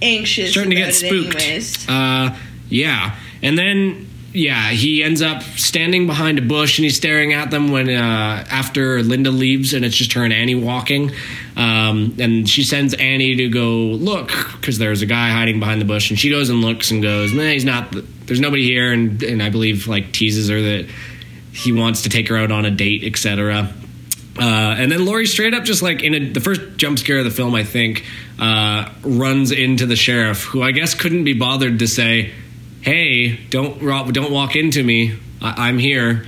anxious. 0.00 0.50
starting 0.50 0.70
to 0.70 0.76
get 0.76 0.94
spooked. 0.94 1.86
Uh, 1.88 2.34
yeah, 2.68 3.16
and 3.42 3.56
then 3.56 4.08
yeah, 4.32 4.70
he 4.70 5.02
ends 5.02 5.20
up 5.20 5.42
standing 5.42 6.06
behind 6.06 6.38
a 6.38 6.42
bush 6.42 6.78
and 6.78 6.84
he's 6.84 6.96
staring 6.96 7.34
at 7.34 7.50
them 7.50 7.70
when 7.70 7.90
uh, 7.90 8.44
after 8.50 9.02
Linda 9.02 9.30
leaves 9.30 9.74
and 9.74 9.84
it's 9.84 9.94
just 9.94 10.14
her 10.14 10.24
and 10.24 10.32
Annie 10.32 10.54
walking, 10.54 11.12
um, 11.56 12.16
and 12.18 12.48
she 12.48 12.64
sends 12.64 12.94
Annie 12.94 13.36
to 13.36 13.48
go 13.50 13.68
look 13.68 14.28
because 14.52 14.78
there's 14.78 15.02
a 15.02 15.06
guy 15.06 15.30
hiding 15.30 15.60
behind 15.60 15.80
the 15.80 15.84
bush 15.84 16.10
and 16.10 16.18
she 16.18 16.30
goes 16.30 16.48
and 16.48 16.62
looks 16.62 16.90
and 16.90 17.02
goes, 17.02 17.32
man, 17.34 17.52
he's 17.52 17.64
not. 17.64 17.94
There's 18.26 18.40
nobody 18.40 18.64
here, 18.64 18.92
and 18.92 19.22
and 19.22 19.42
I 19.42 19.50
believe 19.50 19.86
like 19.86 20.12
teases 20.12 20.48
her 20.48 20.60
that 20.60 20.88
he 21.52 21.72
wants 21.72 22.02
to 22.02 22.08
take 22.08 22.28
her 22.28 22.36
out 22.36 22.50
on 22.50 22.64
a 22.64 22.70
date, 22.70 23.04
etc. 23.04 23.72
Uh, 24.38 24.74
and 24.78 24.90
then 24.90 25.04
Laurie 25.04 25.26
straight 25.26 25.52
up 25.52 25.64
just 25.64 25.82
like 25.82 26.02
in 26.02 26.14
a, 26.14 26.28
the 26.30 26.40
first 26.40 26.62
jump 26.78 26.98
scare 26.98 27.18
of 27.18 27.24
the 27.24 27.30
film, 27.30 27.54
I 27.54 27.64
think, 27.64 28.06
uh, 28.38 28.88
runs 29.02 29.52
into 29.52 29.84
the 29.84 29.96
sheriff, 29.96 30.44
who 30.44 30.62
I 30.62 30.70
guess 30.70 30.94
couldn't 30.94 31.24
be 31.24 31.34
bothered 31.34 31.80
to 31.80 31.86
say, 31.86 32.32
"Hey, 32.82 33.36
don't 33.50 33.80
don't 34.12 34.30
walk 34.30 34.54
into 34.56 34.82
me. 34.82 35.14
I- 35.40 35.68
I'm 35.68 35.78
here." 35.78 36.26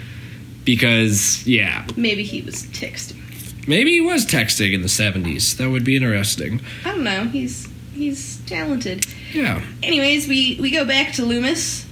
Because 0.65 1.47
yeah, 1.47 1.85
Maybe 1.95 2.23
he 2.25 2.41
was 2.41 2.63
texting. 2.65 3.69
maybe 3.69 3.91
he 3.93 4.01
was 4.01 4.25
texting 4.25 4.73
in 4.73 4.81
the 4.81 4.89
'70s. 4.89 5.57
That 5.59 5.69
would 5.71 5.85
be 5.85 5.95
interesting. 5.97 6.61
I 6.87 6.93
don't 6.93 7.05
know. 7.05 7.25
He's 7.25 7.69
he's 7.95 8.39
talented. 8.47 9.05
Yeah. 9.35 9.61
Anyways, 9.83 10.27
we 10.27 10.57
we 10.61 10.71
go 10.71 10.85
back 10.87 11.13
to 11.15 11.25
Loomis, 11.25 11.85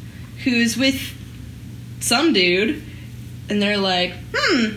who's 0.44 0.76
with 0.78 0.98
some 2.00 2.32
dude, 2.32 2.82
and 3.50 3.60
they're 3.60 3.76
like, 3.76 4.14
"Hmm, 4.34 4.76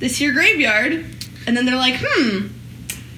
this 0.00 0.18
here 0.18 0.32
graveyard," 0.32 1.04
and 1.46 1.56
then 1.56 1.64
they're 1.64 1.76
like, 1.76 1.96
"Hmm, 1.98 2.48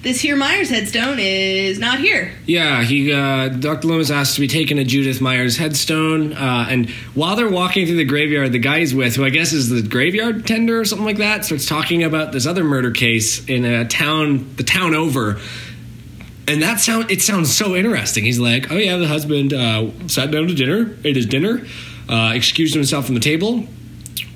this 0.03 0.21
here 0.21 0.35
Myers 0.35 0.69
headstone 0.69 1.19
is 1.19 1.79
not 1.79 1.99
here." 1.99 2.33
Yeah, 2.45 2.83
he 2.83 3.11
uh, 3.11 3.49
Dr. 3.49 3.87
Loomis 3.87 4.11
asked 4.11 4.35
to 4.35 4.41
be 4.41 4.47
taken 4.47 4.77
to 4.77 4.83
Judith 4.83 5.21
Myers' 5.21 5.57
headstone, 5.57 6.33
uh, 6.33 6.67
and 6.69 6.89
while 7.13 7.35
they're 7.35 7.49
walking 7.49 7.85
through 7.85 7.97
the 7.97 8.05
graveyard, 8.05 8.51
the 8.51 8.59
guy 8.59 8.79
he's 8.79 8.95
with, 8.95 9.15
who 9.15 9.25
I 9.25 9.29
guess 9.29 9.53
is 9.53 9.69
the 9.69 9.81
graveyard 9.81 10.45
tender 10.45 10.79
or 10.79 10.85
something 10.85 11.05
like 11.05 11.17
that, 11.17 11.45
starts 11.45 11.65
talking 11.65 12.03
about 12.03 12.31
this 12.31 12.45
other 12.45 12.63
murder 12.63 12.91
case 12.91 13.45
in 13.45 13.65
a 13.65 13.85
town, 13.85 14.55
the 14.55 14.63
town 14.63 14.95
over. 14.95 15.39
And 16.47 16.61
that 16.63 16.79
sound 16.79 17.11
it 17.11 17.21
sounds 17.21 17.55
so 17.55 17.75
interesting. 17.75 18.23
He's 18.23 18.39
like, 18.39 18.71
"Oh 18.71 18.77
yeah, 18.77 18.97
the 18.97 19.07
husband 19.07 19.53
uh, 19.53 19.89
sat 20.07 20.31
down 20.31 20.47
to 20.47 20.53
dinner, 20.55 20.97
ate 21.03 21.15
his 21.15 21.27
dinner, 21.27 21.65
uh, 22.09 22.33
excused 22.33 22.73
himself 22.73 23.05
from 23.05 23.15
the 23.15 23.21
table, 23.21 23.67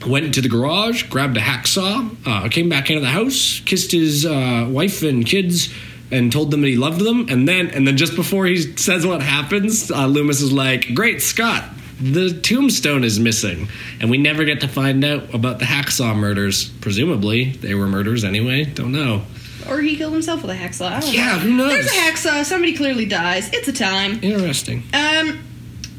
went 0.06 0.26
into 0.26 0.42
the 0.42 0.50
garage, 0.50 1.04
grabbed 1.04 1.38
a 1.38 1.42
hacksaw, 1.42 2.16
uh, 2.26 2.48
came 2.50 2.70
back 2.70 2.90
into 2.90 3.02
the 3.02 3.08
house, 3.08 3.62
kissed 3.66 3.92
his 3.92 4.26
uh, 4.26 4.68
wife 4.70 5.02
and 5.04 5.26
kids, 5.26 5.74
and 6.12 6.32
told 6.32 6.52
them 6.52 6.62
that 6.62 6.68
he 6.68 6.76
loved 6.78 7.02
them. 7.02 7.28
And 7.30 7.48
then, 7.48 7.68
and 7.68 7.88
then 7.88 7.98
just 7.98 8.16
before 8.16 8.46
he 8.46 8.58
says 8.78 9.06
what 9.06 9.22
happens, 9.22 9.90
uh, 9.92 10.06
Loomis 10.06 10.42
is 10.42 10.52
like, 10.54 10.94
"Great 10.94 11.22
Scott, 11.22 11.64
the 12.00 12.32
tombstone 12.42 13.04
is 13.04 13.20
missing," 13.20 13.68
and 14.00 14.10
we 14.12 14.18
never 14.18 14.44
get 14.46 14.62
to 14.62 14.68
find 14.68 15.04
out 15.04 15.34
about 15.34 15.60
the 15.60 15.66
hacksaw 15.66 16.16
murders. 16.16 16.70
Presumably, 16.82 17.52
they 17.52 17.74
were 17.74 17.88
murders 17.88 18.24
anyway. 18.24 18.66
Don't 18.66 18.92
know. 18.92 19.24
Or 19.68 19.82
he 19.82 19.96
killed 19.96 20.14
himself 20.14 20.44
with 20.44 20.52
a 20.52 20.56
hacksaw. 20.56 20.92
I 20.92 21.00
don't 21.00 21.12
Yeah, 21.14 21.32
know. 21.34 21.40
who 21.40 21.54
knows? 21.58 21.72
There's 21.72 21.88
a 21.88 21.90
hacksaw. 21.90 22.46
Somebody 22.46 22.74
clearly 22.78 23.06
dies. 23.08 23.50
It's 23.52 23.68
a 23.68 23.74
time. 23.74 24.20
Interesting. 24.22 24.84
Um. 24.94 25.40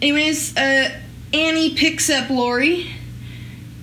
Anyways, 0.01 0.57
uh, 0.57 0.91
Annie 1.33 1.75
picks 1.75 2.09
up 2.11 2.31
Laurie. 2.31 2.87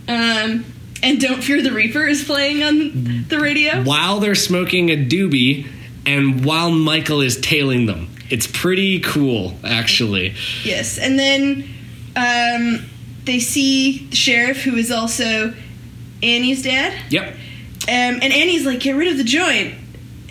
Um. 0.08 0.66
And 1.06 1.20
Don't 1.20 1.44
Fear 1.44 1.62
the 1.62 1.74
Reaper 1.74 2.08
is 2.08 2.24
playing 2.24 2.64
on 2.64 3.26
the 3.28 3.38
radio. 3.38 3.84
While 3.84 4.22
they're 4.22 4.36
smoking 4.36 4.90
a 4.90 4.96
doobie, 4.96 5.68
and 6.06 6.46
while 6.46 6.72
Michael 6.72 7.20
is 7.20 7.36
tailing 7.42 7.88
them, 7.88 8.08
it's 8.30 8.48
pretty 8.48 9.02
cool, 9.02 9.58
actually. 9.66 10.34
Yes. 10.64 10.98
And 10.98 11.20
then 11.20 11.68
um, 12.16 12.86
they 13.26 13.42
see 13.42 14.08
the 14.12 14.16
sheriff, 14.16 14.64
who 14.64 14.78
is 14.78 14.92
also 14.92 15.54
Annie's 16.22 16.64
dad. 16.64 16.98
Yep. 17.10 17.34
Um, 17.34 17.40
and 17.90 18.24
Annie's 18.24 18.66
like, 18.66 18.80
get 18.80 18.94
rid 18.94 19.10
of 19.10 19.18
the 19.18 19.26
joint. 19.26 19.76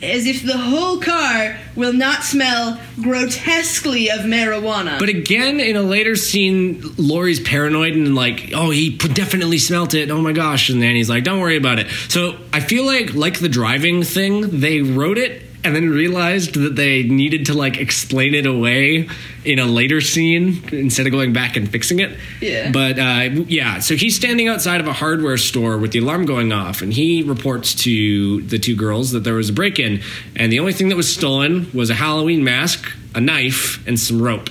As 0.03 0.27
if 0.27 0.43
the 0.43 0.59
whole 0.59 0.99
car 1.01 1.59
will 1.77 1.93
not 1.93 2.25
smell 2.25 2.81
grotesquely 3.01 4.11
of 4.11 4.21
marijuana. 4.23 4.99
But 4.99 5.09
again, 5.09 5.61
in 5.61 5.77
a 5.77 5.83
later 5.83 6.17
scene, 6.17 6.83
Laurie's 6.97 7.39
paranoid 7.39 7.93
and 7.95 8.17
like, 8.17 8.51
oh, 8.53 8.71
he 8.71 8.97
definitely 8.97 9.59
smelt 9.59 9.95
it. 9.95 10.11
Oh 10.11 10.21
my 10.21 10.33
gosh! 10.33 10.71
And 10.71 10.83
then 10.83 10.97
he's 10.97 11.09
like, 11.09 11.23
don't 11.23 11.41
worry 11.41 11.57
about 11.57 11.79
it. 11.79 11.89
So 12.09 12.37
I 12.53 12.59
feel 12.59 12.85
like, 12.85 13.15
like 13.15 13.39
the 13.39 13.49
driving 13.49 14.03
thing, 14.03 14.61
they 14.61 14.81
wrote 14.83 15.19
it 15.19 15.43
and 15.65 15.77
then 15.77 15.89
realized 15.91 16.55
that 16.55 16.75
they 16.77 17.05
needed 17.05 17.47
to 17.47 17.55
like 17.55 17.77
explain 17.79 18.35
it 18.35 18.47
away 18.47 19.09
in 19.45 19.59
a 19.59 19.65
later 19.65 20.01
scene 20.01 20.63
instead 20.73 21.07
of 21.07 21.13
going 21.13 21.33
back 21.33 21.57
and 21.57 21.71
fixing 21.71 22.01
it. 22.01 22.19
Yeah. 22.41 22.71
But 22.73 22.99
uh, 22.99 23.45
yeah, 23.47 23.79
so 23.79 23.95
he's 23.95 24.17
standing 24.17 24.49
outside 24.49 24.81
of 24.81 24.87
a 24.89 24.93
hardware 24.93 25.37
store 25.37 25.79
with 25.79 25.93
the 25.93 26.01
alarm 26.01 26.27
going 26.27 26.53
off, 26.53 26.83
and 26.83 26.93
he 26.93 27.23
reports 27.23 27.75
to 27.85 28.43
the 28.43 28.59
two 28.59 28.75
girls 28.75 29.13
that 29.13 29.21
there 29.25 29.35
was 29.35 29.51
a 29.51 29.53
break 29.53 29.79
in, 29.79 30.03
and 30.37 30.51
the 30.51 30.59
only 30.59 30.73
thing 30.73 30.89
that 30.89 30.97
was 30.97 31.13
stolen 31.13 31.71
was 31.73 31.91
a 31.91 31.95
Halloween 31.95 32.43
mask, 32.43 32.91
a 33.15 33.21
knife, 33.21 33.87
and 33.87 33.99
some 34.01 34.21
rope. 34.21 34.51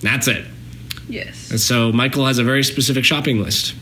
That's 0.00 0.28
it. 0.28 0.44
yes. 1.08 1.50
And 1.50 1.60
so 1.60 1.92
Michael 1.92 2.24
has 2.26 2.38
a 2.38 2.44
very 2.44 2.62
specific 2.64 3.04
shopping 3.04 3.42
list. 3.42 3.74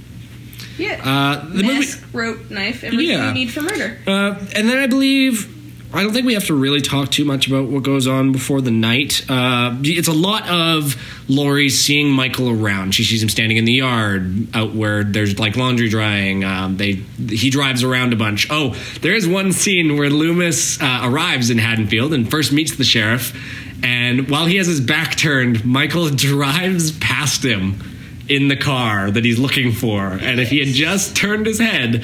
Yeah. 0.77 1.01
Uh, 1.05 1.45
the 1.49 1.63
movie- 1.63 1.79
Mask, 1.81 2.05
rope, 2.13 2.51
knife, 2.51 2.83
everything 2.83 3.07
Yeah. 3.11 3.29
you 3.29 3.35
need 3.35 3.53
for 3.53 3.63
murder. 3.63 3.97
Uh, 4.07 4.35
and 4.57 4.69
then 4.69 4.79
I 4.79 4.89
believe 4.89 5.54
I 5.95 6.03
don't 6.03 6.13
think 6.13 6.27
we 6.27 6.35
have 6.35 6.47
to 6.47 6.55
really 6.55 6.81
talk 6.81 7.11
too 7.11 7.25
much 7.25 7.47
about 7.47 7.69
what 7.69 7.85
goes 7.85 8.09
on 8.09 8.33
before 8.33 8.61
the 8.61 8.73
night. 8.73 9.25
Uh, 9.29 9.77
it's 9.83 10.09
a 10.09 10.13
lot 10.13 10.49
of 10.49 10.97
Laurie 11.29 11.69
seeing 11.69 12.11
Michael 12.11 12.51
around. 12.51 12.97
She 12.97 13.05
sees 13.05 13.23
him 13.23 13.29
standing 13.29 13.59
in 13.59 13.65
the 13.65 13.75
yard 13.75 14.49
out 14.57 14.75
where 14.75 15.05
there's 15.05 15.39
like 15.39 15.57
laundry 15.57 15.89
drying. 15.89 16.43
Um, 16.43 16.79
they 16.79 16.95
he 17.29 17.49
drives 17.49 17.85
around 17.85 18.13
a 18.13 18.17
bunch. 18.17 18.49
Oh, 18.51 18.71
there 19.03 19.15
is 19.15 19.29
one 19.29 19.53
scene 19.53 19.97
where 19.97 20.11
Loomis 20.11 20.83
uh, 20.83 21.03
arrives 21.05 21.51
in 21.51 21.59
Haddonfield 21.59 22.13
and 22.13 22.29
first 22.29 22.51
meets 22.51 22.75
the 22.75 22.85
sheriff. 22.85 23.33
And 23.85 24.29
while 24.29 24.47
he 24.47 24.57
has 24.57 24.67
his 24.67 24.81
back 24.81 25.15
turned, 25.15 25.65
Michael 25.65 26.09
drives 26.11 26.91
past 26.99 27.45
him 27.45 27.81
in 28.29 28.49
the 28.49 28.57
car 28.57 29.13
that 29.13 29.25
he's 29.25 29.39
looking 29.39 29.71
for. 29.71 30.03
And 30.03 30.41
if 30.41 30.51
he 30.51 30.59
had 30.59 30.69
just 30.69 31.15
turned 31.17 31.47
his 31.47 31.61
head, 31.61 32.03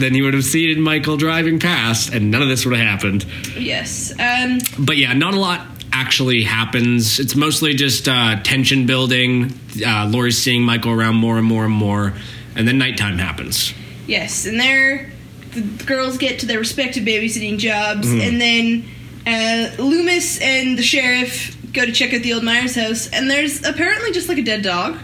then 0.00 0.14
he 0.14 0.22
would 0.22 0.34
have 0.34 0.44
seen 0.44 0.80
Michael 0.80 1.16
driving 1.16 1.58
past, 1.58 2.12
and 2.14 2.30
none 2.30 2.42
of 2.42 2.48
this 2.48 2.64
would 2.64 2.76
have 2.76 2.86
happened. 2.86 3.24
Yes. 3.56 4.12
Um, 4.18 4.58
But 4.78 4.96
yeah, 4.96 5.12
not 5.12 5.34
a 5.34 5.38
lot 5.40 5.66
actually 5.92 6.42
happens. 6.42 7.18
It's 7.18 7.34
mostly 7.34 7.74
just 7.74 8.08
uh, 8.08 8.40
tension 8.42 8.86
building. 8.86 9.52
Uh, 9.84 10.06
Laurie's 10.10 10.38
seeing 10.38 10.62
Michael 10.62 10.92
around 10.92 11.16
more 11.16 11.38
and 11.38 11.46
more 11.46 11.64
and 11.64 11.72
more, 11.74 12.12
and 12.54 12.66
then 12.68 12.78
nighttime 12.78 13.18
happens. 13.18 13.72
yes. 14.06 14.46
And 14.46 14.58
there, 14.60 15.10
the 15.52 15.62
girls 15.84 16.18
get 16.18 16.40
to 16.40 16.46
their 16.46 16.58
respective 16.58 17.04
babysitting 17.04 17.58
jobs, 17.58 18.06
Mm-hmm. 18.08 18.20
and 18.20 18.40
then 18.40 18.84
uh, 19.26 19.82
Loomis 19.82 20.40
and 20.40 20.78
the 20.78 20.82
sheriff 20.82 21.56
go 21.72 21.84
to 21.84 21.92
check 21.92 22.14
out 22.14 22.22
the 22.22 22.32
old 22.32 22.44
Myers 22.44 22.74
house, 22.76 23.08
and 23.08 23.30
there's 23.30 23.64
apparently 23.64 24.10
just 24.12 24.28
like 24.28 24.38
a 24.38 24.42
dead 24.42 24.62
dog. 24.62 24.98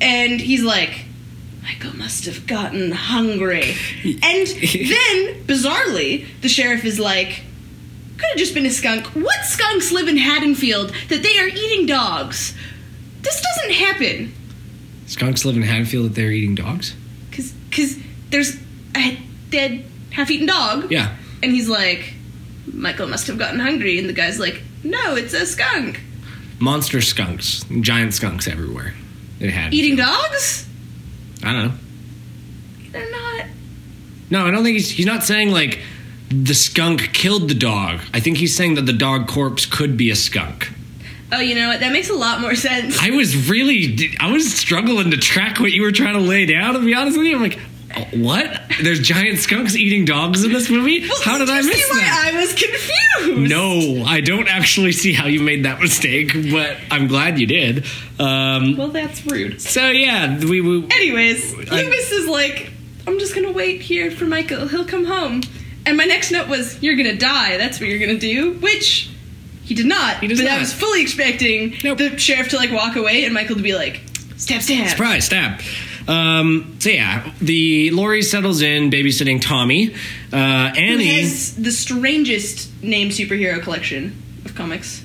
And 0.00 0.40
he's 0.40 0.62
like, 0.62 1.04
Michael 1.62 1.96
must 1.96 2.24
have 2.26 2.46
gotten 2.46 2.90
hungry. 2.90 3.74
And 4.04 4.46
then, 4.48 5.44
bizarrely, 5.46 6.26
the 6.40 6.48
sheriff 6.48 6.84
is 6.84 6.98
like, 6.98 7.42
could 8.18 8.28
have 8.30 8.38
just 8.38 8.54
been 8.54 8.66
a 8.66 8.70
skunk. 8.70 9.06
What 9.08 9.44
skunks 9.44 9.92
live 9.92 10.08
in 10.08 10.16
Haddonfield 10.16 10.92
that 11.08 11.22
they 11.22 11.38
are 11.38 11.46
eating 11.48 11.86
dogs? 11.86 12.54
This 13.22 13.40
doesn't 13.40 13.74
happen. 13.74 14.34
Skunks 15.06 15.44
live 15.44 15.56
in 15.56 15.62
Haddonfield 15.62 16.06
that 16.06 16.14
they're 16.14 16.30
eating 16.30 16.54
dogs? 16.54 16.94
Cause, 17.30 17.52
cause 17.70 17.96
there's 18.30 18.56
a 18.96 19.18
dead, 19.50 19.84
half-eaten 20.10 20.46
dog. 20.46 20.90
Yeah. 20.90 21.16
And 21.42 21.52
he's 21.52 21.68
like, 21.68 22.14
Michael 22.72 23.08
must 23.08 23.26
have 23.26 23.38
gotten 23.38 23.60
hungry. 23.60 23.98
And 23.98 24.08
the 24.08 24.12
guy's 24.12 24.38
like, 24.38 24.62
no, 24.82 25.14
it's 25.14 25.34
a 25.34 25.46
skunk. 25.46 26.00
Monster 26.58 27.00
skunks, 27.00 27.64
giant 27.80 28.14
skunks 28.14 28.46
everywhere. 28.48 28.94
It 29.40 29.50
had 29.50 29.74
Eating 29.74 29.96
dogs? 29.96 30.68
I 31.42 31.52
don't 31.52 31.68
know. 31.68 31.74
They're 32.92 33.10
not. 33.10 33.46
No, 34.30 34.46
I 34.46 34.50
don't 34.50 34.62
think 34.64 34.74
he's 34.74 34.90
he's 34.90 35.06
not 35.06 35.22
saying 35.24 35.50
like 35.50 35.80
the 36.30 36.54
skunk 36.54 37.12
killed 37.12 37.48
the 37.48 37.54
dog. 37.54 38.00
I 38.14 38.20
think 38.20 38.38
he's 38.38 38.56
saying 38.56 38.74
that 38.76 38.86
the 38.86 38.92
dog 38.92 39.28
corpse 39.28 39.66
could 39.66 39.96
be 39.96 40.10
a 40.10 40.16
skunk. 40.16 40.70
Oh, 41.32 41.40
you 41.40 41.54
know 41.54 41.68
what? 41.68 41.80
That 41.80 41.92
makes 41.92 42.10
a 42.10 42.14
lot 42.14 42.40
more 42.40 42.54
sense. 42.54 42.98
I 43.00 43.10
was 43.10 43.48
really 43.48 44.10
I 44.20 44.30
was 44.30 44.52
struggling 44.52 45.10
to 45.10 45.16
track 45.16 45.60
what 45.60 45.72
you 45.72 45.82
were 45.82 45.92
trying 45.92 46.14
to 46.14 46.20
lay 46.20 46.46
down. 46.46 46.74
To 46.74 46.80
be 46.80 46.94
honest 46.94 47.16
with 47.16 47.26
you, 47.26 47.36
I'm 47.36 47.42
like, 47.42 47.58
"Oh, 47.58 47.71
what? 48.14 48.60
There's 48.82 49.00
giant 49.00 49.38
skunks 49.38 49.74
eating 49.76 50.04
dogs 50.04 50.44
in 50.44 50.52
this 50.52 50.68
movie? 50.70 51.00
How 51.24 51.38
did 51.38 51.48
I 51.50 51.62
miss 51.62 51.88
that? 51.88 52.32
I 52.34 52.38
was 52.40 52.50
confused. 52.54 53.50
No, 53.50 54.04
I 54.04 54.20
don't 54.20 54.48
actually 54.48 54.92
see 54.92 55.12
how 55.12 55.26
you 55.26 55.40
made 55.40 55.64
that 55.64 55.80
mistake, 55.80 56.32
but 56.50 56.76
I'm 56.90 57.06
glad 57.06 57.38
you 57.38 57.46
did. 57.46 57.84
Um, 58.18 58.76
Well, 58.76 58.88
that's 58.88 59.24
rude. 59.26 59.60
so 59.60 59.88
yeah, 59.90 60.38
we, 60.38 60.60
we 60.60 60.84
Anyways, 60.84 61.54
I- 61.70 61.82
Loomis 61.82 62.12
is 62.12 62.26
like, 62.28 62.70
I'm 63.06 63.18
just 63.18 63.34
gonna 63.34 63.52
wait 63.52 63.80
here 63.82 64.10
for 64.10 64.24
Michael. 64.24 64.68
He'll 64.68 64.84
come 64.84 65.04
home. 65.04 65.42
And 65.84 65.96
my 65.96 66.04
next 66.04 66.30
note 66.30 66.46
was, 66.48 66.80
"You're 66.80 66.94
gonna 66.94 67.16
die. 67.16 67.56
That's 67.56 67.80
what 67.80 67.88
you're 67.88 67.98
gonna 67.98 68.16
do." 68.18 68.52
Which 68.52 69.08
he 69.64 69.74
did 69.74 69.86
not. 69.86 70.20
He 70.20 70.28
does 70.28 70.40
but 70.40 70.48
I 70.48 70.58
was 70.60 70.72
fully 70.72 71.02
expecting 71.02 71.76
Nope. 71.82 71.98
the 71.98 72.16
sheriff 72.18 72.48
to 72.50 72.56
like 72.56 72.70
walk 72.70 72.94
away 72.94 73.24
and 73.24 73.34
Michael 73.34 73.56
to 73.56 73.62
be 73.62 73.74
like, 73.74 74.00
"Stab, 74.36 74.62
stab." 74.62 74.88
Surprise, 74.88 75.24
stab. 75.26 75.60
Um, 76.08 76.76
so 76.80 76.90
yeah, 76.90 77.32
the 77.40 77.90
Laurie 77.90 78.22
settles 78.22 78.60
in 78.62 78.90
babysitting 78.90 79.40
Tommy. 79.40 79.94
Uh, 80.32 80.70
Who 80.70 80.80
Annie. 80.80 81.20
has 81.20 81.54
the 81.56 81.70
strangest 81.72 82.70
named 82.82 83.12
superhero 83.12 83.62
collection 83.62 84.20
of 84.44 84.54
comics? 84.54 85.04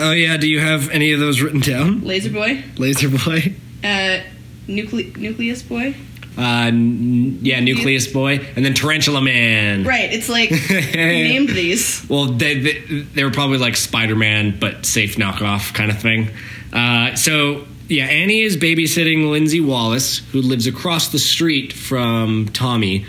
oh 0.00 0.12
yeah, 0.12 0.36
do 0.36 0.48
you 0.48 0.60
have 0.60 0.90
any 0.90 1.12
of 1.12 1.18
those 1.20 1.40
written 1.40 1.60
down? 1.60 2.02
Laser 2.04 2.30
Boy, 2.30 2.62
Laser 2.76 3.08
Boy. 3.08 3.54
uh, 3.84 4.20
Nucle- 4.68 5.16
Nucleus 5.16 5.62
Boy. 5.62 5.94
Uh, 6.36 6.68
n- 6.68 7.40
yeah, 7.42 7.58
Nucleus 7.58 8.06
Boy, 8.06 8.34
and 8.54 8.64
then 8.64 8.72
Tarantula 8.72 9.20
Man. 9.20 9.82
Right. 9.82 10.12
It's 10.12 10.28
like 10.28 10.50
who 10.50 10.74
named 10.96 11.48
these. 11.48 12.06
Well, 12.08 12.26
they, 12.26 12.60
they 12.60 12.78
they 13.12 13.24
were 13.24 13.32
probably 13.32 13.58
like 13.58 13.74
Spider 13.74 14.14
Man, 14.14 14.56
but 14.58 14.86
safe 14.86 15.16
knockoff 15.16 15.74
kind 15.74 15.90
of 15.90 15.98
thing. 16.00 16.28
Uh, 16.72 17.16
so 17.16 17.66
yeah, 17.88 18.04
Annie 18.04 18.42
is 18.42 18.56
babysitting 18.56 19.30
Lindsay 19.30 19.60
Wallace, 19.60 20.18
who 20.18 20.42
lives 20.42 20.66
across 20.66 21.08
the 21.08 21.18
street 21.18 21.72
from 21.72 22.48
Tommy, 22.50 23.06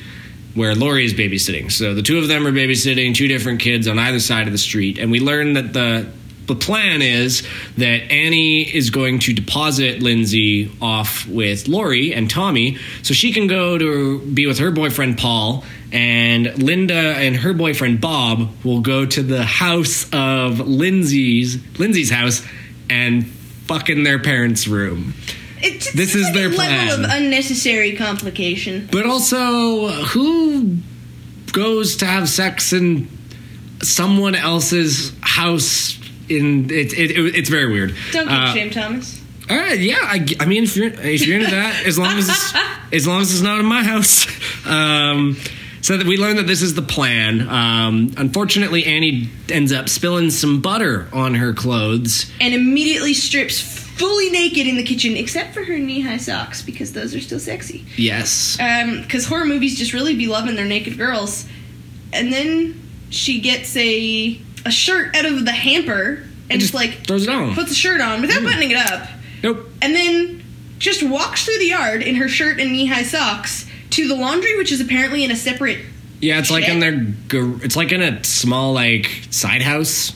where 0.56 0.74
Laurie 0.74 1.06
is 1.06 1.14
babysitting. 1.14 1.72
So 1.72 1.94
the 1.94 2.02
two 2.02 2.18
of 2.18 2.28
them 2.30 2.48
are 2.48 2.52
babysitting 2.52 3.14
two 3.14 3.28
different 3.28 3.60
kids 3.60 3.88
on 3.88 4.00
either 4.00 4.20
side 4.20 4.48
of 4.48 4.54
the 4.54 4.58
street, 4.58 4.98
and 4.98 5.12
we 5.12 5.20
learn 5.20 5.54
that 5.54 5.74
the 5.74 6.08
the 6.48 6.56
plan 6.56 7.04
is 7.04 7.48
that 7.78 8.12
Annie 8.12 8.64
is 8.64 8.90
going 8.90 9.20
to 9.20 9.34
deposit 9.34 10.02
Lindsay 10.02 10.72
off 10.82 11.28
with 11.28 11.68
Laurie 11.68 12.12
and 12.12 12.28
Tommy 12.28 12.80
so 13.04 13.14
she 13.14 13.32
can 13.34 13.46
go 13.46 13.78
to 13.78 14.20
be 14.20 14.48
with 14.48 14.58
her 14.58 14.72
boyfriend 14.72 15.20
Paul 15.20 15.64
and 15.92 16.62
Linda 16.62 16.94
and 16.94 17.36
her 17.36 17.54
boyfriend 17.54 18.02
Bob 18.02 18.50
will 18.66 18.82
go 18.82 19.06
to 19.06 19.22
the 19.22 19.44
house 19.44 20.10
of 20.12 20.60
Lindsay's 20.60 21.60
Lindsay's 21.78 22.10
house 22.10 22.44
and 22.90 23.32
fuck 23.70 23.90
in 23.90 24.04
their 24.04 24.20
parents' 24.20 24.68
room. 24.68 25.14
It 25.62 25.82
just 25.82 25.96
This 25.96 26.16
is 26.16 26.24
like 26.24 26.34
their 26.34 26.48
a 26.48 26.50
level 26.50 26.66
plan. 26.66 27.04
of 27.06 27.10
unnecessary 27.12 27.96
complication. 27.96 28.88
But 28.92 29.06
also, 29.06 29.90
who 29.90 30.78
goes 31.52 31.98
to 31.98 32.06
have 32.06 32.28
sex 32.30 32.74
in 32.74 33.08
someone 33.84 34.36
else's 34.36 35.14
house? 35.22 35.98
In 36.30 36.66
it, 36.70 36.94
it, 36.94 37.12
it 37.12 37.36
it's 37.36 37.50
very 37.50 37.72
weird. 37.72 37.94
Don't 38.12 38.28
get 38.28 38.38
Uh, 38.38 38.54
shame, 38.54 38.70
Thomas. 38.72 39.20
All 39.50 39.58
right, 39.58 39.80
yeah. 39.80 39.98
I, 40.02 40.26
I 40.40 40.46
mean, 40.46 40.64
if 40.64 40.76
you're 40.78 40.88
if 40.94 41.26
you're 41.26 41.40
into 41.40 41.52
that, 41.52 41.86
as 41.86 41.98
long 41.98 42.18
as 42.18 42.30
it's, 42.30 42.54
as 42.94 43.08
long 43.08 43.22
as 43.22 43.32
it's 43.32 43.42
not 43.42 43.60
in 43.60 43.66
my 43.66 43.84
house. 43.84 44.28
Um, 44.66 45.38
so 45.90 45.98
that 45.98 46.06
we 46.06 46.18
learn 46.18 46.36
that 46.36 46.46
this 46.46 46.62
is 46.62 46.76
the 46.76 46.84
plan. 46.84 47.50
Um, 47.50 48.14
unfortunately, 48.16 48.86
Annie 48.86 49.28
ends 49.50 49.74
up 49.74 49.90
spilling 49.90 50.30
some 50.30 50.62
butter 50.62 51.08
on 51.12 51.34
her 51.34 51.52
clothes. 51.52 52.32
And 52.40 52.54
immediately 52.54 53.16
strips 53.16 53.60
fully 53.60 54.30
naked 54.30 54.68
in 54.68 54.76
the 54.78 54.84
kitchen, 54.84 55.18
except 55.18 55.52
for 55.56 55.64
her 55.64 55.80
knee-high 55.80 56.18
socks 56.18 56.62
because 56.62 56.94
those 56.94 57.16
are 57.16 57.20
still 57.20 57.40
sexy. 57.40 57.88
Yes. 57.98 58.56
because 59.02 59.26
horror 59.26 59.46
movies 59.46 59.80
just 59.80 59.92
really 59.94 60.16
be 60.16 60.28
loving 60.28 60.56
their 60.56 60.68
naked 60.68 60.96
girls. 60.96 61.48
And 62.14 62.32
then 62.32 62.80
she 63.10 63.42
gets 63.42 63.76
a 63.76 64.40
a 64.68 64.70
shirt 64.72 65.16
out 65.16 65.26
of 65.26 65.44
the 65.44 65.52
hamper 65.52 66.24
and 66.52 66.60
just, 66.62 66.72
just 66.72 66.74
like 66.76 67.04
throws 67.08 67.24
it 67.24 67.30
on. 67.34 67.56
puts 67.56 67.70
the 67.70 67.76
shirt 67.76 68.00
on 68.00 68.22
without 68.22 68.44
buttoning 68.44 68.70
it 68.70 68.78
up, 68.78 69.08
Nope. 69.42 69.66
and 69.82 69.96
then 69.96 70.44
just 70.78 71.02
walks 71.02 71.46
through 71.46 71.58
the 71.58 71.68
yard 71.70 72.04
in 72.04 72.14
her 72.16 72.28
shirt 72.28 72.60
and 72.60 72.72
knee 72.74 72.86
high 72.86 73.02
socks 73.04 73.66
to 73.92 74.08
the 74.08 74.16
laundry, 74.16 74.58
which 74.58 74.72
is 74.72 74.82
apparently 74.82 75.24
in 75.24 75.32
a 75.32 75.36
separate. 75.36 75.80
Yeah, 76.22 76.40
it's 76.40 76.52
like 76.52 76.68
in 76.68 76.80
their. 76.80 76.94
gar- 77.28 77.64
It's 77.64 77.76
like 77.76 77.92
in 77.92 78.02
a 78.02 78.24
small 78.24 78.74
like 78.74 79.10
side 79.32 79.62
house 79.62 80.12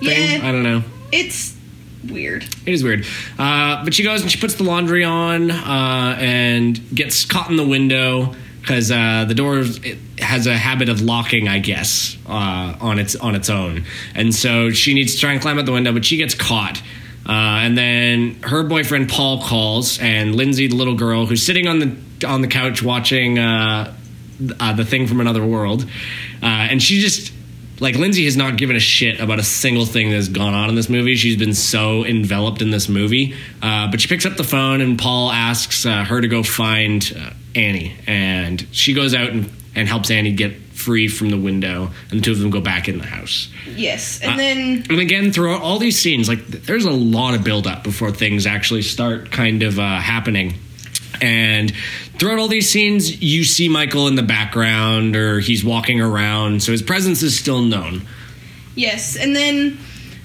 thing. 0.00 0.40
Yeah, 0.40 0.46
I 0.48 0.52
don't 0.52 0.62
know. 0.62 0.82
it's 1.12 1.56
weird. 2.08 2.44
It 2.66 2.74
is 2.74 2.84
weird. 2.84 3.06
Uh, 3.38 3.82
but 3.84 3.94
she 3.94 4.02
goes 4.02 4.20
and 4.20 4.30
she 4.30 4.38
puts 4.38 4.54
the 4.56 4.64
laundry 4.64 5.02
on 5.04 5.50
uh, 5.50 6.16
and 6.20 6.78
gets 6.94 7.24
caught 7.24 7.48
in 7.50 7.56
the 7.56 7.66
window 7.66 8.34
because 8.60 8.90
uh, 8.90 9.24
the 9.26 9.34
door 9.34 9.64
has 10.18 10.46
a 10.46 10.56
habit 10.56 10.88
of 10.90 11.00
locking, 11.00 11.48
I 11.48 11.58
guess, 11.58 12.16
uh, 12.26 12.76
on 12.80 12.98
its 12.98 13.16
on 13.16 13.34
its 13.34 13.48
own, 13.50 13.84
and 14.14 14.34
so 14.34 14.70
she 14.70 14.92
needs 14.94 15.14
to 15.14 15.20
try 15.20 15.32
and 15.32 15.40
climb 15.40 15.58
out 15.58 15.64
the 15.66 15.72
window, 15.72 15.92
but 15.92 16.04
she 16.04 16.16
gets 16.18 16.34
caught. 16.34 16.82
Uh, 17.26 17.32
and 17.64 17.76
then 17.78 18.34
her 18.42 18.62
boyfriend 18.62 19.08
Paul 19.08 19.40
calls, 19.42 19.98
and 19.98 20.34
Lindsay, 20.36 20.66
the 20.66 20.76
little 20.76 20.94
girl 20.94 21.24
who's 21.24 21.42
sitting 21.44 21.66
on 21.66 21.78
the 21.78 21.96
on 22.24 22.40
the 22.40 22.48
couch 22.48 22.82
watching 22.82 23.38
uh, 23.38 23.94
uh, 24.60 24.72
the 24.72 24.84
thing 24.84 25.06
from 25.06 25.20
another 25.20 25.44
world, 25.44 25.84
uh, 26.42 26.46
and 26.46 26.82
she 26.82 27.00
just 27.00 27.32
like 27.80 27.96
Lindsay 27.96 28.24
has 28.24 28.36
not 28.36 28.56
given 28.56 28.76
a 28.76 28.80
shit 28.80 29.18
about 29.20 29.38
a 29.40 29.42
single 29.42 29.84
thing 29.84 30.10
that's 30.10 30.28
gone 30.28 30.54
on 30.54 30.68
in 30.68 30.74
this 30.76 30.88
movie. 30.88 31.16
She's 31.16 31.36
been 31.36 31.54
so 31.54 32.04
enveloped 32.04 32.62
in 32.62 32.70
this 32.70 32.88
movie. 32.88 33.34
Uh, 33.60 33.90
but 33.90 34.00
she 34.00 34.06
picks 34.06 34.24
up 34.24 34.36
the 34.36 34.44
phone 34.44 34.80
and 34.80 34.96
Paul 34.96 35.32
asks 35.32 35.84
uh, 35.84 36.04
her 36.04 36.20
to 36.20 36.28
go 36.28 36.44
find 36.44 37.12
uh, 37.18 37.30
Annie, 37.56 37.96
and 38.06 38.64
she 38.70 38.94
goes 38.94 39.12
out 39.12 39.30
and, 39.30 39.50
and 39.74 39.88
helps 39.88 40.10
Annie 40.12 40.32
get 40.32 40.54
free 40.72 41.08
from 41.08 41.30
the 41.30 41.36
window, 41.36 41.90
and 42.10 42.20
the 42.20 42.24
two 42.24 42.30
of 42.32 42.38
them 42.38 42.50
go 42.50 42.60
back 42.60 42.88
in 42.88 42.98
the 42.98 43.06
house. 43.06 43.48
Yes, 43.74 44.20
and 44.22 44.34
Uh, 44.34 44.36
then 44.36 44.84
And 44.90 45.00
again, 45.00 45.32
throughout 45.32 45.60
all 45.62 45.78
these 45.80 45.98
scenes, 45.98 46.28
like 46.28 46.46
th- 46.50 46.64
there's 46.64 46.84
a 46.84 46.90
lot 46.90 47.34
of 47.34 47.42
build 47.42 47.66
up 47.66 47.82
before 47.82 48.12
things 48.12 48.46
actually 48.46 48.82
start 48.82 49.30
kind 49.32 49.62
of 49.64 49.78
uh, 49.80 49.98
happening. 49.98 50.54
And 51.20 51.72
throughout 52.18 52.38
all 52.38 52.48
these 52.48 52.68
scenes, 52.70 53.22
you 53.22 53.44
see 53.44 53.68
Michael 53.68 54.08
in 54.08 54.14
the 54.14 54.22
background 54.22 55.16
or 55.16 55.40
he's 55.40 55.64
walking 55.64 56.00
around, 56.00 56.62
so 56.62 56.72
his 56.72 56.82
presence 56.82 57.22
is 57.22 57.38
still 57.38 57.60
known. 57.62 58.02
Yes, 58.74 59.16
and 59.16 59.34
then 59.36 59.78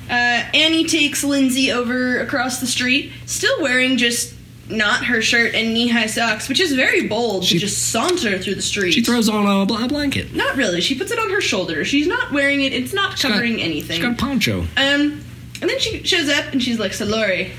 uh, 0.10 0.44
Annie 0.54 0.86
takes 0.86 1.24
Lindsay 1.24 1.72
over 1.72 2.20
across 2.20 2.60
the 2.60 2.68
street, 2.68 3.12
still 3.26 3.62
wearing 3.62 3.98
just 3.98 4.34
not 4.70 5.06
her 5.06 5.20
shirt 5.22 5.56
and 5.56 5.74
knee-high 5.74 6.06
socks, 6.06 6.48
which 6.48 6.60
is 6.60 6.74
very 6.76 7.08
bold 7.08 7.44
She- 7.44 7.56
to 7.56 7.60
just 7.62 7.92
saunter 7.92 8.38
through 8.38 8.56
the 8.56 8.62
street. 8.62 8.92
She 8.92 9.02
throws 9.02 9.28
on 9.28 9.46
a, 9.48 9.62
a 9.62 9.88
blanket. 9.88 10.36
not 10.36 10.56
really. 10.58 10.80
She 10.82 10.96
puts 10.96 11.12
it 11.12 11.18
on 11.20 11.30
her 11.32 11.42
shoulder. 11.42 11.84
She's 11.86 12.06
not 12.08 12.32
wearing 12.32 12.62
it. 12.62 12.72
It's 12.74 12.94
not 12.94 13.14
She's 13.14 13.24
got- 13.24 13.32
covering 13.34 13.60
anything. 13.62 13.98
She's 13.98 14.06
got 14.06 14.14
a 14.14 14.16
poncho. 14.16 14.62
um, 14.78 15.24
and 15.62 15.70
then 15.70 15.80
she 15.80 16.04
shows 16.04 16.30
up 16.30 16.52
and 16.54 16.62
she's 16.64 16.80
like, 16.80 16.94
"So 16.94 17.06
Laurie, 17.06 17.52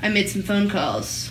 I 0.00 0.08
made 0.08 0.28
some 0.28 0.42
phone 0.42 0.70
calls 0.70 1.29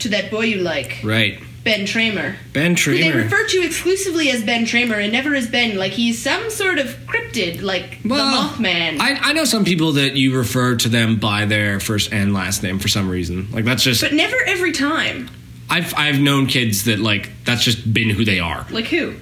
to 0.00 0.08
that 0.10 0.30
boy 0.30 0.42
you 0.42 0.58
like, 0.62 1.00
Right. 1.04 1.40
Ben 1.62 1.80
Tramer." 1.80 2.36
Ben 2.52 2.74
Who 2.74 2.96
they 2.96 3.12
refer 3.12 3.46
to 3.46 3.62
exclusively 3.62 4.30
as 4.30 4.42
Ben 4.42 4.64
Tramer 4.64 5.02
and 5.02 5.12
never 5.12 5.34
as 5.34 5.46
Ben, 5.46 5.76
like 5.76 5.92
he's 5.92 6.20
some 6.20 6.48
sort 6.50 6.78
of 6.78 6.86
cryptid, 7.06 7.60
like 7.62 7.98
Well, 8.04 8.48
the 8.48 8.64
Mothman. 8.64 8.98
I, 8.98 9.30
I 9.30 9.32
know 9.34 9.44
some 9.44 9.64
people 9.64 9.92
that 9.92 10.16
you 10.16 10.36
refer 10.36 10.76
to 10.76 10.88
them 10.88 11.16
by 11.16 11.44
their 11.44 11.78
first 11.78 12.12
and 12.12 12.32
last 12.32 12.62
name 12.62 12.78
for 12.78 12.88
some 12.88 13.08
reason. 13.10 13.48
Like 13.52 13.64
that's 13.64 13.82
just 13.82 14.00
but 14.00 14.14
never 14.14 14.36
every 14.46 14.72
time. 14.72 15.28
I've 15.68 15.94
I've 15.96 16.18
known 16.18 16.46
kids 16.46 16.84
that 16.84 16.98
like 16.98 17.30
that's 17.44 17.62
just 17.62 17.92
been 17.92 18.10
who 18.10 18.24
they 18.24 18.40
are. 18.40 18.66
Like 18.70 18.86
who? 18.86 19.14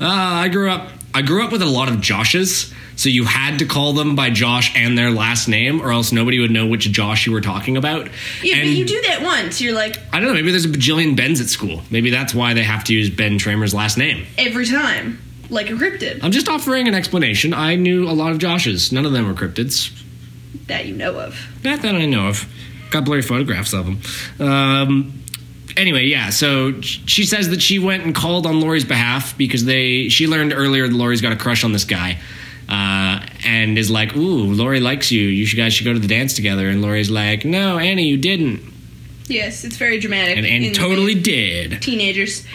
Uh, 0.00 0.06
I 0.08 0.48
grew 0.48 0.70
up. 0.70 0.90
I 1.14 1.22
grew 1.22 1.44
up 1.44 1.52
with 1.52 1.62
a 1.62 1.66
lot 1.66 1.88
of 1.88 1.96
Joshes, 1.96 2.72
so 2.96 3.08
you 3.08 3.24
had 3.24 3.60
to 3.60 3.66
call 3.66 3.92
them 3.92 4.16
by 4.16 4.30
Josh 4.30 4.72
and 4.76 4.98
their 4.98 5.10
last 5.10 5.46
name, 5.48 5.80
or 5.80 5.92
else 5.92 6.10
nobody 6.12 6.40
would 6.40 6.50
know 6.50 6.66
which 6.66 6.90
Josh 6.90 7.26
you 7.26 7.32
were 7.32 7.40
talking 7.40 7.76
about. 7.76 8.08
Yeah, 8.42 8.56
and 8.56 8.62
but 8.68 8.76
you 8.76 8.84
do 8.84 9.00
that 9.08 9.22
once. 9.22 9.60
You're 9.60 9.74
like 9.74 9.96
I 10.12 10.18
don't 10.18 10.28
know. 10.28 10.34
Maybe 10.34 10.50
there's 10.50 10.64
a 10.64 10.68
bajillion 10.68 11.16
Bens 11.16 11.40
at 11.40 11.46
school. 11.46 11.82
Maybe 11.90 12.10
that's 12.10 12.34
why 12.34 12.54
they 12.54 12.64
have 12.64 12.84
to 12.84 12.92
use 12.92 13.10
Ben 13.10 13.38
Tramer's 13.38 13.72
last 13.74 13.96
name. 13.96 14.26
every 14.38 14.66
time, 14.66 15.20
like 15.50 15.70
a 15.70 15.74
cryptid 15.74 16.20
I'm 16.22 16.32
just 16.32 16.48
offering 16.48 16.88
an 16.88 16.94
explanation. 16.94 17.54
I 17.54 17.76
knew 17.76 18.08
a 18.08 18.12
lot 18.12 18.32
of 18.32 18.38
Joshes. 18.38 18.92
None 18.92 19.06
of 19.06 19.12
them 19.12 19.26
were 19.26 19.34
cryptids. 19.34 19.92
that 20.66 20.86
you 20.86 20.94
know 20.94 21.18
of. 21.18 21.36
Not 21.62 21.82
that 21.82 21.94
I 21.94 22.06
know 22.06 22.28
of. 22.28 22.46
Got 22.90 23.04
blurry 23.06 23.22
photographs 23.22 23.72
of 23.72 23.86
them. 23.86 24.00
Um, 24.38 25.23
anyway, 25.76 26.06
yeah. 26.06 26.30
So 26.30 26.80
she 26.80 27.24
says 27.24 27.50
that 27.50 27.62
she 27.62 27.78
went 27.78 28.04
and 28.04 28.14
called 28.14 28.46
on 28.46 28.60
Laurie's 28.60 28.84
behalf 28.84 29.36
because 29.36 29.64
they. 29.64 30.08
She 30.08 30.26
learned 30.26 30.52
earlier 30.52 30.88
that 30.88 30.94
Laurie's 30.94 31.20
got 31.20 31.32
a 31.32 31.36
crush 31.36 31.64
on 31.64 31.72
this 31.72 31.84
guy, 31.84 32.18
uh, 32.68 33.26
and 33.44 33.78
is 33.78 33.90
like, 33.90 34.16
"Ooh, 34.16 34.52
Laurie 34.52 34.80
likes 34.80 35.10
you. 35.10 35.22
You 35.22 35.46
guys 35.56 35.74
should 35.74 35.84
go 35.84 35.92
to 35.92 35.98
the 35.98 36.08
dance 36.08 36.34
together." 36.34 36.68
And 36.68 36.82
Laurie's 36.82 37.10
like, 37.10 37.44
"No, 37.44 37.78
Annie, 37.78 38.08
you 38.08 38.16
didn't." 38.16 38.72
Yes, 39.26 39.64
it's 39.64 39.76
very 39.76 39.98
dramatic. 39.98 40.36
And 40.36 40.46
Annie 40.46 40.72
totally 40.72 41.14
did. 41.14 41.80
teenagers. 41.82 42.46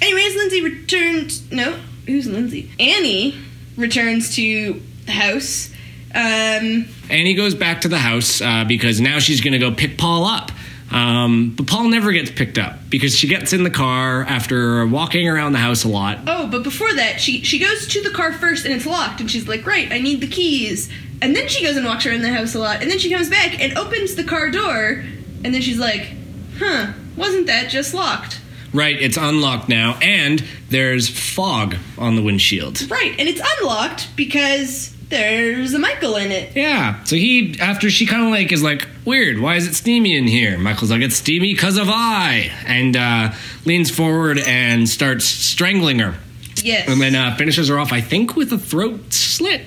Anyways, 0.00 0.36
Lindsay 0.36 0.62
returns. 0.62 1.50
No, 1.52 1.78
who's 2.06 2.26
Lindsay? 2.26 2.70
Annie 2.80 3.38
returns 3.76 4.34
to 4.36 4.80
the 5.06 5.12
house. 5.12 5.70
Um, 6.14 6.86
Annie 7.10 7.34
goes 7.34 7.54
back 7.54 7.80
to 7.82 7.88
the 7.88 7.98
house 7.98 8.40
uh, 8.40 8.64
because 8.64 9.00
now 9.00 9.18
she's 9.18 9.40
going 9.40 9.52
to 9.52 9.58
go 9.58 9.72
pick 9.72 9.98
Paul 9.98 10.24
up. 10.24 10.50
Um, 10.90 11.54
but 11.56 11.66
Paul 11.66 11.88
never 11.88 12.12
gets 12.12 12.30
picked 12.30 12.58
up 12.58 12.74
because 12.88 13.16
she 13.16 13.26
gets 13.26 13.52
in 13.52 13.64
the 13.64 13.70
car 13.70 14.22
after 14.22 14.86
walking 14.86 15.28
around 15.28 15.52
the 15.52 15.58
house 15.58 15.84
a 15.84 15.88
lot. 15.88 16.18
oh, 16.26 16.46
but 16.46 16.62
before 16.62 16.92
that, 16.94 17.20
she 17.20 17.42
she 17.42 17.58
goes 17.58 17.86
to 17.88 18.02
the 18.02 18.10
car 18.10 18.32
first, 18.32 18.64
and 18.64 18.74
it's 18.74 18.86
locked. 18.86 19.20
And 19.20 19.30
she's 19.30 19.48
like, 19.48 19.66
"Right, 19.66 19.90
I 19.90 19.98
need 19.98 20.20
the 20.20 20.28
keys." 20.28 20.90
And 21.22 21.34
then 21.34 21.48
she 21.48 21.64
goes 21.64 21.76
and 21.76 21.86
walks 21.86 22.06
around 22.06 22.22
the 22.22 22.32
house 22.32 22.54
a 22.54 22.58
lot. 22.58 22.82
And 22.82 22.90
then 22.90 22.98
she 22.98 23.10
comes 23.10 23.30
back 23.30 23.58
and 23.60 23.76
opens 23.78 24.14
the 24.14 24.24
car 24.24 24.50
door. 24.50 25.04
And 25.42 25.54
then 25.54 25.62
she's 25.62 25.78
like, 25.78 26.12
"Huh, 26.58 26.92
wasn't 27.16 27.46
that 27.46 27.70
just 27.70 27.94
locked?" 27.94 28.40
Right, 28.72 29.00
it's 29.00 29.16
unlocked 29.16 29.68
now, 29.68 29.96
and 30.02 30.42
there's 30.68 31.08
fog 31.08 31.76
on 31.96 32.16
the 32.16 32.22
windshield. 32.22 32.90
Right, 32.90 33.14
and 33.18 33.28
it's 33.28 33.40
unlocked 33.58 34.14
because 34.16 34.93
there's 35.08 35.74
a 35.74 35.78
Michael 35.78 36.16
in 36.16 36.32
it. 36.32 36.56
Yeah, 36.56 37.02
so 37.04 37.16
he, 37.16 37.58
after 37.60 37.90
she 37.90 38.06
kind 38.06 38.24
of 38.24 38.30
like 38.30 38.52
is 38.52 38.62
like, 38.62 38.88
weird, 39.04 39.38
why 39.38 39.56
is 39.56 39.66
it 39.66 39.74
steamy 39.74 40.16
in 40.16 40.26
here? 40.26 40.58
Michael's 40.58 40.90
like, 40.90 41.02
it's 41.02 41.16
steamy 41.16 41.54
because 41.54 41.76
of 41.76 41.88
I, 41.88 42.52
and 42.66 42.96
uh, 42.96 43.32
leans 43.64 43.90
forward 43.90 44.38
and 44.38 44.88
starts 44.88 45.24
strangling 45.24 45.98
her. 45.98 46.14
Yes. 46.62 46.88
And 46.88 47.00
then 47.00 47.14
uh, 47.14 47.36
finishes 47.36 47.68
her 47.68 47.78
off, 47.78 47.92
I 47.92 48.00
think, 48.00 48.36
with 48.36 48.52
a 48.52 48.58
throat 48.58 49.12
slit. 49.12 49.62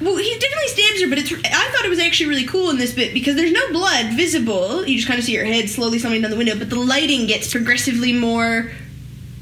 Well, 0.00 0.16
he 0.16 0.38
definitely 0.38 0.68
stabs 0.68 1.02
her, 1.02 1.08
but 1.08 1.18
it's. 1.18 1.32
I 1.32 1.70
thought 1.70 1.84
it 1.84 1.90
was 1.90 1.98
actually 1.98 2.30
really 2.30 2.46
cool 2.46 2.70
in 2.70 2.78
this 2.78 2.94
bit 2.94 3.12
because 3.12 3.36
there's 3.36 3.52
no 3.52 3.70
blood 3.70 4.14
visible. 4.14 4.86
You 4.86 4.96
just 4.96 5.06
kind 5.06 5.18
of 5.18 5.26
see 5.26 5.34
her 5.34 5.44
head 5.44 5.68
slowly 5.68 5.98
sliding 5.98 6.22
down 6.22 6.30
the 6.30 6.38
window, 6.38 6.58
but 6.58 6.70
the 6.70 6.80
lighting 6.80 7.26
gets 7.26 7.52
progressively 7.52 8.14
more 8.14 8.70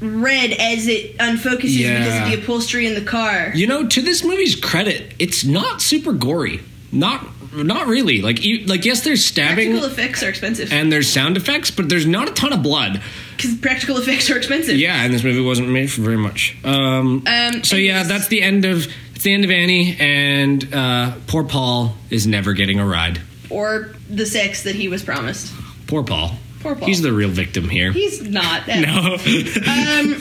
red 0.01 0.53
as 0.53 0.86
it 0.86 1.16
unfocuses 1.18 1.76
Yeah. 1.78 1.99
because 1.99 2.22
of 2.22 2.28
the 2.38 2.42
upholstery 2.42 2.86
in 2.86 2.94
the 2.94 3.01
car. 3.01 3.53
You 3.55 3.66
know, 3.66 3.86
to 3.86 4.01
this 4.03 4.22
movie's 4.24 4.55
credit, 4.55 5.12
it's 5.18 5.44
not 5.44 5.82
super 5.82 6.12
gory. 6.12 6.61
Not, 6.92 7.26
not 7.55 7.86
really. 7.86 8.22
Like, 8.22 8.44
you, 8.44 8.64
like 8.66 8.84
yes, 8.84 9.03
there's 9.03 9.24
stabbing 9.24 9.72
Practical 9.72 9.90
effects 9.90 10.22
are 10.22 10.28
expensive 10.28 10.72
and 10.72 10.90
there's 10.92 11.09
sound 11.11 11.36
effects, 11.36 11.70
but 11.70 11.88
there's 11.88 12.07
not 12.07 12.28
a 12.28 12.32
ton 12.32 12.53
of 12.53 12.62
blood. 12.62 13.03
because 13.36 13.55
practical 13.57 13.96
effects 13.99 14.30
are 14.30 14.36
expensive. 14.36 14.76
Yeah, 14.76 15.05
and 15.05 15.12
this 15.12 15.22
movie 15.24 15.40
wasn't 15.42 15.68
made 15.68 15.90
for 15.92 16.01
very 16.03 16.16
much. 16.16 16.57
Um, 16.64 17.24
Um, 17.26 17.62
so 17.64 17.76
yeah, 17.76 18.05
that's 18.05 18.28
the 18.28 18.40
end 18.42 18.64
of 18.64 18.86
it's 19.14 19.24
the 19.24 19.32
end 19.34 19.44
of 19.44 19.51
Annie, 19.51 19.96
and 19.99 20.72
uh, 20.72 21.12
poor 21.26 21.42
Paul 21.42 21.96
is 22.09 22.24
never 22.26 22.53
getting 22.53 22.78
a 22.78 22.86
ride. 22.86 23.20
Or 23.51 23.90
the 24.09 24.24
sex 24.26 24.62
that 24.62 24.76
he 24.76 24.86
was 24.88 25.03
promised. 25.03 25.53
Poor 25.88 26.05
Paul. 26.05 26.36
Poor 26.61 26.74
Paul. 26.74 26.88
He's 26.88 27.02
the 27.02 27.12
real 27.12 27.28
victim 27.28 27.68
here. 27.68 27.92
He's 27.92 28.22
not. 28.22 28.66
No. 28.66 29.16
Um. 29.68 30.20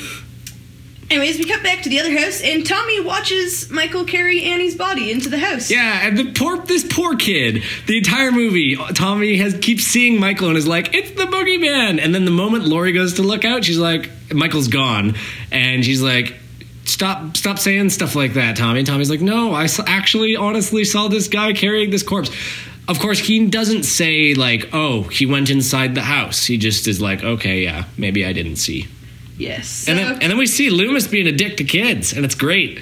Anyways, 1.09 1.38
we 1.38 1.45
cut 1.45 1.63
back 1.63 1.83
to 1.83 1.89
the 1.89 2.01
other 2.01 2.11
house, 2.11 2.41
and 2.41 2.65
Tommy 2.65 2.99
watches 2.99 3.69
Michael 3.69 4.03
carry 4.03 4.43
Annie's 4.43 4.75
body 4.75 5.09
into 5.09 5.29
the 5.29 5.38
house. 5.38 5.71
Yeah, 5.71 6.05
and 6.05 6.17
the 6.17 6.33
poor 6.33 6.57
this 6.57 6.85
poor 6.85 7.15
kid. 7.15 7.63
The 7.85 7.97
entire 7.97 8.31
movie, 8.31 8.75
Tommy 8.93 9.38
has 9.38 9.57
keeps 9.59 9.85
seeing 9.85 10.19
Michael 10.19 10.49
and 10.49 10.57
is 10.57 10.67
like, 10.67 10.93
"It's 10.93 11.11
the 11.11 11.23
boogeyman." 11.23 12.03
And 12.03 12.13
then 12.13 12.25
the 12.25 12.31
moment 12.31 12.65
Laurie 12.65 12.91
goes 12.91 13.13
to 13.15 13.21
look 13.21 13.45
out, 13.45 13.63
she's 13.63 13.77
like, 13.77 14.09
"Michael's 14.33 14.67
gone," 14.67 15.15
and 15.51 15.83
she's 15.85 16.01
like. 16.01 16.35
Stop! 16.83 17.35
Stop 17.35 17.59
saying 17.59 17.89
stuff 17.89 18.15
like 18.15 18.35
that, 18.35 18.55
Tommy. 18.55 18.79
And 18.79 18.88
Tommy's 18.88 19.09
like, 19.09 19.19
"No, 19.19 19.53
i 19.53 19.67
actually, 19.88 20.38
honestly 20.38 20.85
saw 20.85 21.09
this 21.09 21.27
guy 21.27 21.51
carrying 21.51 21.89
this 21.89 22.01
corpse." 22.01 22.31
Of 22.88 22.99
course, 22.99 23.19
he 23.19 23.47
doesn't 23.47 23.83
say 23.83 24.33
like, 24.33 24.69
"Oh, 24.73 25.03
he 25.03 25.25
went 25.25 25.49
inside 25.49 25.93
the 25.93 26.01
house." 26.01 26.45
He 26.45 26.57
just 26.57 26.88
is 26.88 27.01
like, 27.01 27.23
"Okay, 27.23 27.63
yeah, 27.63 27.85
maybe 27.97 28.25
I 28.25 28.33
didn't 28.33 28.55
see." 28.55 28.88
Yes. 29.38 29.88
And 29.88 29.99
then, 29.99 30.13
and 30.13 30.31
then 30.31 30.38
we 30.38 30.47
see 30.47 30.69
Loomis 30.69 31.07
being 31.07 31.27
a 31.27 31.31
dick 31.31 31.57
to 31.57 31.63
kids, 31.63 32.13
and 32.13 32.25
it's 32.25 32.35
great. 32.35 32.79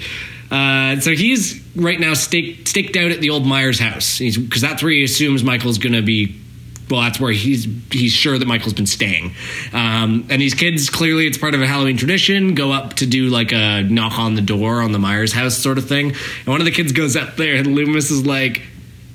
Uh, 0.50 1.00
so 1.00 1.10
he's 1.10 1.60
right 1.74 1.98
now 1.98 2.14
staked, 2.14 2.68
staked 2.68 2.96
out 2.96 3.10
at 3.10 3.20
the 3.20 3.30
old 3.30 3.46
Myers 3.46 3.78
house 3.78 4.18
because 4.18 4.62
that's 4.62 4.82
where 4.82 4.92
he 4.92 5.02
assumes 5.02 5.42
Michael's 5.42 5.78
going 5.78 5.94
to 5.94 6.02
be. 6.02 6.40
Well, 6.88 7.00
that's 7.00 7.18
where 7.18 7.32
he's 7.32 7.66
he's 7.90 8.12
sure 8.12 8.38
that 8.38 8.46
Michael's 8.46 8.74
been 8.74 8.86
staying. 8.86 9.34
Um, 9.72 10.28
and 10.30 10.40
these 10.40 10.54
kids 10.54 10.88
clearly 10.88 11.26
it's 11.26 11.36
part 11.36 11.56
of 11.56 11.60
a 11.60 11.66
Halloween 11.66 11.96
tradition. 11.96 12.54
Go 12.54 12.70
up 12.70 12.94
to 12.94 13.06
do 13.06 13.28
like 13.28 13.50
a 13.52 13.82
knock 13.82 14.20
on 14.20 14.36
the 14.36 14.40
door 14.40 14.82
on 14.82 14.92
the 14.92 15.00
Myers 15.00 15.32
house 15.32 15.58
sort 15.58 15.78
of 15.78 15.88
thing. 15.88 16.10
And 16.10 16.46
one 16.46 16.60
of 16.60 16.64
the 16.64 16.70
kids 16.70 16.92
goes 16.92 17.16
up 17.16 17.34
there, 17.34 17.56
and 17.56 17.74
Loomis 17.74 18.12
is 18.12 18.24
like 18.24 18.62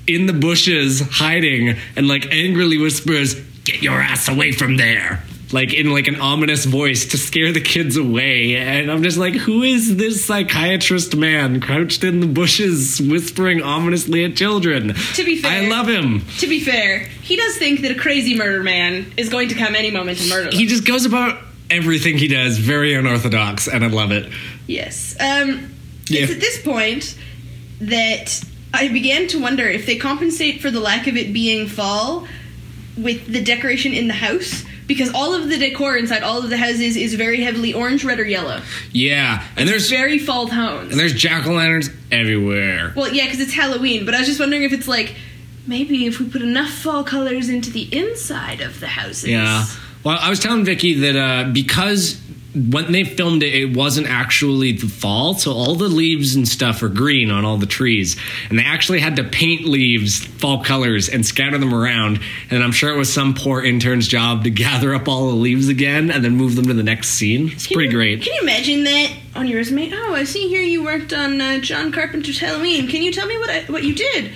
in 0.07 0.25
the 0.25 0.33
bushes 0.33 1.01
hiding 1.01 1.77
and 1.95 2.07
like 2.07 2.31
angrily 2.31 2.77
whispers, 2.77 3.35
"Get 3.63 3.81
your 3.81 3.99
ass 4.01 4.27
away 4.27 4.51
from 4.51 4.77
there." 4.77 5.23
Like 5.53 5.73
in 5.73 5.91
like 5.91 6.07
an 6.07 6.15
ominous 6.21 6.63
voice 6.63 7.07
to 7.07 7.17
scare 7.17 7.51
the 7.51 7.59
kids 7.59 7.97
away, 7.97 8.55
and 8.55 8.89
I'm 8.89 9.03
just 9.03 9.17
like, 9.17 9.33
who 9.35 9.63
is 9.63 9.97
this 9.97 10.23
psychiatrist 10.23 11.13
man 11.17 11.59
crouched 11.59 12.05
in 12.05 12.21
the 12.21 12.27
bushes 12.27 13.01
whispering 13.01 13.61
ominously 13.61 14.23
at 14.23 14.37
children? 14.37 14.93
To 15.15 15.23
be 15.25 15.35
fair- 15.35 15.63
I 15.63 15.67
love 15.67 15.89
him. 15.89 16.21
to 16.39 16.47
be 16.47 16.61
fair, 16.61 16.99
he 17.21 17.35
does 17.35 17.57
think 17.57 17.81
that 17.81 17.91
a 17.91 17.95
crazy 17.95 18.33
murder 18.33 18.63
man 18.63 19.11
is 19.17 19.27
going 19.27 19.49
to 19.49 19.55
come 19.55 19.75
any 19.75 19.91
moment 19.91 20.21
and 20.21 20.29
murder 20.29 20.51
them. 20.51 20.57
He 20.57 20.67
just 20.67 20.85
goes 20.85 21.03
about 21.05 21.37
everything 21.69 22.17
he 22.17 22.29
does 22.29 22.57
very 22.57 22.93
unorthodox, 22.95 23.67
and 23.67 23.83
I 23.83 23.87
love 23.87 24.13
it. 24.13 24.31
Yes. 24.67 25.17
Um, 25.19 25.69
Yeah. 26.07 26.21
It's 26.21 26.31
at 26.31 26.39
this 26.39 26.61
point 26.61 27.17
that 27.81 28.41
I 28.73 28.87
began 28.87 29.27
to 29.29 29.39
wonder 29.41 29.67
if 29.67 29.85
they 29.85 29.97
compensate 29.97 30.61
for 30.61 30.71
the 30.71 30.79
lack 30.79 31.07
of 31.07 31.15
it 31.17 31.33
being 31.33 31.67
fall 31.67 32.27
with 32.97 33.27
the 33.27 33.41
decoration 33.43 33.93
in 33.93 34.07
the 34.07 34.13
house. 34.13 34.63
Because 34.87 35.13
all 35.13 35.33
of 35.33 35.47
the 35.47 35.57
decor 35.57 35.95
inside 35.95 36.21
all 36.21 36.43
of 36.43 36.49
the 36.49 36.57
houses 36.57 36.97
is 36.97 37.13
very 37.13 37.41
heavily 37.41 37.73
orange, 37.73 38.03
red, 38.03 38.19
or 38.19 38.25
yellow. 38.25 38.61
Yeah, 38.91 39.41
and 39.55 39.69
there's 39.69 39.89
Very 39.89 40.19
fall 40.19 40.47
tones. 40.49 40.91
and 40.91 40.99
there's 40.99 41.13
jack 41.13 41.47
o' 41.47 41.53
lanterns 41.53 41.89
everywhere. 42.11 42.91
Well, 42.93 43.13
yeah, 43.13 43.23
because 43.25 43.39
it's 43.39 43.53
Halloween, 43.53 44.05
but 44.05 44.15
I 44.15 44.19
was 44.19 44.27
just 44.27 44.39
wondering 44.41 44.63
if 44.63 44.73
it's 44.73 44.89
like 44.89 45.15
maybe 45.65 46.05
if 46.07 46.19
we 46.19 46.27
put 46.27 46.41
enough 46.41 46.71
fall 46.71 47.05
colors 47.05 47.47
into 47.47 47.69
the 47.71 47.83
inside 47.97 48.59
of 48.59 48.81
the 48.81 48.87
houses. 48.87 49.29
Yeah. 49.29 49.65
Well, 50.03 50.17
I 50.19 50.29
was 50.29 50.39
telling 50.41 50.65
Vicky 50.65 50.95
that 50.95 51.15
uh, 51.15 51.49
because 51.53 52.19
when 52.53 52.91
they 52.91 53.03
filmed 53.05 53.43
it, 53.43 53.53
it 53.55 53.75
wasn't 53.77 54.07
actually 54.07 54.73
the 54.73 54.87
fall, 54.87 55.35
so 55.35 55.53
all 55.53 55.75
the 55.75 55.87
leaves 55.87 56.35
and 56.35 56.47
stuff 56.47 56.83
are 56.83 56.89
green 56.89 57.31
on 57.31 57.45
all 57.45 57.57
the 57.57 57.65
trees, 57.65 58.17
and 58.49 58.59
they 58.59 58.63
actually 58.63 58.99
had 58.99 59.15
to 59.15 59.23
paint 59.23 59.65
leaves 59.65 60.23
fall 60.25 60.63
colors 60.63 61.07
and 61.07 61.25
scatter 61.25 61.57
them 61.57 61.73
around. 61.73 62.19
And 62.49 62.61
I'm 62.63 62.71
sure 62.73 62.93
it 62.93 62.97
was 62.97 63.11
some 63.11 63.33
poor 63.35 63.63
intern's 63.63 64.07
job 64.07 64.43
to 64.43 64.49
gather 64.61 64.93
up 64.93 65.07
all 65.07 65.29
the 65.29 65.35
leaves 65.35 65.69
again 65.69 66.11
and 66.11 66.23
then 66.25 66.35
move 66.35 66.55
them 66.55 66.65
to 66.65 66.73
the 66.73 66.83
next 66.83 67.09
scene. 67.09 67.49
It's 67.51 67.67
Can 67.67 67.75
pretty 67.75 67.89
you- 67.89 67.97
great. 67.97 68.21
Can 68.23 68.33
you 68.33 68.41
imagine 68.41 68.83
that 68.83 69.13
on 69.35 69.47
your 69.47 69.57
resume? 69.57 69.91
Oh, 69.93 70.13
I 70.13 70.25
see 70.25 70.49
here 70.49 70.61
you 70.61 70.83
worked 70.83 71.13
on 71.13 71.39
uh, 71.39 71.59
John 71.59 71.91
Carpenter's 71.91 72.39
Halloween. 72.39 72.87
Can 72.87 73.01
you 73.01 73.11
tell 73.13 73.27
me 73.27 73.37
what 73.37 73.49
I, 73.49 73.61
what 73.63 73.83
you 73.83 73.95
did? 73.95 74.31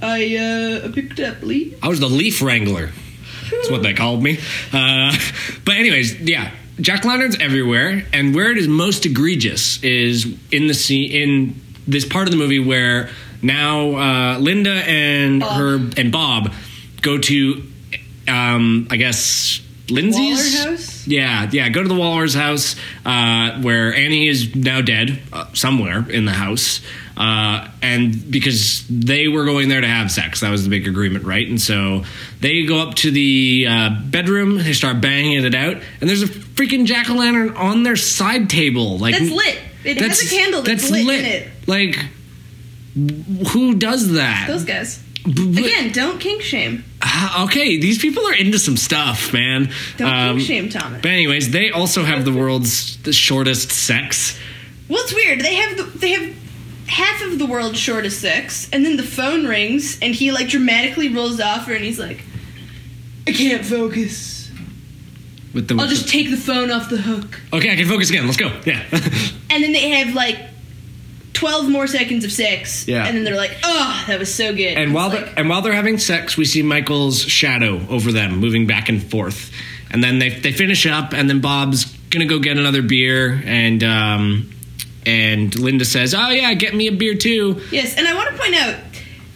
I 0.00 0.36
uh, 0.36 0.92
picked 0.92 1.18
up 1.18 1.42
leaves. 1.42 1.76
I 1.82 1.88
was 1.88 1.98
the 1.98 2.08
leaf 2.08 2.40
wrangler. 2.40 2.90
That's 3.50 3.70
what 3.70 3.82
they 3.82 3.94
called 3.94 4.22
me. 4.22 4.38
Uh, 4.72 5.16
but 5.64 5.74
anyways, 5.74 6.20
yeah, 6.20 6.52
jack 6.80 7.04
lanterns 7.04 7.36
everywhere, 7.40 8.04
and 8.12 8.34
where 8.34 8.50
it 8.50 8.58
is 8.58 8.68
most 8.68 9.06
egregious 9.06 9.82
is 9.82 10.26
in 10.50 10.66
the 10.66 10.74
scene 10.74 11.10
in 11.10 11.62
this 11.86 12.04
part 12.04 12.26
of 12.26 12.32
the 12.32 12.38
movie 12.38 12.58
where 12.58 13.10
now 13.42 13.96
uh, 13.96 14.38
Linda 14.38 14.74
and 14.86 15.40
Bob. 15.40 15.56
her 15.56 15.74
and 15.96 16.12
Bob 16.12 16.52
go 17.02 17.18
to, 17.18 17.62
um, 18.26 18.88
I 18.90 18.96
guess 18.96 19.60
Lindsay's 19.90 20.56
Waller 20.56 20.70
house? 20.70 21.06
Yeah, 21.06 21.48
yeah. 21.50 21.68
Go 21.68 21.82
to 21.82 21.88
the 21.88 21.94
Waller's 21.94 22.34
house 22.34 22.76
uh, 23.04 23.60
where 23.62 23.94
Annie 23.94 24.28
is 24.28 24.54
now 24.54 24.80
dead 24.80 25.20
uh, 25.32 25.46
somewhere 25.54 26.08
in 26.10 26.24
the 26.24 26.32
house, 26.32 26.80
uh, 27.18 27.68
and 27.82 28.30
because 28.30 28.86
they 28.88 29.26
were 29.28 29.44
going 29.44 29.68
there 29.68 29.80
to 29.80 29.88
have 29.88 30.10
sex, 30.10 30.40
that 30.40 30.50
was 30.50 30.62
the 30.62 30.70
big 30.70 30.86
agreement, 30.86 31.24
right? 31.24 31.46
And 31.48 31.60
so 31.60 32.04
they 32.40 32.64
go 32.64 32.78
up 32.78 32.94
to 32.96 33.10
the 33.10 33.66
uh, 33.68 33.90
bedroom, 34.04 34.58
they 34.58 34.72
start 34.72 35.00
banging 35.00 35.44
it 35.44 35.54
out, 35.54 35.78
and 36.00 36.08
there's 36.08 36.22
a 36.22 36.26
freaking 36.28 36.86
jack 36.86 37.10
o' 37.10 37.14
lantern 37.14 37.50
on 37.56 37.82
their 37.82 37.96
side 37.96 38.48
table, 38.48 38.98
like 38.98 39.18
That's 39.18 39.30
lit. 39.30 39.58
It 39.84 39.98
has 39.98 40.22
a 40.22 40.28
candle 40.34 40.62
that's, 40.62 40.90
lit, 40.90 41.06
in 41.20 41.24
it. 41.24 41.48
Like, 41.66 41.96
who 43.48 43.74
does 43.74 44.12
that? 44.12 44.46
Those 44.48 44.64
guys. 44.64 45.02
B- 45.24 45.32
b- 45.52 45.66
Again, 45.66 45.92
don't 45.92 46.18
kink 46.18 46.42
shame. 46.42 46.84
Ah, 47.02 47.44
okay, 47.44 47.78
these 47.78 47.98
people 47.98 48.26
are 48.26 48.34
into 48.34 48.58
some 48.58 48.76
stuff, 48.76 49.32
man. 49.32 49.70
Don't 49.96 50.08
Um, 50.08 50.36
kink 50.38 50.46
shame, 50.48 50.68
Thomas. 50.68 51.02
But 51.02 51.10
anyways, 51.10 51.50
they 51.50 51.70
also 51.70 52.02
have 52.04 52.24
the 52.24 52.32
world's 52.32 52.96
the 53.02 53.12
shortest 53.12 53.70
sex. 53.70 54.38
Well, 54.88 55.00
it's 55.02 55.12
weird. 55.14 55.40
They 55.40 55.54
have 55.56 55.76
the, 55.76 55.82
they 55.98 56.10
have 56.12 56.34
half 56.88 57.22
of 57.22 57.38
the 57.38 57.46
world 57.46 57.76
short 57.76 58.04
of 58.06 58.12
sex, 58.12 58.68
and 58.72 58.84
then 58.84 58.96
the 58.96 59.02
phone 59.02 59.46
rings, 59.46 59.98
and 60.02 60.14
he 60.14 60.32
like 60.32 60.48
dramatically 60.48 61.08
rolls 61.08 61.40
off 61.40 61.66
her, 61.66 61.74
and 61.74 61.84
he's 61.84 61.98
like, 61.98 62.22
"I 63.26 63.32
can't 63.32 63.64
focus. 63.64 64.50
With 65.54 65.68
the, 65.68 65.76
I'll 65.80 65.88
just 65.88 66.08
take 66.08 66.30
the 66.30 66.36
phone 66.36 66.70
off 66.70 66.90
the 66.90 66.98
hook." 66.98 67.40
okay, 67.52 67.72
I 67.72 67.76
can 67.76 67.86
focus 67.86 68.10
again. 68.10 68.24
Let's 68.26 68.36
go. 68.36 68.48
Yeah. 68.66 68.84
And 69.50 69.64
then 69.64 69.72
they 69.72 69.88
have 69.90 70.14
like 70.14 70.38
twelve 71.32 71.68
more 71.70 71.86
seconds 71.86 72.22
of 72.24 72.30
sex, 72.30 72.86
Yeah. 72.86 73.06
and 73.06 73.16
then 73.16 73.24
they're 73.24 73.34
like, 73.36 73.56
"Oh, 73.64 74.04
that 74.06 74.18
was 74.18 74.32
so 74.32 74.54
good." 74.54 74.76
and 74.76 74.92
while 74.92 75.08
like, 75.08 75.24
they're, 75.24 75.34
and 75.38 75.48
while 75.48 75.62
they're 75.62 75.72
having 75.72 75.98
sex, 75.98 76.36
we 76.36 76.44
see 76.44 76.62
Michael's 76.62 77.20
shadow 77.22 77.80
over 77.88 78.12
them, 78.12 78.36
moving 78.38 78.66
back 78.66 78.88
and 78.88 79.02
forth. 79.02 79.50
And 79.90 80.04
then 80.04 80.18
they 80.18 80.28
they 80.28 80.52
finish 80.52 80.86
up, 80.86 81.12
and 81.14 81.28
then 81.30 81.40
Bob's 81.40 81.86
gonna 82.10 82.26
go 82.26 82.38
get 82.38 82.56
another 82.58 82.82
beer, 82.82 83.42
and 83.46 83.82
um, 83.82 84.50
and 85.08 85.58
Linda 85.58 85.84
says, 85.86 86.14
"Oh 86.14 86.28
yeah, 86.28 86.52
get 86.54 86.74
me 86.74 86.86
a 86.86 86.92
beer 86.92 87.14
too." 87.14 87.62
Yes, 87.72 87.96
and 87.96 88.06
I 88.06 88.14
want 88.14 88.30
to 88.30 88.38
point 88.40 88.54
out, 88.54 88.76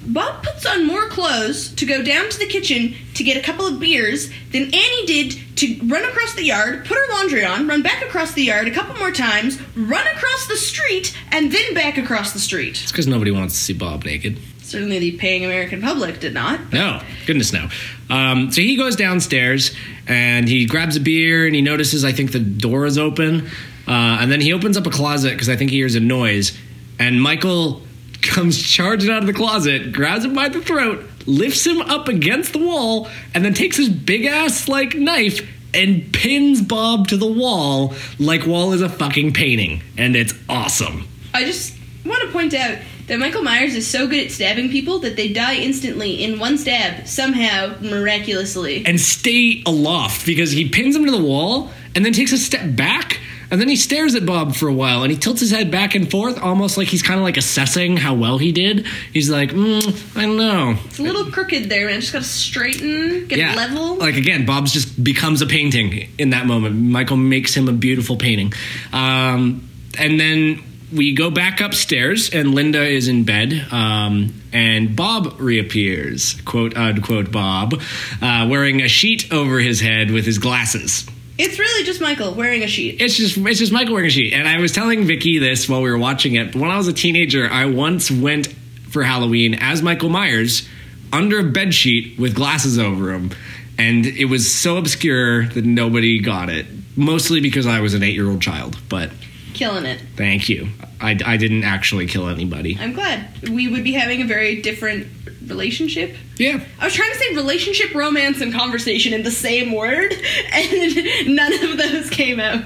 Bob 0.05 0.43
puts 0.43 0.67
on 0.67 0.87
more 0.87 1.09
clothes 1.09 1.71
to 1.75 1.87
go 1.87 2.03
down 2.03 2.29
to 2.29 2.39
the 2.39 2.47
kitchen 2.47 2.95
to 3.15 3.25
get 3.25 3.37
a 3.37 3.41
couple 3.41 3.67
of 3.67 3.81
beers 3.81 4.31
than 4.51 4.65
Annie 4.65 5.07
did 5.07 5.39
to 5.57 5.79
run 5.87 6.05
across 6.05 6.35
the 6.35 6.45
yard, 6.45 6.85
put 6.85 6.97
her 6.99 7.13
laundry 7.15 7.45
on, 7.45 7.67
run 7.67 7.83
back 7.83 8.03
across 8.03 8.33
the 8.33 8.43
yard 8.43 8.69
a 8.69 8.71
couple 8.71 8.95
more 8.97 9.13
times, 9.13 9.59
run 9.77 10.07
across 10.09 10.47
the 10.49 10.57
street, 10.57 11.17
and 11.31 11.51
then 11.53 11.75
back 11.75 11.97
across 11.97 12.33
the 12.33 12.41
street. 12.41 12.83
It's 12.83 12.93
because 12.93 13.07
nobody 13.07 13.31
wants 13.31 13.55
to 13.55 13.61
see 13.61 13.73
Bob 13.73 14.05
naked. 14.05 14.39
Certainly, 14.63 14.99
the 15.01 15.13
paying 15.19 15.45
American 15.45 15.81
public 15.83 16.21
did 16.21 16.35
not. 16.35 16.73
No, 16.73 17.01
goodness 17.27 17.53
no. 17.53 17.69
Um, 18.11 18.51
so 18.51 18.61
he 18.61 18.77
goes 18.77 18.97
downstairs 18.97 19.75
and 20.07 20.49
he 20.49 20.67
grabs 20.67 20.97
a 20.97 21.01
beer 21.01 21.47
and 21.47 21.55
he 21.55 21.61
notices 21.61 22.05
I 22.05 22.13
think 22.13 22.33
the 22.33 22.41
door 22.41 22.87
is 22.87 22.97
open, 22.99 23.51
uh, 23.87 24.19
and 24.21 24.31
then 24.31 24.41
he 24.41 24.53
opens 24.53 24.77
up 24.77 24.87
a 24.87 24.91
closet 24.91 25.33
because 25.33 25.49
I 25.49 25.57
think 25.57 25.71
he 25.71 25.77
hears 25.77 25.95
a 25.95 26.01
noise, 26.01 26.57
and 26.99 27.21
Michael 27.21 27.83
comes 28.23 28.61
charging 28.63 29.11
out 29.11 29.19
of 29.19 29.27
the 29.27 29.33
closet, 29.33 29.93
grabs 29.93 30.25
him 30.25 30.35
by 30.35 30.49
the 30.49 30.61
throat, 30.61 31.05
lifts 31.27 31.67
him 31.67 31.81
up 31.81 32.09
against 32.09 32.53
the 32.53 32.61
wall, 32.61 33.09
and 33.35 33.45
then 33.45 33.55
takes 33.55 33.77
his 33.77 33.89
big 33.89 34.25
ass 34.25 34.69
like 34.69 34.95
knife 34.95 35.49
and 35.75 36.13
pins 36.13 36.61
Bob 36.61 37.09
to 37.09 37.17
the 37.17 37.27
wall 37.27 37.95
like 38.19 38.47
Wall 38.47 38.73
is 38.73 38.83
a 38.83 38.89
fucking 38.89 39.33
painting, 39.33 39.83
and 39.97 40.15
it's 40.17 40.35
awesome. 40.49 41.09
I 41.35 41.45
just 41.45 41.75
want 42.05 42.23
to 42.23 42.31
point 42.31 42.55
out 42.55 42.79
that 43.07 43.19
Michael 43.19 43.43
Myers 43.43 43.75
is 43.75 43.87
so 43.87 44.07
good 44.07 44.27
at 44.27 44.31
stabbing 44.31 44.71
people 44.71 45.01
that 45.01 45.17
they 45.17 45.33
die 45.33 45.57
instantly 45.57 46.23
in 46.23 46.39
one 46.39 46.59
stab, 46.59 47.07
somehow, 47.07 47.75
miraculously. 47.81 48.85
and 48.87 49.01
stay 49.01 49.63
aloft 49.67 50.27
because 50.27 50.53
he 50.53 50.69
pins 50.69 50.95
him 50.95 51.05
to 51.05 51.11
the 51.11 51.23
wall 51.23 51.71
and 51.95 52.05
then 52.05 52.13
takes 52.13 52.33
a 52.33 52.39
step 52.39 52.77
back 52.77 53.21
and 53.53 53.61
then 53.61 53.69
he 53.69 53.77
stares 53.77 54.15
at 54.15 54.25
Bob 54.25 54.57
for 54.57 54.67
a 54.67 54.73
while 54.73 55.03
and 55.03 55.13
he 55.13 55.19
tilts 55.19 55.41
his 55.41 55.51
head 55.51 55.71
back 55.71 55.95
and 55.95 56.11
forth 56.11 56.41
almost 56.43 56.79
like 56.79 56.89
he's 56.89 57.03
kind 57.03 57.21
of 57.21 57.23
like 57.25 57.37
assessing 57.37 57.99
how 57.99 58.15
well 58.15 58.39
he 58.39 58.51
did. 58.51 58.87
He's 59.13 59.29
like, 59.29 59.51
mm, 59.51 60.17
I 60.17 60.23
don't 60.23 60.39
know. 60.39 60.75
It's 60.87 60.99
a 60.99 61.03
little 61.03 61.31
crooked 61.31 61.69
there, 61.69 61.87
man. 61.87 62.01
Just 62.01 62.15
gotta 62.15 62.25
straighten, 62.25 63.27
get 63.29 63.39
Yeah, 63.39 63.53
it 63.53 63.57
level. 63.57 63.97
like 63.97 64.17
again, 64.17 64.47
Bob's 64.47 64.73
just 64.73 65.05
becomes 65.05 65.43
a 65.43 65.47
painting 65.47 66.09
in 66.19 66.31
that 66.31 66.47
moment. 66.47 66.75
Michael 66.77 67.19
makes 67.19 67.55
him 67.55 67.69
a 67.69 67.73
beautiful 67.73 68.17
painting, 68.17 68.55
um, 68.93 69.69
and 69.99 70.19
then 70.19 70.63
we 70.91 71.15
go 71.15 71.31
back 71.31 71.61
upstairs, 71.61 72.31
and 72.31 72.55
Linda 72.55 72.83
is 72.85 73.09
in 73.09 73.25
bed, 73.25 73.67
um, 73.71 74.33
and 74.53 74.95
Bob 74.97 75.39
reappears, 75.41 76.41
quote 76.45 76.77
unquote 76.77 77.31
Bob, 77.31 77.81
uh, 78.23 78.47
wearing 78.51 78.81
a 78.83 78.89
sheet 78.89 79.33
over 79.33 79.59
his 79.59 79.81
head 79.81 80.11
with 80.11 80.25
his 80.25 80.39
glasses. 80.39 81.07
It's 81.39 81.59
really 81.59 81.85
just 81.85 82.01
Michael 82.01 82.35
wearing 82.35 82.63
a 82.63 82.67
sheet. 82.67 83.01
It's 83.01 83.17
just 83.17 83.37
it's 83.39 83.59
just 83.59 83.73
Michael 83.73 83.95
wearing 83.95 84.09
a 84.09 84.11
sheet. 84.11 84.33
And 84.33 84.47
I 84.47 84.59
was 84.59 84.73
telling 84.73 85.05
Vicky 85.05 85.39
this 85.39 85.69
while 85.69 85.83
we 85.83 85.91
were 85.91 85.99
watching 85.99 86.35
it. 86.35 86.53
But 86.53 86.61
when 86.61 86.71
I 86.71 86.77
was 86.77 86.89
a 86.89 86.93
teenager, 86.93 87.49
I 87.49 87.67
once 87.67 88.11
went 88.11 88.49
for 88.91 89.03
Halloween 89.03 89.55
as 89.55 89.83
Michael 89.83 90.11
Myers 90.11 90.69
under 91.13 91.39
a 91.39 91.45
bed 91.45 91.75
sheet 91.75 92.19
with 92.19 92.35
glasses 92.35 92.79
over 92.79 93.13
him, 93.13 93.31
and 93.79 94.07
it 94.07 94.27
was 94.27 94.53
so 94.53 94.77
obscure 94.77 95.47
that 95.49 95.65
nobody 95.65 96.21
got 96.21 96.49
it. 96.49 96.67
Mostly 96.95 97.41
because 97.41 97.67
I 97.67 97.81
was 97.81 97.95
an 97.95 98.03
eight-year-old 98.03 98.43
child. 98.43 98.79
But 98.91 99.11
Killing 99.55 99.85
it. 99.85 100.01
thank 100.17 100.49
you. 100.49 100.69
I, 101.01 101.19
I 101.25 101.37
didn't 101.37 101.65
actually 101.65 102.07
kill 102.07 102.29
anybody. 102.29 102.77
I'm 102.81 102.93
glad. 102.93 103.49
We 103.49 103.69
would 103.69 103.85
be 103.85 103.93
having 103.93 104.23
a 104.23 104.25
very 104.25 104.61
different 104.63 105.07
relationship. 105.47 106.15
Yeah. 106.37 106.61
I 106.81 106.85
was 106.85 106.95
trying 106.95 107.11
to 107.13 107.19
say 107.19 107.35
relationship, 107.35 107.95
romance, 107.95 108.41
and 108.41 108.53
conversation 108.53 109.13
in 109.13 109.23
the 109.25 109.31
same 109.31 109.73
word, 109.73 110.15
and 110.53 111.35
none 111.35 111.53
of 111.53 111.77
those 111.79 112.11
came 112.11 112.41
out. 112.41 112.63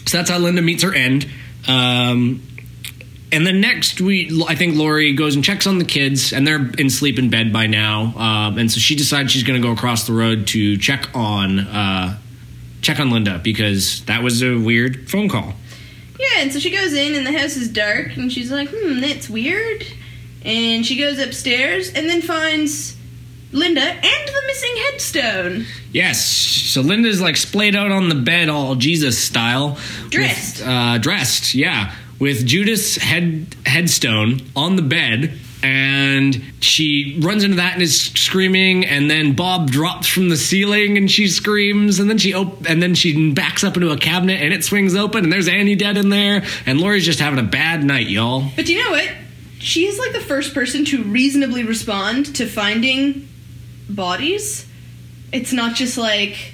so 0.05 0.17
that's 0.17 0.29
how 0.29 0.38
Linda 0.38 0.61
meets 0.61 0.83
her 0.83 0.93
end. 0.93 1.27
Um, 1.67 2.43
and 3.31 3.45
then 3.45 3.59
next, 3.59 3.99
we 3.99 4.43
I 4.47 4.55
think 4.55 4.77
Laurie 4.77 5.13
goes 5.13 5.35
and 5.35 5.43
checks 5.43 5.67
on 5.67 5.79
the 5.79 5.85
kids, 5.85 6.31
and 6.33 6.45
they're 6.47 6.69
in 6.77 6.89
sleep 6.89 7.19
in 7.19 7.29
bed 7.29 7.51
by 7.51 7.67
now. 7.67 8.13
Um, 8.15 8.57
and 8.57 8.71
so 8.71 8.79
she 8.79 8.95
decides 8.95 9.31
she's 9.31 9.43
going 9.43 9.61
to 9.61 9.67
go 9.67 9.73
across 9.73 10.07
the 10.07 10.13
road 10.13 10.47
to 10.47 10.77
check 10.77 11.09
on 11.13 11.59
uh, 11.59 12.17
check 12.82 12.99
on 12.99 13.09
Linda 13.09 13.39
because 13.43 14.03
that 14.05 14.23
was 14.23 14.41
a 14.41 14.55
weird 14.57 15.09
phone 15.09 15.30
call. 15.30 15.53
Yeah, 16.19 16.41
and 16.41 16.51
so 16.51 16.59
she 16.59 16.71
goes 16.71 16.93
in, 16.93 17.13
and 17.15 17.25
the 17.25 17.38
house 17.38 17.55
is 17.55 17.69
dark, 17.69 18.17
and 18.17 18.32
she's 18.32 18.51
like, 18.51 18.69
Hmm, 18.71 18.99
that's 19.01 19.30
weird. 19.30 19.86
And 20.43 20.86
she 20.86 20.97
goes 20.97 21.19
upstairs 21.19 21.91
and 21.93 22.09
then 22.09 22.21
finds 22.21 22.95
Linda 23.51 23.82
and 23.82 24.01
the 24.28 24.43
missing 24.47 24.75
headstone. 24.89 25.65
Yes. 25.91 26.25
So 26.25 26.82
Linda's 26.82 27.21
like 27.21 27.36
splayed 27.38 27.75
out 27.75 27.91
on 27.91 28.09
the 28.09 28.15
bed, 28.15 28.49
all 28.49 28.75
Jesus 28.75 29.17
style. 29.21 29.78
Dressed. 30.09 30.59
With, 30.59 30.67
uh, 30.67 30.97
dressed, 30.99 31.53
yeah. 31.53 31.93
With 32.19 32.45
Judas' 32.45 32.95
head 32.97 33.55
headstone 33.65 34.41
on 34.55 34.75
the 34.75 34.82
bed. 34.82 35.38
And 35.63 36.39
she 36.61 37.17
runs 37.19 37.43
into 37.43 37.57
that 37.57 37.73
and 37.73 37.81
is 37.81 37.99
screaming. 37.99 38.85
And 38.85 39.09
then 39.09 39.33
Bob 39.33 39.71
drops 39.71 40.07
from 40.07 40.29
the 40.29 40.37
ceiling 40.37 40.97
and 40.97 41.09
she 41.09 41.27
screams. 41.27 41.99
And 41.99 42.09
then 42.09 42.17
she 42.19 42.33
op- 42.33 42.65
and 42.69 42.81
then 42.81 42.93
she 42.95 43.31
backs 43.33 43.63
up 43.63 43.75
into 43.75 43.89
a 43.91 43.97
cabinet 43.97 44.41
and 44.41 44.53
it 44.53 44.63
swings 44.63 44.95
open. 44.95 45.23
And 45.23 45.33
there's 45.33 45.47
Annie 45.47 45.75
dead 45.75 45.97
in 45.97 46.09
there. 46.09 46.43
And 46.65 46.79
Laurie's 46.79 47.05
just 47.05 47.19
having 47.19 47.39
a 47.39 47.43
bad 47.47 47.83
night, 47.83 48.07
y'all. 48.07 48.45
But 48.55 48.65
do 48.67 48.73
you 48.73 48.83
know 48.83 48.91
what? 48.91 49.09
She 49.59 49.85
is 49.87 49.97
like 49.97 50.11
the 50.13 50.21
first 50.21 50.53
person 50.53 50.85
to 50.85 51.03
reasonably 51.03 51.63
respond 51.63 52.35
to 52.35 52.45
finding 52.45 53.27
bodies. 53.89 54.65
It's 55.31 55.51
not 55.51 55.75
just 55.75 55.97
like, 55.97 56.53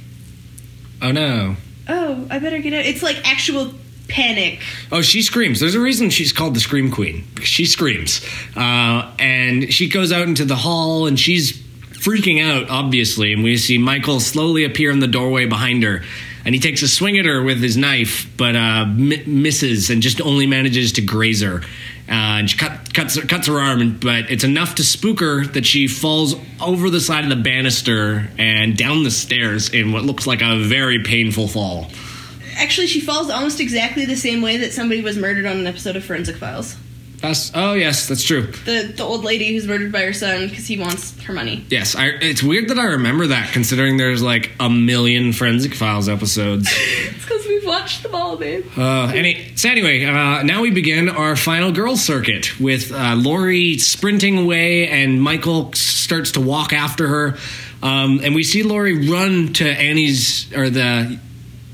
Oh 1.02 1.12
no. 1.12 1.58
oh, 1.90 2.26
I 2.30 2.40
better 2.40 2.60
get 2.60 2.74
out. 2.74 2.86
It's 2.86 3.04
like 3.04 3.18
actual 3.30 3.74
panic. 4.08 4.60
Oh, 4.92 5.02
she 5.02 5.22
screams. 5.22 5.60
There's 5.60 5.76
a 5.76 5.80
reason 5.80 6.10
she's 6.10 6.32
called 6.32 6.56
the 6.56 6.60
Scream 6.60 6.92
Queen. 6.92 7.26
She 7.42 7.66
screams. 7.66 8.26
Uh, 8.56 9.12
and 9.20 9.74
she 9.74 9.90
goes 9.90 10.12
out 10.12 10.28
into 10.28 10.46
the 10.46 10.56
hall 10.56 11.08
and 11.08 11.20
she's 11.20 11.54
freaking 11.54 12.44
out, 12.44 12.70
obviously. 12.70 13.34
And 13.34 13.44
we 13.44 13.58
see 13.58 13.78
Michael 13.78 14.20
slowly 14.20 14.64
appear 14.64 14.92
in 14.92 15.00
the 15.00 15.08
doorway 15.08 15.46
behind 15.46 15.84
her. 15.84 16.04
And 16.46 16.54
he 16.54 16.60
takes 16.60 16.82
a 16.82 16.90
swing 16.90 17.18
at 17.18 17.26
her 17.26 17.42
with 17.42 17.62
his 17.62 17.78
knife, 17.78 18.30
but 18.36 18.56
uh, 18.56 18.86
mi- 18.86 19.24
misses 19.26 19.90
and 19.90 20.02
just 20.02 20.20
only 20.20 20.46
manages 20.46 20.92
to 20.94 21.02
graze 21.02 21.42
her. 21.42 21.62
Uh, 22.10 22.12
and 22.40 22.50
she 22.50 22.58
cut, 22.58 22.94
cuts, 22.94 23.16
her, 23.16 23.26
cuts 23.26 23.48
her 23.48 23.60
arm, 23.62 23.98
but 23.98 24.30
it's 24.30 24.44
enough 24.44 24.76
to 24.76 24.84
spook 24.84 25.22
her 25.22 25.46
that 25.48 25.66
she 25.66 25.88
falls 25.88 26.36
over 26.62 26.90
the 26.90 27.00
side 27.00 27.24
of 27.24 27.30
the 27.30 27.42
banister 27.42 28.30
and 28.38 28.78
down 28.78 29.04
the 29.04 29.12
stairs 29.12 29.70
in 29.70 29.94
what 29.94 30.04
looks 30.04 30.28
like 30.28 30.42
a 30.42 30.60
very 30.60 31.02
painful 31.02 31.48
fall. 31.48 31.88
Actually, 32.56 32.88
she 32.88 33.00
falls 33.00 33.30
almost 33.30 33.60
exactly 33.60 34.06
the 34.06 34.16
same 34.16 34.42
way 34.42 34.58
that 34.58 34.74
somebody 34.74 35.02
was 35.02 35.18
murdered 35.18 35.46
on 35.46 35.58
an 35.58 35.68
episode 35.68 35.96
of 35.96 36.04
Forensic 36.04 36.38
Files. 36.38 36.76
That's, 37.24 37.54
oh, 37.56 37.72
yes, 37.72 38.10
that's 38.10 38.22
true. 38.22 38.48
The 38.66 38.94
the 38.98 39.04
old 39.04 39.24
lady 39.24 39.54
who's 39.54 39.66
murdered 39.66 39.94
by 39.94 40.02
her 40.02 40.12
son 40.12 40.50
because 40.50 40.68
he 40.68 40.78
wants 40.78 41.18
her 41.24 41.32
money. 41.32 41.66
Yes, 41.70 41.96
I, 41.96 42.08
it's 42.08 42.44
weird 42.44 42.68
that 42.68 42.78
I 42.78 42.84
remember 42.84 43.28
that, 43.28 43.54
considering 43.54 43.96
there's 43.96 44.22
like 44.22 44.52
a 44.60 44.70
million 44.70 45.32
Forensic 45.32 45.74
Files 45.74 46.10
episodes. 46.10 46.70
It's 47.14 47.24
because 47.24 47.48
we've 47.48 47.66
watched 47.66 48.04
them 48.04 48.14
all, 48.14 48.36
babe. 48.36 48.66
Uh, 48.78 49.12
any, 49.16 49.56
so 49.56 49.70
anyway, 49.70 50.04
uh, 50.04 50.44
now 50.44 50.62
we 50.62 50.72
begin 50.72 51.08
our 51.08 51.38
final 51.38 51.72
girl 51.72 51.96
circuit 51.96 52.60
with 52.60 52.92
uh, 52.92 53.16
Laurie 53.16 53.78
sprinting 53.78 54.38
away, 54.38 54.90
and 54.90 55.22
Michael 55.22 55.72
starts 55.74 56.32
to 56.32 56.42
walk 56.42 56.74
after 56.74 57.08
her, 57.08 57.38
um, 57.82 58.20
and 58.22 58.36
we 58.36 58.44
see 58.44 58.64
Laurie 58.64 59.10
run 59.10 59.54
to 59.54 59.66
Annie's 59.66 60.52
or 60.54 60.70
the. 60.70 61.18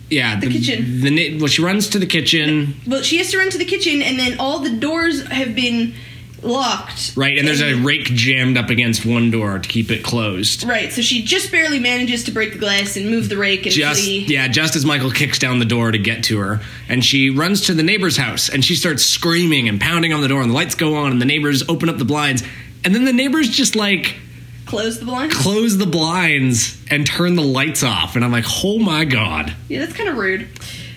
Yeah, 0.09 0.39
the, 0.39 0.49
kitchen. 0.49 1.01
The 1.01 1.37
well, 1.37 1.47
she 1.47 1.61
runs 1.61 1.89
to 1.89 1.99
the 1.99 2.05
kitchen, 2.07 2.75
Well, 2.87 3.03
she 3.03 3.17
has 3.17 3.31
to 3.31 3.37
run 3.37 3.49
to 3.51 3.57
the 3.57 3.65
kitchen, 3.65 4.01
and 4.01 4.17
then 4.19 4.39
all 4.39 4.59
the 4.59 4.71
doors 4.75 5.25
have 5.27 5.53
been 5.55 5.93
locked. 6.41 7.13
right? 7.17 7.37
And 7.37 7.45
there's 7.47 7.61
a 7.61 7.75
rake 7.75 8.05
jammed 8.05 8.57
up 8.57 8.69
against 8.69 9.05
one 9.05 9.29
door 9.29 9.59
to 9.59 9.67
keep 9.67 9.91
it 9.91 10.03
closed. 10.03 10.63
Right, 10.63 10.91
so 10.91 11.01
she 11.01 11.21
just 11.21 11.51
barely 11.51 11.79
manages 11.79 12.23
to 12.25 12.31
break 12.31 12.53
the 12.53 12.59
glass 12.59 12.95
and 12.95 13.09
move 13.09 13.27
the 13.29 13.35
rake 13.37 13.65
and 13.65 13.75
just 13.75 14.01
flee. 14.01 14.25
yeah 14.27 14.47
just 14.47 14.75
as 14.77 14.85
michael 14.85 15.11
kicks 15.11 15.37
down 15.37 15.59
the 15.59 15.65
door 15.65 15.91
to 15.91 15.97
get 15.97 16.23
to 16.25 16.39
her 16.39 16.61
and 16.87 17.03
she 17.03 17.29
runs 17.29 17.65
to 17.67 17.73
the 17.73 17.83
neighbor's 17.83 18.15
house 18.15 18.47
and 18.49 18.63
she 18.63 18.75
starts 18.75 19.03
screaming 19.05 19.67
and 19.67 19.81
pounding 19.81 20.13
on 20.13 20.21
the 20.21 20.27
door 20.29 20.41
and 20.41 20.49
the 20.51 20.55
lights 20.55 20.75
go 20.75 20.95
on 20.95 21.11
and 21.11 21.21
the 21.21 21.25
neighbors 21.25 21.67
open 21.67 21.89
up 21.89 21.97
the 21.97 22.05
blinds 22.05 22.41
and 22.85 22.95
then 22.95 23.03
the 23.03 23.11
neighbors 23.13 23.49
just 23.49 23.75
like 23.75 24.15
Close 24.69 24.99
the 24.99 25.05
blinds? 25.05 25.35
close 25.35 25.77
the 25.77 25.85
blinds 25.87 26.77
and 26.91 27.05
turn 27.05 27.35
the 27.35 27.41
lights 27.43 27.83
off 27.83 28.15
and 28.15 28.23
i'm 28.23 28.31
like 28.31 28.45
oh 28.63 28.77
my 28.79 29.03
god 29.03 29.53
Yeah, 29.67 29.79
that's 29.79 29.93
kind 29.93 30.07
of 30.09 30.15
rude. 30.17 30.47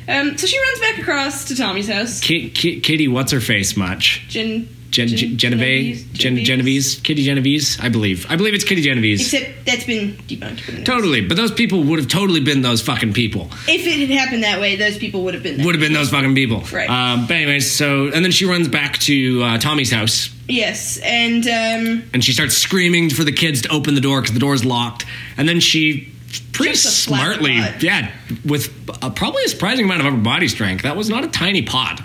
Um, 0.09 0.37
so 0.37 0.47
she 0.47 0.59
runs 0.61 0.79
back 0.81 0.99
across 0.99 1.45
to 1.47 1.57
Tommy's 1.57 1.89
house. 1.89 2.21
Ki- 2.21 2.51
Ki- 2.51 2.81
kitty 2.81 3.09
what's 3.09 3.33
her 3.33 3.41
face 3.41 3.77
much 3.77 4.25
Gen, 4.29 4.69
Gen- 4.93 5.09
Gen- 5.09 5.37
Genevieve, 5.37 6.13
Gen- 6.13 6.45
Genovese, 6.45 7.01
Kitty 7.01 7.25
Genovese, 7.25 7.81
I 7.81 7.89
believe. 7.89 8.27
I 8.31 8.37
believe 8.37 8.55
it's 8.55 8.63
Kitty 8.63 8.83
Genovese. 8.83 9.21
Except 9.23 9.67
that's 9.67 9.85
been 9.85 10.13
debunked. 10.29 10.85
totally, 10.85 11.23
but 11.23 11.37
those 11.37 11.51
people 11.51 11.83
would 11.83 11.99
have 11.99 12.09
totally 12.09 12.41
been 12.41 12.63
those 12.63 12.81
fucking 12.81 13.15
people. 13.15 13.49
If 13.67 13.87
it 13.87 14.09
had 14.09 14.11
happened 14.11 14.45
that 14.45 14.61
way, 14.61 14.77
those 14.77 14.99
people 14.99 15.25
would 15.25 15.35
have 15.35 15.43
been. 15.43 15.65
Would 15.65 15.75
have 15.75 15.81
been 15.81 15.93
those 15.95 16.11
fucking 16.11 16.35
people. 16.35 16.61
Right. 16.73 16.89
Um, 16.89 17.27
but 17.27 17.37
anyways, 17.37 17.75
so 17.75 18.07
and 18.15 18.25
then 18.25 18.31
she 18.31 18.45
runs 18.45 18.69
back 18.69 18.99
to 19.01 19.43
uh, 19.43 19.59
Tommy's 19.59 19.91
house 19.91 20.29
Yes, 20.49 20.99
and 20.99 21.45
um, 21.47 22.03
and 22.13 22.23
she 22.23 22.33
starts 22.33 22.57
screaming 22.57 23.11
for 23.11 23.25
the 23.25 23.33
kids 23.33 23.63
to 23.63 23.69
open 23.71 23.95
the 23.95 24.01
door 24.01 24.21
because 24.21 24.35
the 24.35 24.41
door's 24.41 24.65
locked. 24.65 25.07
And 25.37 25.49
then 25.49 25.61
she 25.61 26.13
pretty 26.53 26.73
a 26.73 26.77
smartly, 26.77 27.59
pot. 27.59 27.83
yeah, 27.83 28.13
with 28.45 28.71
uh, 29.03 29.11
probably 29.11 29.45
a 29.45 29.49
surprising 29.49 29.85
amount 29.85 30.01
of 30.01 30.07
upper 30.07 30.17
body 30.17 30.49
strength. 30.49 30.83
That 30.83 30.97
was 30.97 31.09
not 31.09 31.25
a 31.25 31.29
tiny 31.29 31.63
pot. 31.63 32.03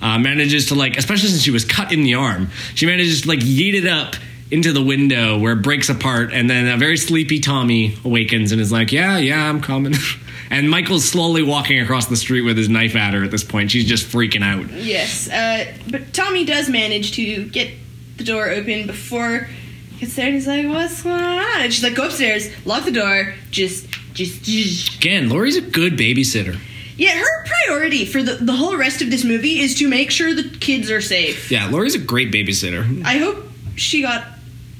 Uh, 0.00 0.18
manages 0.18 0.66
to 0.66 0.74
like, 0.74 0.98
especially 0.98 1.30
since 1.30 1.42
she 1.42 1.50
was 1.50 1.64
cut 1.64 1.90
in 1.90 2.02
the 2.02 2.14
arm, 2.14 2.50
she 2.74 2.84
manages 2.84 3.22
to 3.22 3.28
like 3.28 3.38
yeet 3.38 3.72
it 3.74 3.86
up 3.86 4.14
into 4.50 4.72
the 4.72 4.82
window 4.82 5.38
where 5.38 5.54
it 5.54 5.62
breaks 5.62 5.88
apart, 5.88 6.32
and 6.32 6.48
then 6.48 6.68
a 6.68 6.76
very 6.76 6.96
sleepy 6.96 7.40
Tommy 7.40 7.96
awakens 8.04 8.52
and 8.52 8.60
is 8.60 8.70
like, 8.70 8.92
"Yeah, 8.92 9.16
yeah, 9.16 9.48
I'm 9.48 9.60
coming." 9.60 9.94
and 10.50 10.70
Michael's 10.70 11.04
slowly 11.04 11.42
walking 11.42 11.80
across 11.80 12.06
the 12.06 12.16
street 12.16 12.42
with 12.42 12.56
his 12.56 12.68
knife 12.68 12.94
at 12.94 13.14
her. 13.14 13.24
At 13.24 13.30
this 13.30 13.42
point, 13.42 13.70
she's 13.70 13.86
just 13.86 14.06
freaking 14.06 14.42
out. 14.44 14.70
yes, 14.70 15.30
uh, 15.30 15.64
but 15.90 16.12
Tommy 16.12 16.44
does 16.44 16.68
manage 16.68 17.12
to 17.12 17.46
get 17.46 17.70
the 18.18 18.24
door 18.24 18.48
open 18.50 18.86
before 18.86 19.48
he 19.92 20.00
gets 20.00 20.16
there 20.16 20.26
and 20.26 20.34
he's 20.34 20.46
like, 20.46 20.66
What's 20.66 21.02
going 21.02 21.20
on? 21.20 21.60
And 21.62 21.72
she's 21.72 21.82
like, 21.82 21.94
Go 21.94 22.06
upstairs, 22.06 22.48
lock 22.66 22.84
the 22.84 22.92
door, 22.92 23.34
just 23.50 23.88
just, 24.12 24.44
just 24.44 24.96
Again, 24.96 25.28
Laurie's 25.28 25.56
a 25.56 25.60
good 25.60 25.94
babysitter. 25.94 26.58
Yeah, 26.96 27.18
her 27.18 27.44
priority 27.44 28.06
for 28.06 28.22
the, 28.22 28.34
the 28.36 28.52
whole 28.54 28.76
rest 28.76 29.02
of 29.02 29.10
this 29.10 29.24
movie 29.24 29.60
is 29.60 29.74
to 29.76 29.88
make 29.88 30.10
sure 30.10 30.34
the 30.34 30.48
kids 30.60 30.90
are 30.90 31.00
safe. 31.00 31.50
Yeah, 31.50 31.68
Laurie's 31.68 31.94
a 31.94 31.98
great 31.98 32.32
babysitter. 32.32 33.04
I 33.04 33.18
hope 33.18 33.44
she 33.74 34.02
got 34.02 34.24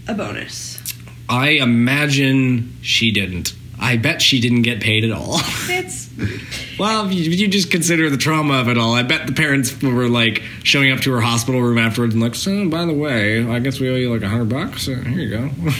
a 0.09 0.14
bonus. 0.14 0.83
I 1.29 1.51
imagine 1.51 2.77
she 2.83 3.11
didn't. 3.11 3.55
I 3.79 3.97
bet 3.99 4.23
she 4.23 4.41
didn't 4.41 4.62
get 4.62 4.81
paid 4.81 5.05
at 5.05 5.11
all. 5.12 5.39
That's 5.67 6.07
well, 6.79 7.07
if 7.07 7.12
you, 7.12 7.31
if 7.31 7.39
you 7.39 7.49
just 7.49 7.71
consider 7.71 8.09
the 8.09 8.17
trauma 8.17 8.55
of 8.55 8.69
it 8.69 8.79
all, 8.79 8.95
I 8.95 9.03
bet 9.03 9.27
the 9.27 9.35
parents 9.35 9.81
were 9.83 10.09
like 10.09 10.43
showing 10.62 10.91
up 10.93 11.01
to 11.01 11.12
her 11.12 11.21
hospital 11.21 11.61
room 11.61 11.77
afterwards 11.77 12.14
and 12.14 12.23
like, 12.23 12.35
so 12.35 12.69
by 12.71 12.87
the 12.87 12.95
way, 12.95 13.47
I 13.47 13.59
guess 13.59 13.81
we 13.81 13.91
owe 13.91 13.97
you 13.97 14.12
like 14.12 14.23
a 14.23 14.29
hundred 14.29 14.49
bucks. 14.49 14.87
Here 14.87 14.99
you 15.03 15.29
go. 15.29 15.45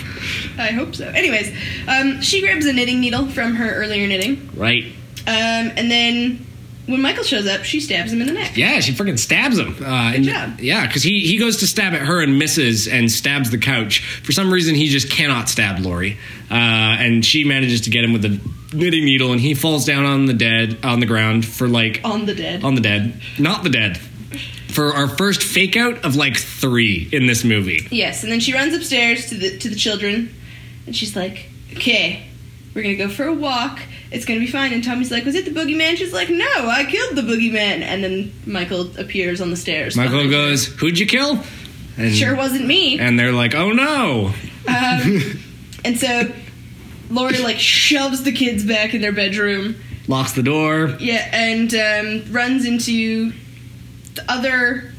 I 0.59 0.73
hope 0.73 0.95
so. 0.95 1.07
Anyways, 1.09 1.57
um, 1.89 2.21
she 2.21 2.43
grabs 2.43 2.67
a 2.67 2.73
knitting 2.73 3.01
needle 3.01 3.27
from 3.29 3.55
her 3.55 3.75
earlier 3.75 4.07
knitting, 4.07 4.51
right. 4.55 4.93
Um, 5.27 5.73
and 5.77 5.91
then 5.91 6.47
when 6.87 7.03
Michael 7.03 7.25
shows 7.25 7.47
up, 7.49 7.65
she 7.65 7.81
stabs 7.81 8.13
him 8.13 8.21
in 8.21 8.29
the 8.29 8.33
neck. 8.33 8.57
Yeah, 8.57 8.79
she 8.81 8.93
freaking 8.93 9.19
stabs 9.19 9.59
him. 9.59 9.75
Uh, 9.83 10.13
and- 10.15 10.25
job. 10.25 10.61
Yeah, 10.61 10.87
because 10.87 11.03
he, 11.03 11.21
he 11.27 11.37
goes 11.37 11.57
to 11.59 11.67
stab 11.67 11.95
at 11.95 12.03
her 12.03 12.23
and 12.23 12.39
misses 12.39 12.87
and 12.87 13.11
stabs 13.11 13.51
the 13.51 13.59
couch. 13.59 14.01
For 14.23 14.31
some 14.33 14.53
reason, 14.53 14.75
he 14.77 14.89
just 14.89 15.11
cannot 15.11 15.49
stab 15.49 15.81
Laurie. 15.81 16.17
Uh, 16.51 16.55
and 16.55 17.25
she 17.25 17.43
manages 17.45 17.83
to 17.83 17.91
get 17.91 18.05
him 18.05 18.13
with 18.13 18.25
a 18.25 18.41
knitting 18.73 19.05
needle, 19.05 19.33
and 19.33 19.41
he 19.41 19.55
falls 19.55 19.85
down 19.85 20.05
on 20.05 20.27
the 20.27 20.35
dead 20.35 20.79
on 20.85 21.01
the 21.01 21.07
ground 21.07 21.45
for 21.45 21.67
like 21.67 22.01
On 22.05 22.25
the 22.27 22.35
dead. 22.35 22.63
on 22.63 22.75
the 22.77 22.81
dead, 22.81 23.21
not 23.39 23.65
the 23.65 23.71
dead. 23.71 23.99
For 24.69 24.93
our 24.93 25.09
first 25.09 25.43
fake 25.43 25.77
out 25.77 26.05
of 26.05 26.17
like 26.17 26.37
three 26.37 27.09
in 27.11 27.27
this 27.27 27.43
movie. 27.45 27.87
Yes, 27.91 28.23
and 28.23 28.31
then 28.31 28.41
she 28.41 28.53
runs 28.53 28.75
upstairs 28.75 29.27
to 29.31 29.35
the 29.37 29.57
to 29.59 29.69
the 29.71 29.75
children, 29.77 30.35
and 30.87 30.95
she's 30.95 31.17
like, 31.17 31.49
"Okay, 31.73 32.27
we're 32.75 32.83
gonna 32.83 32.97
go 32.97 33.09
for 33.09 33.25
a 33.25 33.33
walk. 33.35 33.81
It's 34.11 34.25
gonna 34.25 34.41
be 34.41 34.47
fine." 34.47 34.73
And 34.73 34.83
Tommy's 34.83 35.11
like, 35.11 35.25
"Was 35.25 35.35
it 35.35 35.45
the 35.45 35.51
boogeyman?" 35.51 35.97
She's 35.97 36.13
like, 36.13 36.31
"No, 36.31 36.69
I 36.69 36.85
killed 36.85 37.17
the 37.17 37.23
boogeyman." 37.23 37.83
And 37.83 38.03
then 38.03 38.33
Michael 38.47 38.91
appears 38.99 39.41
on 39.41 39.51
the 39.51 39.57
stairs. 39.57 39.97
Michael 39.97 40.29
goes, 40.29 40.67
"Who'd 40.67 40.99
you 40.99 41.07
kill?" 41.07 41.43
And, 41.97 42.15
"Sure 42.15 42.35
wasn't 42.37 42.67
me." 42.67 42.99
And 42.99 43.19
they're 43.19 43.33
like, 43.33 43.55
"Oh 43.55 43.73
no!" 43.73 44.33
Um, 44.69 45.41
and 45.85 45.99
so 45.99 46.31
Laurie 47.11 47.39
like 47.39 47.59
shoves 47.59 48.23
the 48.23 48.33
kids 48.33 48.65
back 48.65 48.95
in 48.95 49.01
their 49.01 49.13
bedroom. 49.13 49.77
Locks 50.09 50.33
the 50.33 50.43
door. 50.43 50.97
Yeah, 51.01 51.29
and 51.33 51.75
um, 51.75 52.33
runs 52.33 52.65
into 52.65 53.33
the 54.15 54.25
other. 54.31 54.93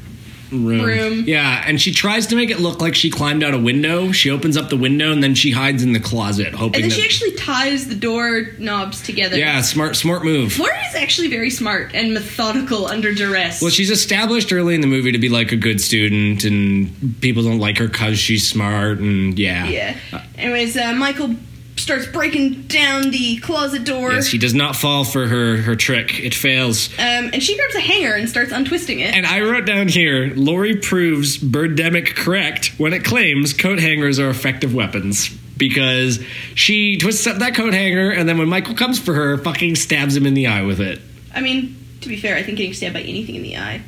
Room. 0.50 0.82
Room. 0.82 1.24
Yeah, 1.26 1.62
and 1.66 1.80
she 1.80 1.92
tries 1.92 2.26
to 2.28 2.36
make 2.36 2.50
it 2.50 2.58
look 2.58 2.80
like 2.80 2.94
she 2.94 3.10
climbed 3.10 3.42
out 3.42 3.54
a 3.54 3.58
window. 3.58 4.12
She 4.12 4.30
opens 4.30 4.56
up 4.56 4.70
the 4.70 4.76
window 4.76 5.12
and 5.12 5.22
then 5.22 5.34
she 5.34 5.50
hides 5.50 5.82
in 5.82 5.92
the 5.92 6.00
closet, 6.00 6.54
hoping 6.54 6.82
And 6.82 6.90
then 6.90 6.98
she 6.98 7.04
actually 7.04 7.32
ties 7.36 7.88
the 7.88 7.94
door 7.94 8.46
knobs 8.58 9.02
together. 9.02 9.36
yeah, 9.36 9.60
smart, 9.60 9.96
smart 9.96 10.24
move. 10.24 10.58
Laurie 10.58 10.72
is 10.88 10.94
actually 10.94 11.28
very 11.28 11.50
smart 11.50 11.94
and 11.94 12.14
methodical 12.14 12.86
under 12.86 13.12
duress. 13.14 13.60
Well, 13.60 13.70
she's 13.70 13.90
established 13.90 14.52
early 14.52 14.74
in 14.74 14.80
the 14.80 14.86
movie 14.86 15.12
to 15.12 15.18
be 15.18 15.28
like 15.28 15.52
a 15.52 15.56
good 15.56 15.80
student, 15.80 16.44
and 16.44 17.20
people 17.20 17.42
don't 17.42 17.58
like 17.58 17.78
her 17.78 17.88
because 17.88 18.18
she's 18.18 18.48
smart, 18.48 18.98
and 18.98 19.38
yeah. 19.38 19.66
Yeah. 19.66 19.96
Anyways, 20.36 20.76
uh, 20.76 20.92
Michael 20.94 21.34
starts 21.78 22.06
breaking 22.06 22.62
down 22.62 23.10
the 23.10 23.36
closet 23.38 23.84
door. 23.84 24.12
Yes, 24.12 24.26
he 24.28 24.38
does 24.38 24.54
not 24.54 24.76
fall 24.76 25.04
for 25.04 25.26
her 25.26 25.58
her 25.58 25.76
trick. 25.76 26.18
It 26.20 26.34
fails. 26.34 26.88
um, 26.98 27.30
and 27.32 27.42
she 27.42 27.56
grabs 27.56 27.74
a 27.74 27.80
hanger 27.80 28.14
and 28.14 28.28
starts 28.28 28.52
untwisting 28.52 29.00
it. 29.00 29.14
And 29.14 29.26
I 29.26 29.40
wrote 29.40 29.66
down 29.66 29.88
here, 29.88 30.32
Laurie 30.34 30.76
proves 30.76 31.38
Birdemic 31.38 32.14
correct 32.14 32.78
when 32.78 32.92
it 32.92 33.04
claims 33.04 33.52
coat 33.52 33.78
hangers 33.78 34.18
are 34.18 34.28
effective 34.30 34.74
weapons. 34.74 35.28
Because 35.56 36.20
she 36.54 36.98
twists 36.98 37.26
up 37.26 37.38
that 37.38 37.56
coat 37.56 37.72
hanger, 37.74 38.10
and 38.12 38.28
then 38.28 38.38
when 38.38 38.48
Michael 38.48 38.76
comes 38.76 39.00
for 39.00 39.12
her, 39.14 39.36
fucking 39.38 39.74
stabs 39.74 40.16
him 40.16 40.24
in 40.24 40.34
the 40.34 40.46
eye 40.46 40.62
with 40.62 40.80
it. 40.80 41.00
I 41.34 41.40
mean, 41.40 41.76
to 42.02 42.08
be 42.08 42.16
fair, 42.16 42.36
I 42.36 42.44
think 42.44 42.58
getting 42.58 42.74
stabbed 42.74 42.94
by 42.94 43.00
anything 43.02 43.34
in 43.34 43.42
the 43.42 43.56
eye. 43.56 43.82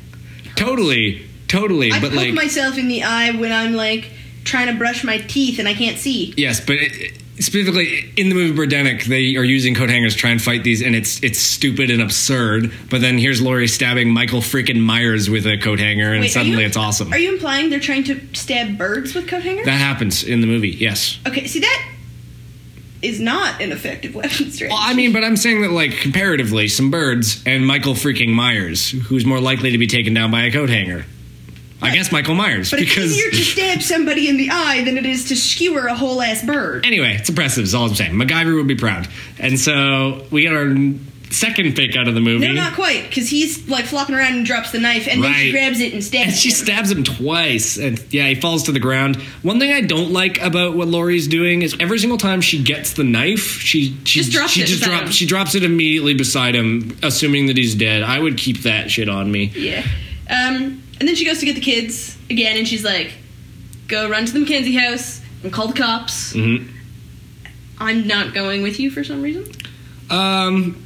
Totally, 0.57 1.25
totally. 1.47 1.91
I 1.93 2.01
but 2.01 2.09
poke 2.09 2.17
like, 2.17 2.33
myself 2.33 2.77
in 2.77 2.89
the 2.89 3.03
eye 3.03 3.31
when 3.31 3.53
I'm 3.53 3.73
like 3.73 4.11
trying 4.43 4.67
to 4.67 4.73
brush 4.73 5.03
my 5.05 5.19
teeth 5.19 5.59
and 5.59 5.67
I 5.67 5.73
can't 5.73 5.97
see. 5.97 6.33
yes, 6.35 6.59
but 6.59 6.75
it- 6.75 7.13
specifically 7.41 8.11
in 8.17 8.29
the 8.29 8.35
movie 8.35 8.55
Birdemic, 8.57 9.03
they 9.05 9.35
are 9.35 9.43
using 9.43 9.75
coat 9.75 9.89
hangers 9.89 10.13
to 10.13 10.19
try 10.19 10.29
and 10.29 10.41
fight 10.41 10.63
these, 10.63 10.81
and 10.81 10.95
it's 10.95 11.21
it's 11.23 11.39
stupid 11.39 11.89
and 11.91 12.01
absurd. 12.01 12.71
But 12.89 13.01
then 13.01 13.17
here's 13.17 13.41
Laurie 13.41 13.67
stabbing 13.67 14.09
Michael 14.11 14.41
freaking 14.41 14.79
Myers 14.81 15.29
with 15.29 15.45
a 15.45 15.57
coat 15.57 15.79
hanger, 15.79 16.11
and 16.11 16.21
Wait, 16.21 16.27
are 16.29 16.31
suddenly 16.31 16.61
you- 16.61 16.67
it's 16.67 16.77
awesome. 16.77 17.11
Are 17.13 17.17
you 17.17 17.33
implying 17.33 17.69
they're 17.69 17.79
trying 17.79 18.03
to 18.05 18.19
stab 18.33 18.77
birds 18.77 19.13
with 19.13 19.27
coat 19.27 19.43
hangers? 19.43 19.65
that 19.65 19.71
happens 19.79 20.23
in 20.23 20.41
the 20.41 20.47
movie, 20.47 20.69
yes. 20.69 21.19
okay, 21.27 21.47
see 21.47 21.59
that 21.59 21.87
is 23.01 23.19
not 23.19 23.59
an 23.61 23.71
effective 23.71 24.13
weapon 24.15 24.51
strategy. 24.51 24.67
Well, 24.69 24.77
I 24.79 24.93
mean, 24.93 25.11
but 25.11 25.23
I'm 25.23 25.35
saying 25.35 25.61
that, 25.63 25.71
like, 25.71 25.97
comparatively, 25.97 26.67
some 26.67 26.91
birds 26.91 27.41
and 27.47 27.65
Michael 27.65 27.93
freaking 27.95 28.29
Myers, 28.29 28.91
who's 28.91 29.25
more 29.25 29.39
likely 29.39 29.71
to 29.71 29.77
be 29.79 29.87
taken 29.87 30.13
down 30.13 30.29
by 30.31 30.43
a 30.43 30.51
coat 30.51 30.69
hanger. 30.69 31.05
I 31.81 31.91
guess 31.93 32.11
Michael 32.11 32.35
Myers, 32.35 32.69
but 32.71 32.79
it's 32.81 32.95
easier 32.97 33.31
to 33.31 33.37
stab 33.37 33.81
somebody 33.81 34.29
in 34.29 34.37
the 34.37 34.49
eye 34.51 34.83
than 34.83 34.97
it 34.97 35.05
is 35.05 35.25
to 35.29 35.35
skewer 35.35 35.87
a 35.87 35.95
whole 35.95 36.21
ass 36.21 36.43
bird. 36.43 36.85
Anyway, 36.85 37.15
it's 37.19 37.29
impressive, 37.29 37.63
is 37.63 37.73
all 37.73 37.87
I'm 37.87 37.95
saying. 37.95 38.11
MacGyver 38.13 38.55
would 38.55 38.67
be 38.67 38.75
proud. 38.75 39.07
And 39.39 39.59
so 39.59 40.25
we 40.29 40.43
got 40.43 40.53
our 40.53 40.75
second 41.31 41.75
fake 41.77 41.95
out 41.95 42.07
of 42.09 42.13
the 42.13 42.19
movie. 42.19 42.45
No, 42.45 42.53
not 42.53 42.73
quite, 42.73 43.03
because 43.03 43.29
he's 43.29 43.67
like 43.69 43.85
flopping 43.85 44.13
around 44.15 44.35
and 44.35 44.45
drops 44.45 44.71
the 44.71 44.79
knife, 44.79 45.07
and 45.07 45.23
then 45.23 45.33
she 45.33 45.51
grabs 45.51 45.79
it 45.79 45.93
and 45.93 46.03
stabs 46.03 46.27
and 46.27 46.35
she 46.35 46.49
him. 46.49 46.55
stabs 46.55 46.91
him 46.91 47.03
twice, 47.03 47.77
and 47.77 48.03
yeah, 48.13 48.27
he 48.27 48.35
falls 48.35 48.63
to 48.63 48.71
the 48.73 48.79
ground. 48.79 49.15
One 49.41 49.57
thing 49.59 49.71
I 49.71 49.81
don't 49.81 50.11
like 50.11 50.41
about 50.41 50.75
what 50.75 50.87
Laurie's 50.87 51.27
doing 51.27 51.61
is 51.61 51.75
every 51.79 51.99
single 51.99 52.17
time 52.17 52.41
she 52.41 52.61
gets 52.61 52.93
the 52.93 53.03
knife, 53.05 53.59
she 53.59 53.97
she 54.03 54.19
Just 54.19 54.31
drops 54.31 54.51
she 54.51 54.61
it 54.63 54.67
just 54.67 54.83
drops 54.83 55.13
she 55.13 55.25
drops 55.25 55.55
it 55.55 55.63
immediately 55.63 56.13
beside 56.13 56.53
him, 56.53 56.97
assuming 57.01 57.45
that 57.47 57.57
he's 57.57 57.75
dead. 57.75 58.03
I 58.03 58.19
would 58.19 58.37
keep 58.37 58.63
that 58.63 58.91
shit 58.91 59.07
on 59.09 59.31
me. 59.31 59.51
Yeah. 59.55 59.85
Um, 60.29 60.83
and 61.01 61.07
then 61.07 61.15
she 61.15 61.25
goes 61.25 61.39
to 61.39 61.45
get 61.47 61.55
the 61.55 61.61
kids 61.61 62.15
again, 62.29 62.55
and 62.57 62.67
she's 62.67 62.83
like, 62.85 63.11
"Go 63.87 64.07
run 64.07 64.25
to 64.27 64.31
the 64.31 64.39
McKenzie 64.39 64.77
house 64.79 65.19
and 65.43 65.51
call 65.51 65.67
the 65.67 65.73
cops." 65.73 66.31
hmm 66.33 66.57
I'm 67.79 68.05
not 68.05 68.35
going 68.35 68.61
with 68.61 68.79
you 68.79 68.91
for 68.91 69.03
some 69.03 69.21
reason. 69.23 69.45
Um. 70.11 70.83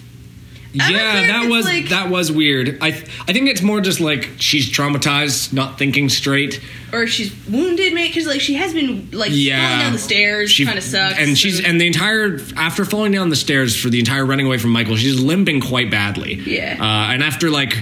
Yeah, 0.74 1.22
that 1.28 1.48
was 1.50 1.64
like- 1.66 1.88
that 1.90 2.10
was 2.10 2.32
weird. 2.34 2.78
I 2.82 2.88
I 2.90 3.32
think 3.34 3.48
it's 3.50 3.62
more 3.62 3.80
just 3.80 4.00
like 4.02 4.30
she's 4.40 4.70
traumatized, 4.70 5.54
not 5.54 5.78
thinking 5.80 6.10
straight. 6.10 6.60
Or 6.92 7.08
she's 7.08 7.32
wounded, 7.50 7.94
mate, 7.94 8.10
because 8.10 8.26
like 8.28 8.42
she 8.42 8.56
has 8.56 8.74
been 8.74 9.08
like 9.14 9.32
Yeah, 9.34 9.62
falling 9.68 9.80
down 9.80 9.94
the 9.94 10.00
stairs, 10.00 10.52
She- 10.52 10.66
kind 10.66 10.78
of 10.78 10.84
sucks. 10.84 11.18
And 11.18 11.38
she's 11.38 11.62
and 11.62 11.80
the 11.80 11.88
entire 11.88 12.40
after 12.58 12.84
falling 12.84 13.14
down 13.14 13.30
the 13.30 13.38
stairs 13.38 13.74
for 13.76 13.90
the 13.90 14.00
entire 14.00 14.26
running 14.26 14.48
away 14.48 14.58
from 14.58 14.72
Michael, 14.72 14.98
she's 14.98 15.18
limping 15.20 15.62
quite 15.62 15.90
badly. 15.90 16.36
Yeah. 16.46 16.76
Uh, 16.80 17.14
and 17.14 17.24
after 17.24 17.50
like 17.50 17.78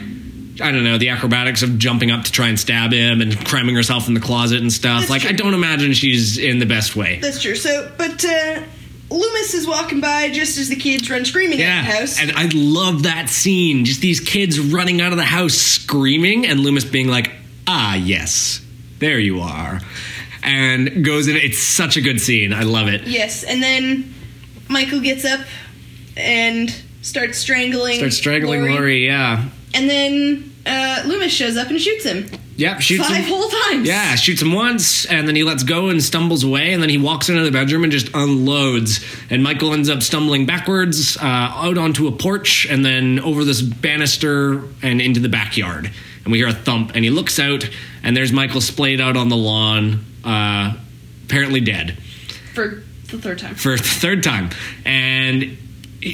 I 0.62 0.72
don't 0.72 0.84
know 0.84 0.97
the 0.97 1.10
acrobatics 1.10 1.64
of 1.64 1.78
jumping 1.80 2.12
up 2.12 2.26
to 2.26 2.32
try 2.32 2.47
and 2.49 2.60
stab 2.60 2.91
him 2.93 3.22
and 3.22 3.45
cramming 3.45 3.76
herself 3.76 4.08
in 4.08 4.14
the 4.14 4.20
closet 4.20 4.62
and 4.62 4.72
stuff. 4.72 4.99
That's 5.01 5.10
like 5.10 5.22
true. 5.22 5.30
I 5.32 5.34
don't 5.34 5.54
imagine 5.54 5.93
she's 5.93 6.38
in 6.38 6.60
the 6.60 6.66
best 6.66 6.95
way. 6.95 7.20
that's 7.20 7.41
true. 7.41 7.56
So, 7.56 7.91
but 7.97 8.24
uh, 8.24 8.62
Loomis 9.10 9.54
is 9.54 9.68
walking 9.68 9.99
by 10.01 10.30
just 10.30 10.58
as 10.58 10.70
the 10.70 10.76
kids 10.76 11.10
run 11.10 11.26
screaming 11.26 11.60
Yeah, 11.60 11.80
of 11.82 11.86
the 11.88 11.91
house. 11.93 12.20
and 12.22 12.32
I 12.34 12.49
love 12.54 13.04
that 13.04 13.30
scene. 13.30 13.86
Just 13.86 14.01
these 14.01 14.20
kids 14.20 14.60
running 14.60 15.01
out 15.01 15.12
of 15.12 15.18
the 15.18 15.24
house 15.26 15.54
screaming, 15.56 16.45
and 16.45 16.60
Loomis 16.60 16.86
being 16.86 17.08
like, 17.08 17.32
"Ah, 17.68 17.95
yes, 17.95 18.62
there 18.99 19.18
you 19.20 19.39
are," 19.41 19.82
and 20.43 21.04
goes 21.04 21.28
in. 21.28 21.36
It's 21.36 21.60
such 21.60 21.97
a 21.97 22.01
good 22.01 22.20
scene. 22.22 22.54
I 22.54 22.64
love 22.64 22.88
it. 22.88 23.04
yes, 23.08 23.43
and 23.43 23.62
then 23.62 24.14
Michael 24.70 24.99
gets 25.01 25.26
up 25.26 25.41
and 26.16 26.74
starts 27.01 27.38
strangling. 27.38 27.97
Starts 27.97 28.18
strangling 28.18 28.66
Laurie. 28.66 29.06
Yeah, 29.06 29.45
And 29.74 29.90
then 29.90 30.54
uh, 30.66 31.04
Loomis 31.06 31.32
shows 31.32 31.58
up 31.58 31.70
and 31.70 31.80
shoots 31.80 32.06
him 32.06 32.30
yep. 32.56 32.82
Shoots 32.82 33.08
five 33.08 33.18
him. 33.18 33.30
whole 33.30 33.50
times. 33.50 33.88
Yeah, 33.88 34.16
shoots 34.16 34.42
him 34.42 34.54
once, 34.54 35.06
and 35.06 35.28
then 35.28 35.36
he 35.36 35.44
lets 35.44 35.64
go 35.64 35.90
and 35.90 36.02
stumbles 36.02 36.44
away, 36.44 36.74
and 36.74 36.82
then 36.82 36.90
he 36.90 36.98
walks 36.98 37.30
into 37.30 37.44
the 37.44 37.52
bedroom 37.52 37.84
and 37.84 37.92
just 37.92 38.10
unloads. 38.14 39.04
And 39.30 39.44
Michael 39.44 39.74
ends 39.74 39.90
up 39.90 40.02
stumbling 40.02 40.46
backwards 40.46 41.18
uh, 41.18 41.22
out 41.24 41.78
onto 41.78 42.08
a 42.08 42.12
porch, 42.12 42.66
and 42.70 42.86
then 42.86 43.20
over 43.20 43.44
this 43.44 43.62
banister 43.62 44.64
and 44.82 45.02
into 45.02 45.20
the 45.20 45.30
backyard. 45.30 45.92
And 46.24 46.32
we 46.32 46.38
hear 46.38 46.48
a 46.48 46.54
thump, 46.54 46.92
and 46.96 47.04
he 47.04 47.10
looks 47.10 47.40
out, 47.40 47.70
and 48.02 48.16
there's 48.16 48.32
Michael 48.32 48.62
splayed 48.62 49.02
out 49.02 49.18
on 49.18 49.30
the 49.30 49.38
lawn, 49.38 50.06
uh, 50.24 50.76
apparently 51.26 51.60
dead 51.60 51.98
for 52.54 52.84
the 53.10 53.18
third 53.18 53.40
time. 53.40 53.56
for 53.56 53.76
the 53.76 53.84
third 53.84 54.24
time. 54.24 54.50
And 54.86 55.58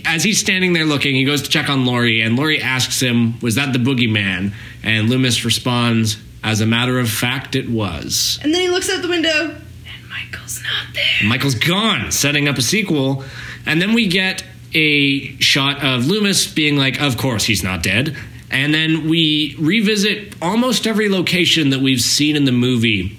as 0.06 0.24
he's 0.24 0.40
standing 0.40 0.74
there 0.74 0.86
looking, 0.86 1.16
he 1.16 1.24
goes 1.24 1.42
to 1.44 1.50
check 1.50 1.70
on 1.70 1.86
Laurie, 1.86 2.22
and 2.22 2.36
Laurie 2.36 2.62
asks 2.62 3.00
him, 3.00 3.40
Was 3.40 3.56
that 3.56 3.74
the 3.74 3.80
boogeyman? 3.80 4.54
And 4.84 5.10
Loomis 5.10 5.46
responds, 5.46 6.18
As 6.44 6.62
a 6.62 6.66
matter 6.66 7.00
of 7.00 7.10
fact, 7.10 7.56
it 7.56 7.70
was. 7.70 8.40
And 8.44 8.54
then 8.54 8.62
he 8.62 8.70
looks 8.70 8.90
out 8.90 9.02
the 9.02 9.08
window, 9.10 9.56
and 9.56 10.10
Michael's 10.10 10.62
not 10.62 10.94
there. 10.94 11.28
Michael's 11.30 11.56
gone, 11.56 12.12
setting 12.12 12.48
up 12.48 12.58
a 12.58 12.62
sequel. 12.62 13.24
And 13.66 13.82
then 13.82 13.94
we 13.94 14.08
get 14.08 14.44
a 14.74 15.36
shot 15.40 15.84
of 15.84 16.08
Loomis 16.08 16.48
being 16.48 16.78
like, 16.78 17.02
Of 17.02 17.18
course, 17.18 17.46
he's 17.46 17.64
not 17.64 17.84
dead. 17.84 18.16
And 18.52 18.74
then 18.74 19.08
we 19.08 19.56
revisit 19.60 20.36
almost 20.42 20.88
every 20.88 21.08
location 21.08 21.70
that 21.70 21.82
we've 21.82 22.02
seen 22.02 22.36
in 22.36 22.46
the 22.46 22.52
movie 22.52 23.16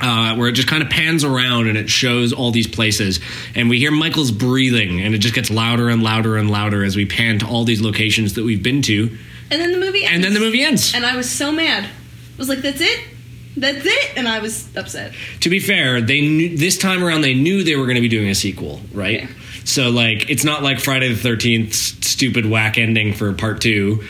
uh, 0.00 0.34
where 0.36 0.48
it 0.48 0.52
just 0.52 0.68
kind 0.68 0.82
of 0.82 0.90
pans 0.90 1.24
around 1.24 1.68
and 1.68 1.76
it 1.76 1.88
shows 1.90 2.32
all 2.32 2.50
these 2.50 2.66
places. 2.66 3.20
And 3.54 3.68
we 3.68 3.78
hear 3.78 3.90
Michael's 3.90 4.30
breathing, 4.30 5.00
and 5.00 5.14
it 5.14 5.18
just 5.18 5.34
gets 5.34 5.50
louder 5.50 5.88
and 5.88 6.02
louder 6.02 6.36
and 6.36 6.50
louder 6.50 6.84
as 6.84 6.96
we 6.96 7.06
pan 7.06 7.38
to 7.40 7.46
all 7.46 7.64
these 7.64 7.80
locations 7.80 8.34
that 8.34 8.44
we've 8.44 8.62
been 8.62 8.82
to. 8.82 9.16
And 9.50 9.60
then 9.60 9.72
the 9.72 9.78
movie 9.78 10.04
ends. 10.04 10.14
And 10.14 10.24
then 10.24 10.34
the 10.34 10.40
movie 10.40 10.62
ends. 10.62 10.94
And 10.94 11.04
I 11.04 11.16
was 11.16 11.28
so 11.30 11.50
mad. 11.50 11.84
I 11.84 11.88
was 12.38 12.48
like, 12.48 12.60
that's 12.60 12.80
it? 12.80 13.00
That's 13.56 13.84
it? 13.84 14.16
And 14.16 14.28
I 14.28 14.38
was 14.38 14.74
upset. 14.76 15.12
To 15.40 15.50
be 15.50 15.58
fair, 15.58 16.00
they 16.00 16.20
knew, 16.20 16.56
this 16.56 16.78
time 16.78 17.02
around 17.02 17.22
they 17.22 17.34
knew 17.34 17.64
they 17.64 17.76
were 17.76 17.84
going 17.84 17.96
to 17.96 18.00
be 18.00 18.08
doing 18.08 18.28
a 18.28 18.34
sequel, 18.34 18.80
right? 18.92 19.24
Okay. 19.24 19.32
So 19.64 19.90
like, 19.90 20.30
it's 20.30 20.44
not 20.44 20.62
like 20.62 20.78
Friday 20.78 21.08
the 21.08 21.16
Thirteenth 21.16 21.74
stupid 21.74 22.46
whack 22.46 22.78
ending 22.78 23.12
for 23.12 23.32
part 23.32 23.60
two. 23.60 24.04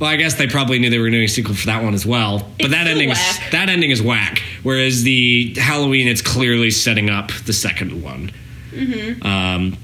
Well, 0.00 0.08
I 0.08 0.16
guess 0.16 0.34
they 0.34 0.46
probably 0.46 0.78
knew 0.78 0.88
they 0.90 0.98
were 0.98 1.10
doing 1.10 1.24
a 1.24 1.28
sequel 1.28 1.54
for 1.54 1.66
that 1.66 1.82
one 1.82 1.94
as 1.94 2.06
well. 2.06 2.38
But 2.38 2.66
It's 2.66 2.70
that 2.70 2.86
ending 2.86 3.10
is 3.10 3.18
that 3.50 3.68
ending 3.68 3.90
is 3.90 4.00
whack. 4.00 4.40
Whereas 4.62 5.02
the 5.02 5.54
Halloween, 5.56 6.08
it's 6.08 6.22
clearly 6.22 6.70
setting 6.70 7.10
up 7.10 7.32
the 7.46 7.52
second 7.52 8.02
one. 8.02 8.32
Mm-hmm. 8.70 9.24
Um, 9.24 9.76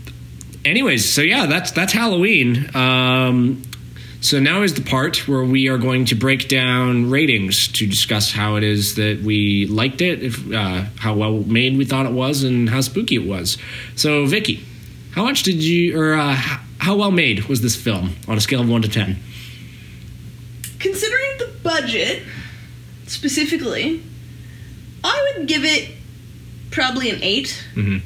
anyways, 0.64 1.10
so 1.10 1.22
yeah, 1.22 1.46
that's 1.46 1.70
that's 1.70 1.92
Halloween. 1.92 2.74
Um, 2.74 3.62
so 4.20 4.40
now 4.40 4.62
is 4.62 4.72
the 4.72 4.82
part 4.82 5.28
where 5.28 5.44
we 5.44 5.68
are 5.68 5.76
going 5.76 6.06
to 6.06 6.14
break 6.14 6.48
down 6.48 7.10
ratings 7.10 7.68
to 7.68 7.86
discuss 7.86 8.32
how 8.32 8.56
it 8.56 8.62
is 8.62 8.94
that 8.94 9.20
we 9.22 9.66
liked 9.66 10.00
it, 10.00 10.22
if 10.22 10.50
uh, 10.50 10.84
how 10.98 11.14
well 11.14 11.40
made 11.40 11.76
we 11.76 11.84
thought 11.84 12.06
it 12.06 12.12
was, 12.12 12.42
and 12.42 12.68
how 12.70 12.80
spooky 12.80 13.16
it 13.16 13.26
was. 13.26 13.58
So, 13.96 14.24
Vicky, 14.24 14.64
how 15.12 15.24
much 15.24 15.42
did 15.42 15.62
you, 15.62 16.00
or 16.00 16.14
uh, 16.14 16.34
how 16.78 16.96
well 16.96 17.10
made 17.10 17.44
was 17.44 17.60
this 17.60 17.76
film 17.76 18.16
on 18.26 18.38
a 18.38 18.40
scale 18.40 18.62
of 18.62 18.68
one 18.68 18.82
to 18.82 18.88
ten? 18.88 19.18
Considering 20.78 21.38
the 21.38 21.52
budget, 21.62 22.22
specifically, 23.06 24.02
I 25.04 25.34
would 25.38 25.46
give 25.46 25.64
it 25.64 25.90
probably 26.70 27.10
an 27.10 27.22
8 27.22 27.62
Mhm. 27.76 28.00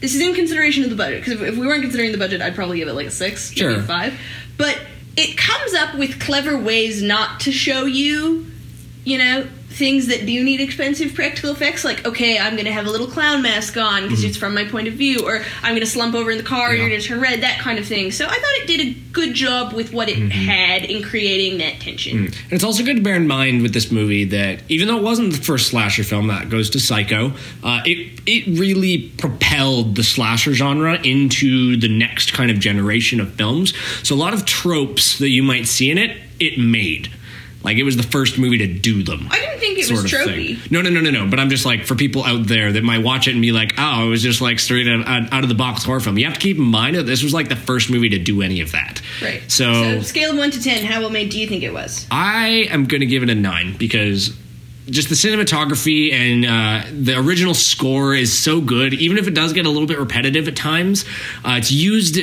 This 0.00 0.14
is 0.14 0.20
in 0.20 0.34
consideration 0.34 0.82
of 0.84 0.90
the 0.90 0.96
budget, 0.96 1.20
because 1.24 1.40
if, 1.40 1.48
if 1.48 1.56
we 1.56 1.66
weren't 1.66 1.82
considering 1.82 2.10
the 2.12 2.18
budget, 2.18 2.40
I'd 2.40 2.54
probably 2.54 2.78
give 2.78 2.88
it 2.88 2.94
like 2.94 3.06
a 3.06 3.10
6, 3.10 3.52
maybe 3.56 3.74
a 3.74 3.82
5. 3.82 4.14
But 4.56 4.78
it 5.16 5.36
comes 5.36 5.74
up 5.74 5.94
with 5.96 6.18
clever 6.18 6.56
ways 6.58 7.02
not 7.02 7.40
to 7.40 7.52
show 7.52 7.84
you, 7.84 8.46
you 9.04 9.18
know, 9.18 9.46
things 9.72 10.06
that 10.08 10.26
do 10.26 10.44
need 10.44 10.60
expensive 10.60 11.14
practical 11.14 11.50
effects. 11.50 11.84
Like, 11.84 12.06
okay, 12.06 12.38
I'm 12.38 12.56
to 12.56 12.72
have 12.72 12.86
a 12.86 12.90
little 12.90 13.06
clown 13.06 13.42
mask 13.42 13.76
on 13.76 14.02
because 14.04 14.22
it's 14.24 14.36
from 14.36 14.54
my 14.54 14.64
point 14.64 14.88
of 14.88 14.94
view, 14.94 15.26
or 15.26 15.42
I'm 15.62 15.74
to 15.76 15.86
slump 15.86 16.14
over 16.14 16.30
in 16.30 16.38
the 16.38 16.44
car 16.44 16.70
and 16.70 16.78
Mm-hmm. 16.78 16.82
Yeah. 16.82 16.88
you're 16.92 17.00
to 17.00 17.06
turn 17.08 17.20
red, 17.20 17.40
that 17.42 17.58
kind 17.58 17.78
of 17.78 17.86
thing. 17.86 18.10
So 18.12 18.26
I 18.26 18.30
thought 18.34 18.42
it 18.62 18.66
did 18.66 18.80
a 18.86 18.94
good 19.12 19.34
job 19.34 19.72
with 19.72 19.92
what 19.92 20.08
it 20.08 20.16
Mm-hmm. 20.16 20.28
had 20.30 20.84
in 20.84 21.02
creating 21.02 21.58
that 21.58 21.80
tension. 21.80 22.26
And 22.26 22.36
it's 22.52 22.62
also 22.64 22.84
good 22.84 22.96
to 22.96 23.02
bear 23.02 23.14
in 23.16 23.26
mind 23.26 23.62
with 23.62 23.72
this 23.74 23.90
movie 23.90 24.24
that 24.26 24.62
even 24.68 24.86
though 24.88 24.98
it 24.98 25.02
wasn't 25.02 25.32
the 25.32 25.38
first 25.42 25.68
slasher 25.68 26.04
film 26.04 26.26
that 26.28 26.48
goes 26.50 26.70
to 26.70 26.80
Psycho, 26.80 27.32
uh, 27.64 27.80
it 27.84 28.20
it 28.26 28.58
really 28.58 29.08
propelled 29.18 29.96
the 29.96 30.04
slasher 30.04 30.52
genre 30.52 31.00
into 31.02 31.76
the 31.76 31.88
next 31.88 32.32
kind 32.32 32.50
of 32.50 32.58
generation 32.60 33.20
of 33.20 33.32
films. 33.34 33.72
So 34.02 34.14
a 34.14 34.16
lot 34.16 34.34
of 34.34 34.44
tropes 34.44 35.18
that 35.18 35.30
you 35.30 35.42
might 35.42 35.66
see 35.66 35.90
in 35.90 35.98
it, 35.98 36.16
it 36.38 36.58
made. 36.58 37.10
Like 37.62 37.76
it 37.76 37.84
was 37.84 37.96
the 37.96 38.02
first 38.02 38.38
movie 38.38 38.58
to 38.58 38.66
do 38.66 39.02
them. 39.02 39.28
I 39.30 39.38
didn't 39.38 39.60
think 39.60 39.78
it 39.78 39.90
was 39.90 40.04
tropey. 40.04 40.58
thing. 40.58 40.68
No, 40.70 40.82
no, 40.82 40.90
no, 40.90 41.00
no, 41.00 41.10
no. 41.10 41.28
But 41.28 41.38
I'm 41.40 41.50
just 41.50 41.64
like 41.64 41.86
for 41.86 41.94
people 41.94 42.24
out 42.24 42.46
there 42.46 42.72
that 42.72 42.82
might 42.82 43.02
watch 43.02 43.28
it 43.28 43.32
and 43.32 43.40
be 43.42 43.52
like, 43.52 43.74
"Oh, 43.78 44.06
it 44.06 44.08
was 44.08 44.22
just 44.22 44.40
like 44.40 44.58
straight 44.58 44.88
out, 44.88 45.32
out 45.32 45.42
of 45.42 45.48
the 45.48 45.54
box 45.54 45.84
horror 45.84 46.00
film." 46.00 46.18
You 46.18 46.24
have 46.26 46.34
to 46.34 46.40
keep 46.40 46.56
in 46.56 46.64
mind 46.64 46.96
that 46.96 47.04
this 47.04 47.22
was 47.22 47.32
like 47.32 47.48
the 47.48 47.56
first 47.56 47.90
movie 47.90 48.08
to 48.10 48.18
do 48.18 48.42
any 48.42 48.60
of 48.60 48.72
that. 48.72 49.00
Right. 49.22 49.42
So, 49.50 49.72
so 49.72 50.02
scale 50.02 50.30
of 50.32 50.38
1 50.38 50.50
to 50.52 50.62
10, 50.62 50.84
how 50.84 51.00
well 51.00 51.10
made 51.10 51.30
do 51.30 51.38
you 51.40 51.46
think 51.46 51.62
it 51.62 51.72
was? 51.72 52.06
I 52.10 52.66
am 52.70 52.86
going 52.86 53.00
to 53.00 53.06
give 53.06 53.22
it 53.22 53.30
a 53.30 53.34
nine 53.34 53.76
because 53.76 54.36
just 54.86 55.08
the 55.08 55.14
cinematography 55.14 56.12
and 56.12 56.44
uh, 56.44 56.84
the 56.92 57.18
original 57.18 57.54
score 57.54 58.14
is 58.14 58.36
so 58.36 58.60
good. 58.60 58.94
Even 58.94 59.18
if 59.18 59.28
it 59.28 59.34
does 59.34 59.52
get 59.52 59.66
a 59.66 59.70
little 59.70 59.86
bit 59.86 59.98
repetitive 59.98 60.48
at 60.48 60.56
times, 60.56 61.04
uh, 61.44 61.54
it's 61.58 61.70
used 61.70 62.18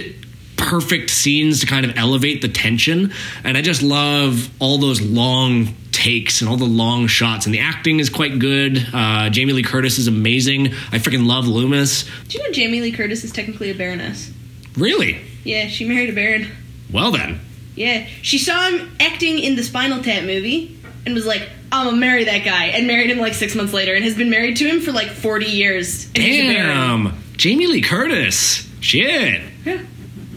perfect 0.60 1.10
scenes 1.10 1.62
to 1.62 1.66
kind 1.66 1.86
of 1.86 1.98
elevate 1.98 2.42
the 2.42 2.48
tension. 2.50 3.12
And 3.44 3.58
I 3.58 3.62
just 3.62 3.82
love 3.82 4.50
all 4.60 4.78
those 4.78 5.02
long 5.02 5.76
takes 5.92 6.42
and 6.42 6.50
all 6.50 6.58
the 6.58 6.66
long 6.66 7.08
shots. 7.08 7.46
And 7.46 7.56
the 7.56 7.60
acting 7.60 8.00
is 8.00 8.10
quite 8.10 8.38
good. 8.40 8.86
Uh, 8.94 9.30
Jamie 9.30 9.54
Lee 9.54 9.64
Curtis 9.64 9.98
is 9.98 10.08
amazing. 10.08 10.68
I 10.92 11.00
freaking 11.00 11.26
love 11.26 11.48
Loomis. 11.48 12.04
Do 12.28 12.38
you 12.38 12.44
know 12.44 12.52
Jamie 12.52 12.82
Lee 12.82 12.92
Curtis 12.92 13.24
is 13.24 13.32
technically 13.32 13.72
a 13.72 13.76
baroness? 13.76 14.32
Really? 14.76 15.20
Yeah, 15.44 15.68
she 15.68 15.88
married 15.88 16.10
a 16.10 16.14
baron. 16.14 16.48
Well 16.92 17.12
then. 17.12 17.40
Yeah, 17.76 18.06
she 18.22 18.38
saw 18.38 18.70
him 18.70 18.92
acting 19.00 19.40
in 19.40 19.56
the 19.56 19.64
Spinal 19.64 20.04
Tap 20.04 20.24
movie 20.24 20.78
and 21.06 21.16
was 21.16 21.26
like, 21.26 21.50
"I'm 21.72 21.86
gonna 21.86 21.98
marry 21.98 22.26
that 22.26 22.44
guy," 22.44 22.66
and 22.68 22.88
married 22.88 23.10
him 23.10 23.20
like 23.20 23.34
six 23.34 23.56
months 23.56 23.72
later, 23.74 23.94
and 23.94 24.04
has 24.04 24.16
been 24.16 24.30
married 24.30 24.58
to 24.58 24.66
him 24.68 24.82
for 24.82 24.92
like 24.92 25.10
40 25.10 25.46
years. 25.46 26.06
And 26.14 26.18
he's 26.18 26.50
a 26.50 26.54
baron. 26.54 27.04
Damn. 27.06 27.24
Jamie 27.38 27.68
Lee 27.68 27.82
Curtis. 27.82 28.68
Shit. 28.82 29.42
Yeah, 29.66 29.82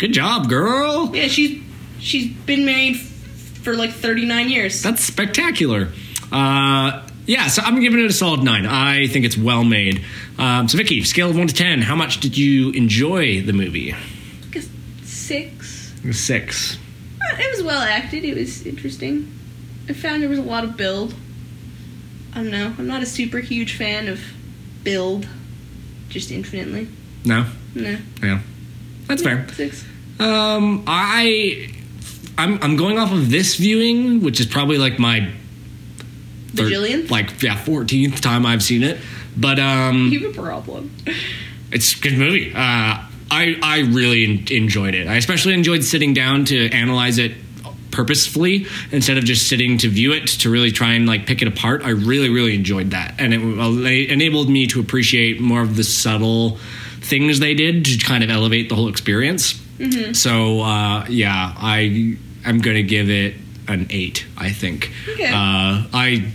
Good 0.03 0.13
job, 0.15 0.49
girl. 0.49 1.15
yeah, 1.15 1.29
she's 1.29 1.63
she's 2.01 2.29
been 2.45 2.65
married 2.67 2.97
f- 2.97 3.03
for 3.63 3.77
like 3.77 3.93
39 3.93 4.49
years. 4.49 4.83
That's 4.83 5.01
spectacular. 5.05 5.93
Uh, 6.33 7.07
yeah, 7.25 7.47
so 7.47 7.63
I'm 7.63 7.79
giving 7.81 8.01
it 8.01 8.07
a 8.07 8.13
solid 8.13 8.43
nine. 8.43 8.67
I 8.67 9.07
think 9.07 9.25
it's 9.25 9.39
well 9.39 9.63
made. 9.63 10.03
Um, 10.39 10.67
so, 10.67 10.77
Vicky, 10.77 11.05
scale 11.05 11.31
of 11.31 11.37
one 11.39 11.47
to 11.47 11.55
ten, 11.55 11.83
how 11.83 11.95
much 11.95 12.19
did 12.19 12.37
you 12.37 12.71
enjoy 12.73 13.43
the 13.43 13.53
movie? 13.53 13.95
Like 14.53 14.65
six. 15.05 15.95
Six. 16.11 16.79
Uh, 17.23 17.37
It 17.39 17.57
was 17.57 17.63
well 17.65 17.81
acted. 17.81 18.25
It 18.25 18.37
was 18.37 18.67
interesting. 18.67 19.33
I 19.89 19.93
found 19.93 20.21
there 20.21 20.29
was 20.29 20.41
a 20.41 20.43
lot 20.43 20.65
of 20.65 20.77
build. 20.77 21.15
I 22.35 22.39
don't 22.39 22.51
know. 22.51 22.75
I'm 22.77 22.89
not 22.89 23.05
a 23.05 23.07
super 23.07 23.39
huge 23.39 23.77
fan 23.77 24.09
of 24.09 24.19
build. 24.83 25.29
Just 26.09 26.33
infinitely. 26.33 26.89
No. 27.25 27.47
No. 27.77 27.99
Yeah. 28.21 28.41
That's 29.07 29.23
fair. 29.23 29.47
Six. 29.53 29.85
Um, 30.21 30.85
I, 30.87 31.73
I'm, 32.39 32.59
I'm 32.63 32.77
going 32.77 32.99
off 32.99 33.13
of 33.13 33.31
this 33.31 33.57
viewing, 33.57 34.23
which 34.23 34.41
is 34.41 34.47
probably 34.47 34.79
like 34.79 34.99
my 34.99 35.33
Bajillionth? 36.53 37.11
like 37.11 37.43
yeah, 37.43 37.57
fourteenth 37.57 38.21
time 38.21 38.45
I've 38.45 38.63
seen 38.63 38.83
it. 38.83 38.99
But 39.37 39.59
um, 39.59 40.09
You 40.13 40.27
have 40.29 40.39
a 40.39 40.43
problem. 40.43 40.95
It's 41.71 41.97
a 41.97 42.01
good 42.01 42.19
movie. 42.19 42.53
Uh, 42.55 42.59
I 42.59 43.57
I 43.63 43.81
really 43.91 44.25
en- 44.25 44.47
enjoyed 44.51 44.95
it. 44.95 45.09
I 45.09 45.17
especially 45.17 45.55
enjoyed 45.55 45.83
sitting 45.83 46.13
down 46.13 46.45
to 46.47 46.69
analyze 46.71 47.17
it 47.19 47.33
purposefully 47.91 48.67
instead 48.91 49.17
of 49.19 49.25
just 49.25 49.49
sitting 49.49 49.79
to 49.79 49.89
view 49.89 50.13
it 50.13 50.27
to 50.27 50.51
really 50.51 50.71
try 50.71 50.93
and 50.93 51.07
like 51.07 51.27
pick 51.27 51.41
it 51.41 51.49
apart. 51.49 51.83
I 51.83 51.91
really 51.91 52.29
really 52.29 52.55
enjoyed 52.55 52.91
that, 52.91 53.15
and 53.19 53.33
it, 53.33 53.41
uh, 53.41 53.71
it 53.89 54.11
enabled 54.11 54.51
me 54.51 54.67
to 54.69 54.81
appreciate 54.81 55.41
more 55.41 55.63
of 55.63 55.77
the 55.77 55.85
subtle 55.85 56.59
things 57.01 57.41
they 57.41 57.55
did 57.55 57.87
to 57.87 57.97
kind 57.99 58.23
of 58.23 58.29
elevate 58.29 58.69
the 58.69 58.75
whole 58.75 58.89
experience. 58.89 59.59
So 60.15 60.61
uh, 60.61 61.07
yeah, 61.09 61.55
I 61.57 62.17
I'm 62.45 62.61
gonna 62.61 62.83
give 62.83 63.11
it 63.11 63.35
an 63.69 63.87
eight. 63.91 64.27
I 64.37 64.51
think. 64.51 64.91
Okay. 65.09 65.29
Uh, 65.29 65.87
I 65.93 66.33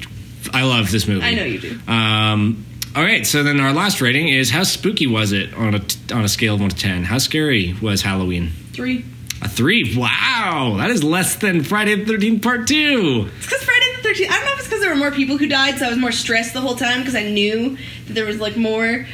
I 0.53 0.63
love 0.63 0.91
this 0.91 1.07
movie. 1.07 1.25
I 1.25 1.33
know 1.33 1.43
you 1.43 1.59
do. 1.59 1.79
Um, 1.87 2.65
all 2.95 3.03
right, 3.03 3.27
so 3.27 3.43
then 3.43 3.59
our 3.59 3.73
last 3.73 4.01
rating 4.01 4.27
is 4.29 4.49
how 4.49 4.63
spooky 4.63 5.05
was 5.07 5.31
it 5.31 5.53
on 5.53 5.75
a 5.75 5.81
on 6.13 6.23
a 6.25 6.29
scale 6.29 6.55
of 6.55 6.61
one 6.61 6.69
to 6.69 6.75
ten? 6.75 7.03
How 7.03 7.17
scary 7.19 7.75
was 7.81 8.01
Halloween? 8.01 8.49
Three. 8.73 9.05
A 9.41 9.47
three. 9.47 9.95
Wow, 9.95 10.75
that 10.79 10.89
is 10.89 11.03
less 11.03 11.35
than 11.35 11.63
Friday 11.63 11.95
the 11.95 12.05
Thirteenth 12.05 12.41
Part 12.41 12.65
Two. 12.67 13.29
It's 13.37 13.45
because 13.45 13.63
Friday 13.63 13.85
the 14.01 14.09
13th. 14.09 14.29
I 14.29 14.35
don't 14.37 14.45
know 14.45 14.51
if 14.53 14.59
it's 14.59 14.67
because 14.67 14.81
there 14.81 14.89
were 14.89 14.95
more 14.95 15.11
people 15.11 15.37
who 15.37 15.47
died, 15.47 15.77
so 15.77 15.85
I 15.85 15.89
was 15.89 15.97
more 15.99 16.11
stressed 16.11 16.53
the 16.53 16.61
whole 16.61 16.75
time 16.75 16.99
because 17.01 17.13
I 17.15 17.23
knew 17.29 17.77
that 18.07 18.13
there 18.13 18.25
was 18.25 18.39
like 18.39 18.57
more 18.57 19.05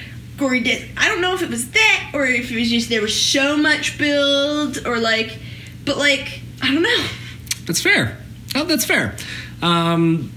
gory 0.43 0.59
deaths. 0.59 0.83
I 0.97 1.07
don't 1.07 1.21
know 1.21 1.33
if 1.33 1.41
it 1.41 1.49
was 1.49 1.71
that 1.71 2.11
or 2.13 2.25
if 2.25 2.51
it 2.51 2.59
was 2.59 2.69
just 2.69 2.89
there 2.89 3.01
was 3.01 3.19
so 3.19 3.55
much 3.55 3.97
build 3.97 4.85
or 4.85 4.99
like, 4.99 5.39
but 5.85 5.97
like, 5.97 6.41
I 6.61 6.73
don't 6.73 6.83
know. 6.83 7.07
That's 7.65 7.81
fair. 7.81 8.17
Oh, 8.53 8.65
that's 8.65 8.83
fair. 8.83 9.15
Um, 9.61 10.33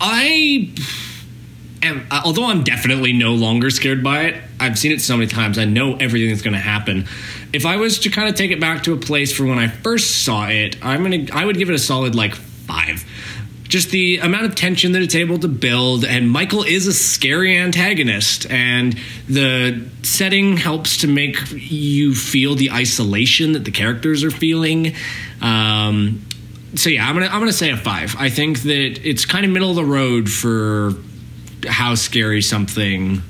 I 0.00 0.72
am, 1.82 2.06
uh, 2.12 2.22
although 2.24 2.46
I'm 2.46 2.62
definitely 2.62 3.12
no 3.12 3.34
longer 3.34 3.70
scared 3.70 4.04
by 4.04 4.26
it. 4.26 4.42
I've 4.60 4.78
seen 4.78 4.92
it 4.92 5.00
so 5.00 5.16
many 5.16 5.28
times. 5.28 5.58
I 5.58 5.64
know 5.64 5.96
everything 5.96 6.30
that's 6.30 6.42
going 6.42 6.54
to 6.54 6.60
happen. 6.60 7.08
If 7.52 7.66
I 7.66 7.74
was 7.74 7.98
to 8.00 8.10
kind 8.10 8.28
of 8.28 8.36
take 8.36 8.52
it 8.52 8.60
back 8.60 8.84
to 8.84 8.92
a 8.92 8.96
place 8.96 9.36
for 9.36 9.44
when 9.46 9.58
I 9.58 9.66
first 9.66 10.24
saw 10.24 10.46
it, 10.46 10.76
I'm 10.80 11.02
gonna. 11.02 11.26
I 11.32 11.44
would 11.44 11.56
give 11.56 11.70
it 11.70 11.74
a 11.74 11.78
solid 11.78 12.14
like 12.14 12.34
five. 12.34 13.04
Just 13.68 13.90
the 13.90 14.18
amount 14.18 14.46
of 14.46 14.54
tension 14.54 14.92
that 14.92 15.02
it's 15.02 15.14
able 15.14 15.38
to 15.38 15.48
build, 15.48 16.04
and 16.04 16.30
Michael 16.30 16.62
is 16.62 16.86
a 16.86 16.92
scary 16.92 17.56
antagonist, 17.56 18.50
and 18.50 18.98
the 19.28 19.86
setting 20.02 20.56
helps 20.56 20.98
to 20.98 21.06
make 21.06 21.36
you 21.52 22.14
feel 22.14 22.54
the 22.54 22.70
isolation 22.70 23.52
that 23.52 23.64
the 23.66 23.70
characters 23.70 24.24
are 24.24 24.30
feeling. 24.30 24.94
Um, 25.42 26.26
so 26.74 26.88
yeah, 26.90 27.06
I'm 27.06 27.14
gonna 27.14 27.26
I'm 27.26 27.40
gonna 27.40 27.52
say 27.52 27.70
a 27.70 27.76
five. 27.76 28.16
I 28.18 28.30
think 28.30 28.62
that 28.62 29.06
it's 29.06 29.24
kind 29.24 29.44
of 29.44 29.50
middle 29.50 29.70
of 29.70 29.76
the 29.76 29.84
road 29.84 30.30
for 30.30 30.94
how 31.66 31.94
scary 31.94 32.42
something 32.42 33.22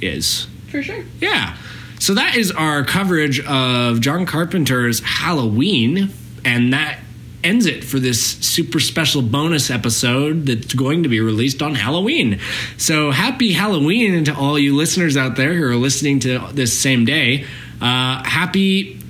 is. 0.00 0.46
For 0.70 0.82
sure. 0.82 1.04
Yeah. 1.20 1.56
So 1.98 2.14
that 2.14 2.34
is 2.34 2.50
our 2.50 2.82
coverage 2.84 3.38
of 3.46 4.00
John 4.00 4.26
Carpenter's 4.26 5.00
Halloween, 5.00 6.12
and 6.44 6.72
that 6.72 6.98
ends 7.44 7.66
it 7.66 7.84
for 7.84 7.98
this 7.98 8.22
super 8.22 8.80
special 8.80 9.22
bonus 9.22 9.70
episode 9.70 10.46
that's 10.46 10.74
going 10.74 11.02
to 11.02 11.08
be 11.08 11.20
released 11.20 11.62
on 11.62 11.74
Halloween. 11.74 12.38
So 12.76 13.10
happy 13.10 13.52
Halloween 13.52 14.24
to 14.24 14.34
all 14.34 14.58
you 14.58 14.76
listeners 14.76 15.16
out 15.16 15.36
there 15.36 15.54
who 15.54 15.64
are 15.64 15.76
listening 15.76 16.20
to 16.20 16.38
this 16.52 16.78
same 16.78 17.04
day. 17.04 17.44
Uh, 17.80 18.22
happy 18.24 19.00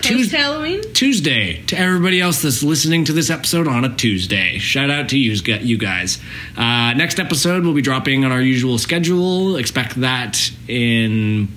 Tuesday. 0.00 0.36
Halloween. 0.36 0.82
Tuesday 0.92 1.62
to 1.62 1.78
everybody 1.78 2.20
else 2.20 2.42
that's 2.42 2.62
listening 2.62 3.06
to 3.06 3.12
this 3.12 3.30
episode 3.30 3.66
on 3.66 3.84
a 3.84 3.94
Tuesday. 3.94 4.58
Shout 4.58 4.90
out 4.90 5.08
to 5.08 5.18
you, 5.18 5.32
you 5.32 5.78
guys. 5.78 6.18
Uh, 6.56 6.92
next 6.94 7.18
episode 7.18 7.64
will 7.64 7.74
be 7.74 7.82
dropping 7.82 8.24
on 8.24 8.30
our 8.30 8.40
usual 8.40 8.78
schedule. 8.78 9.56
Expect 9.56 10.00
that 10.00 10.50
in, 10.68 11.48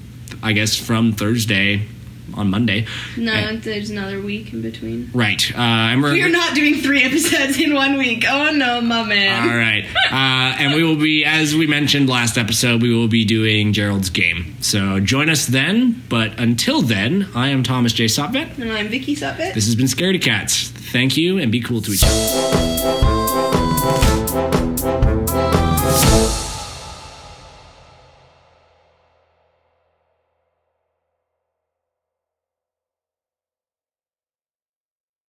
I 0.42 0.54
guess, 0.54 0.76
from 0.76 1.12
Thursday 1.12 1.88
on 2.36 2.50
Monday. 2.50 2.86
No, 3.16 3.34
Uh, 3.34 3.58
there's 3.62 3.90
another 3.90 4.22
week 4.22 4.54
in 4.54 4.62
between. 4.62 5.10
right. 5.14 5.42
Uh, 5.56 5.58
and 5.62 6.02
we're, 6.04 6.12
We're 6.14 6.30
not 6.30 6.56
doing 6.56 6.76
three 6.76 7.04
episodes 7.04 7.60
in 7.60 7.74
one 7.74 7.98
week. 7.98 8.26
Oh 8.28 8.52
no, 8.52 8.82
my 8.82 9.04
man. 9.04 9.50
All 9.50 9.56
right. 9.56 9.86
Uh, 10.12 10.58
and 10.60 10.74
we 10.74 10.84
will 10.84 10.96
be, 10.98 11.24
as 11.26 11.56
we 11.56 11.68
mentioned 11.68 12.10
last 12.10 12.38
episode, 12.38 12.82
we 12.82 12.94
will 12.94 13.08
be 13.08 13.26
doing 13.26 13.74
Gerald's 13.74 14.10
game. 14.10 14.56
So 14.62 15.00
join 15.00 15.30
us 15.30 15.46
then. 15.46 16.04
But 16.10 16.40
until 16.40 16.82
then, 16.82 17.28
I 17.36 17.50
am 17.50 17.64
Thomas 17.64 17.94
J. 17.94 18.06
Sopvet. 18.06 18.58
And 18.60 18.72
I'm 18.72 18.88
Vicky 18.90 19.16
Sutbit. 19.16 19.54
This 19.54 19.66
has 19.66 19.76
been 19.76 19.88
Scaredy 19.88 20.22
Cats. 20.22 20.70
Thank 20.70 21.18
you 21.18 21.38
and 21.38 21.52
be 21.52 21.60
cool 21.62 21.82
to 21.82 21.92
each 21.92 22.04
other. 22.06 23.17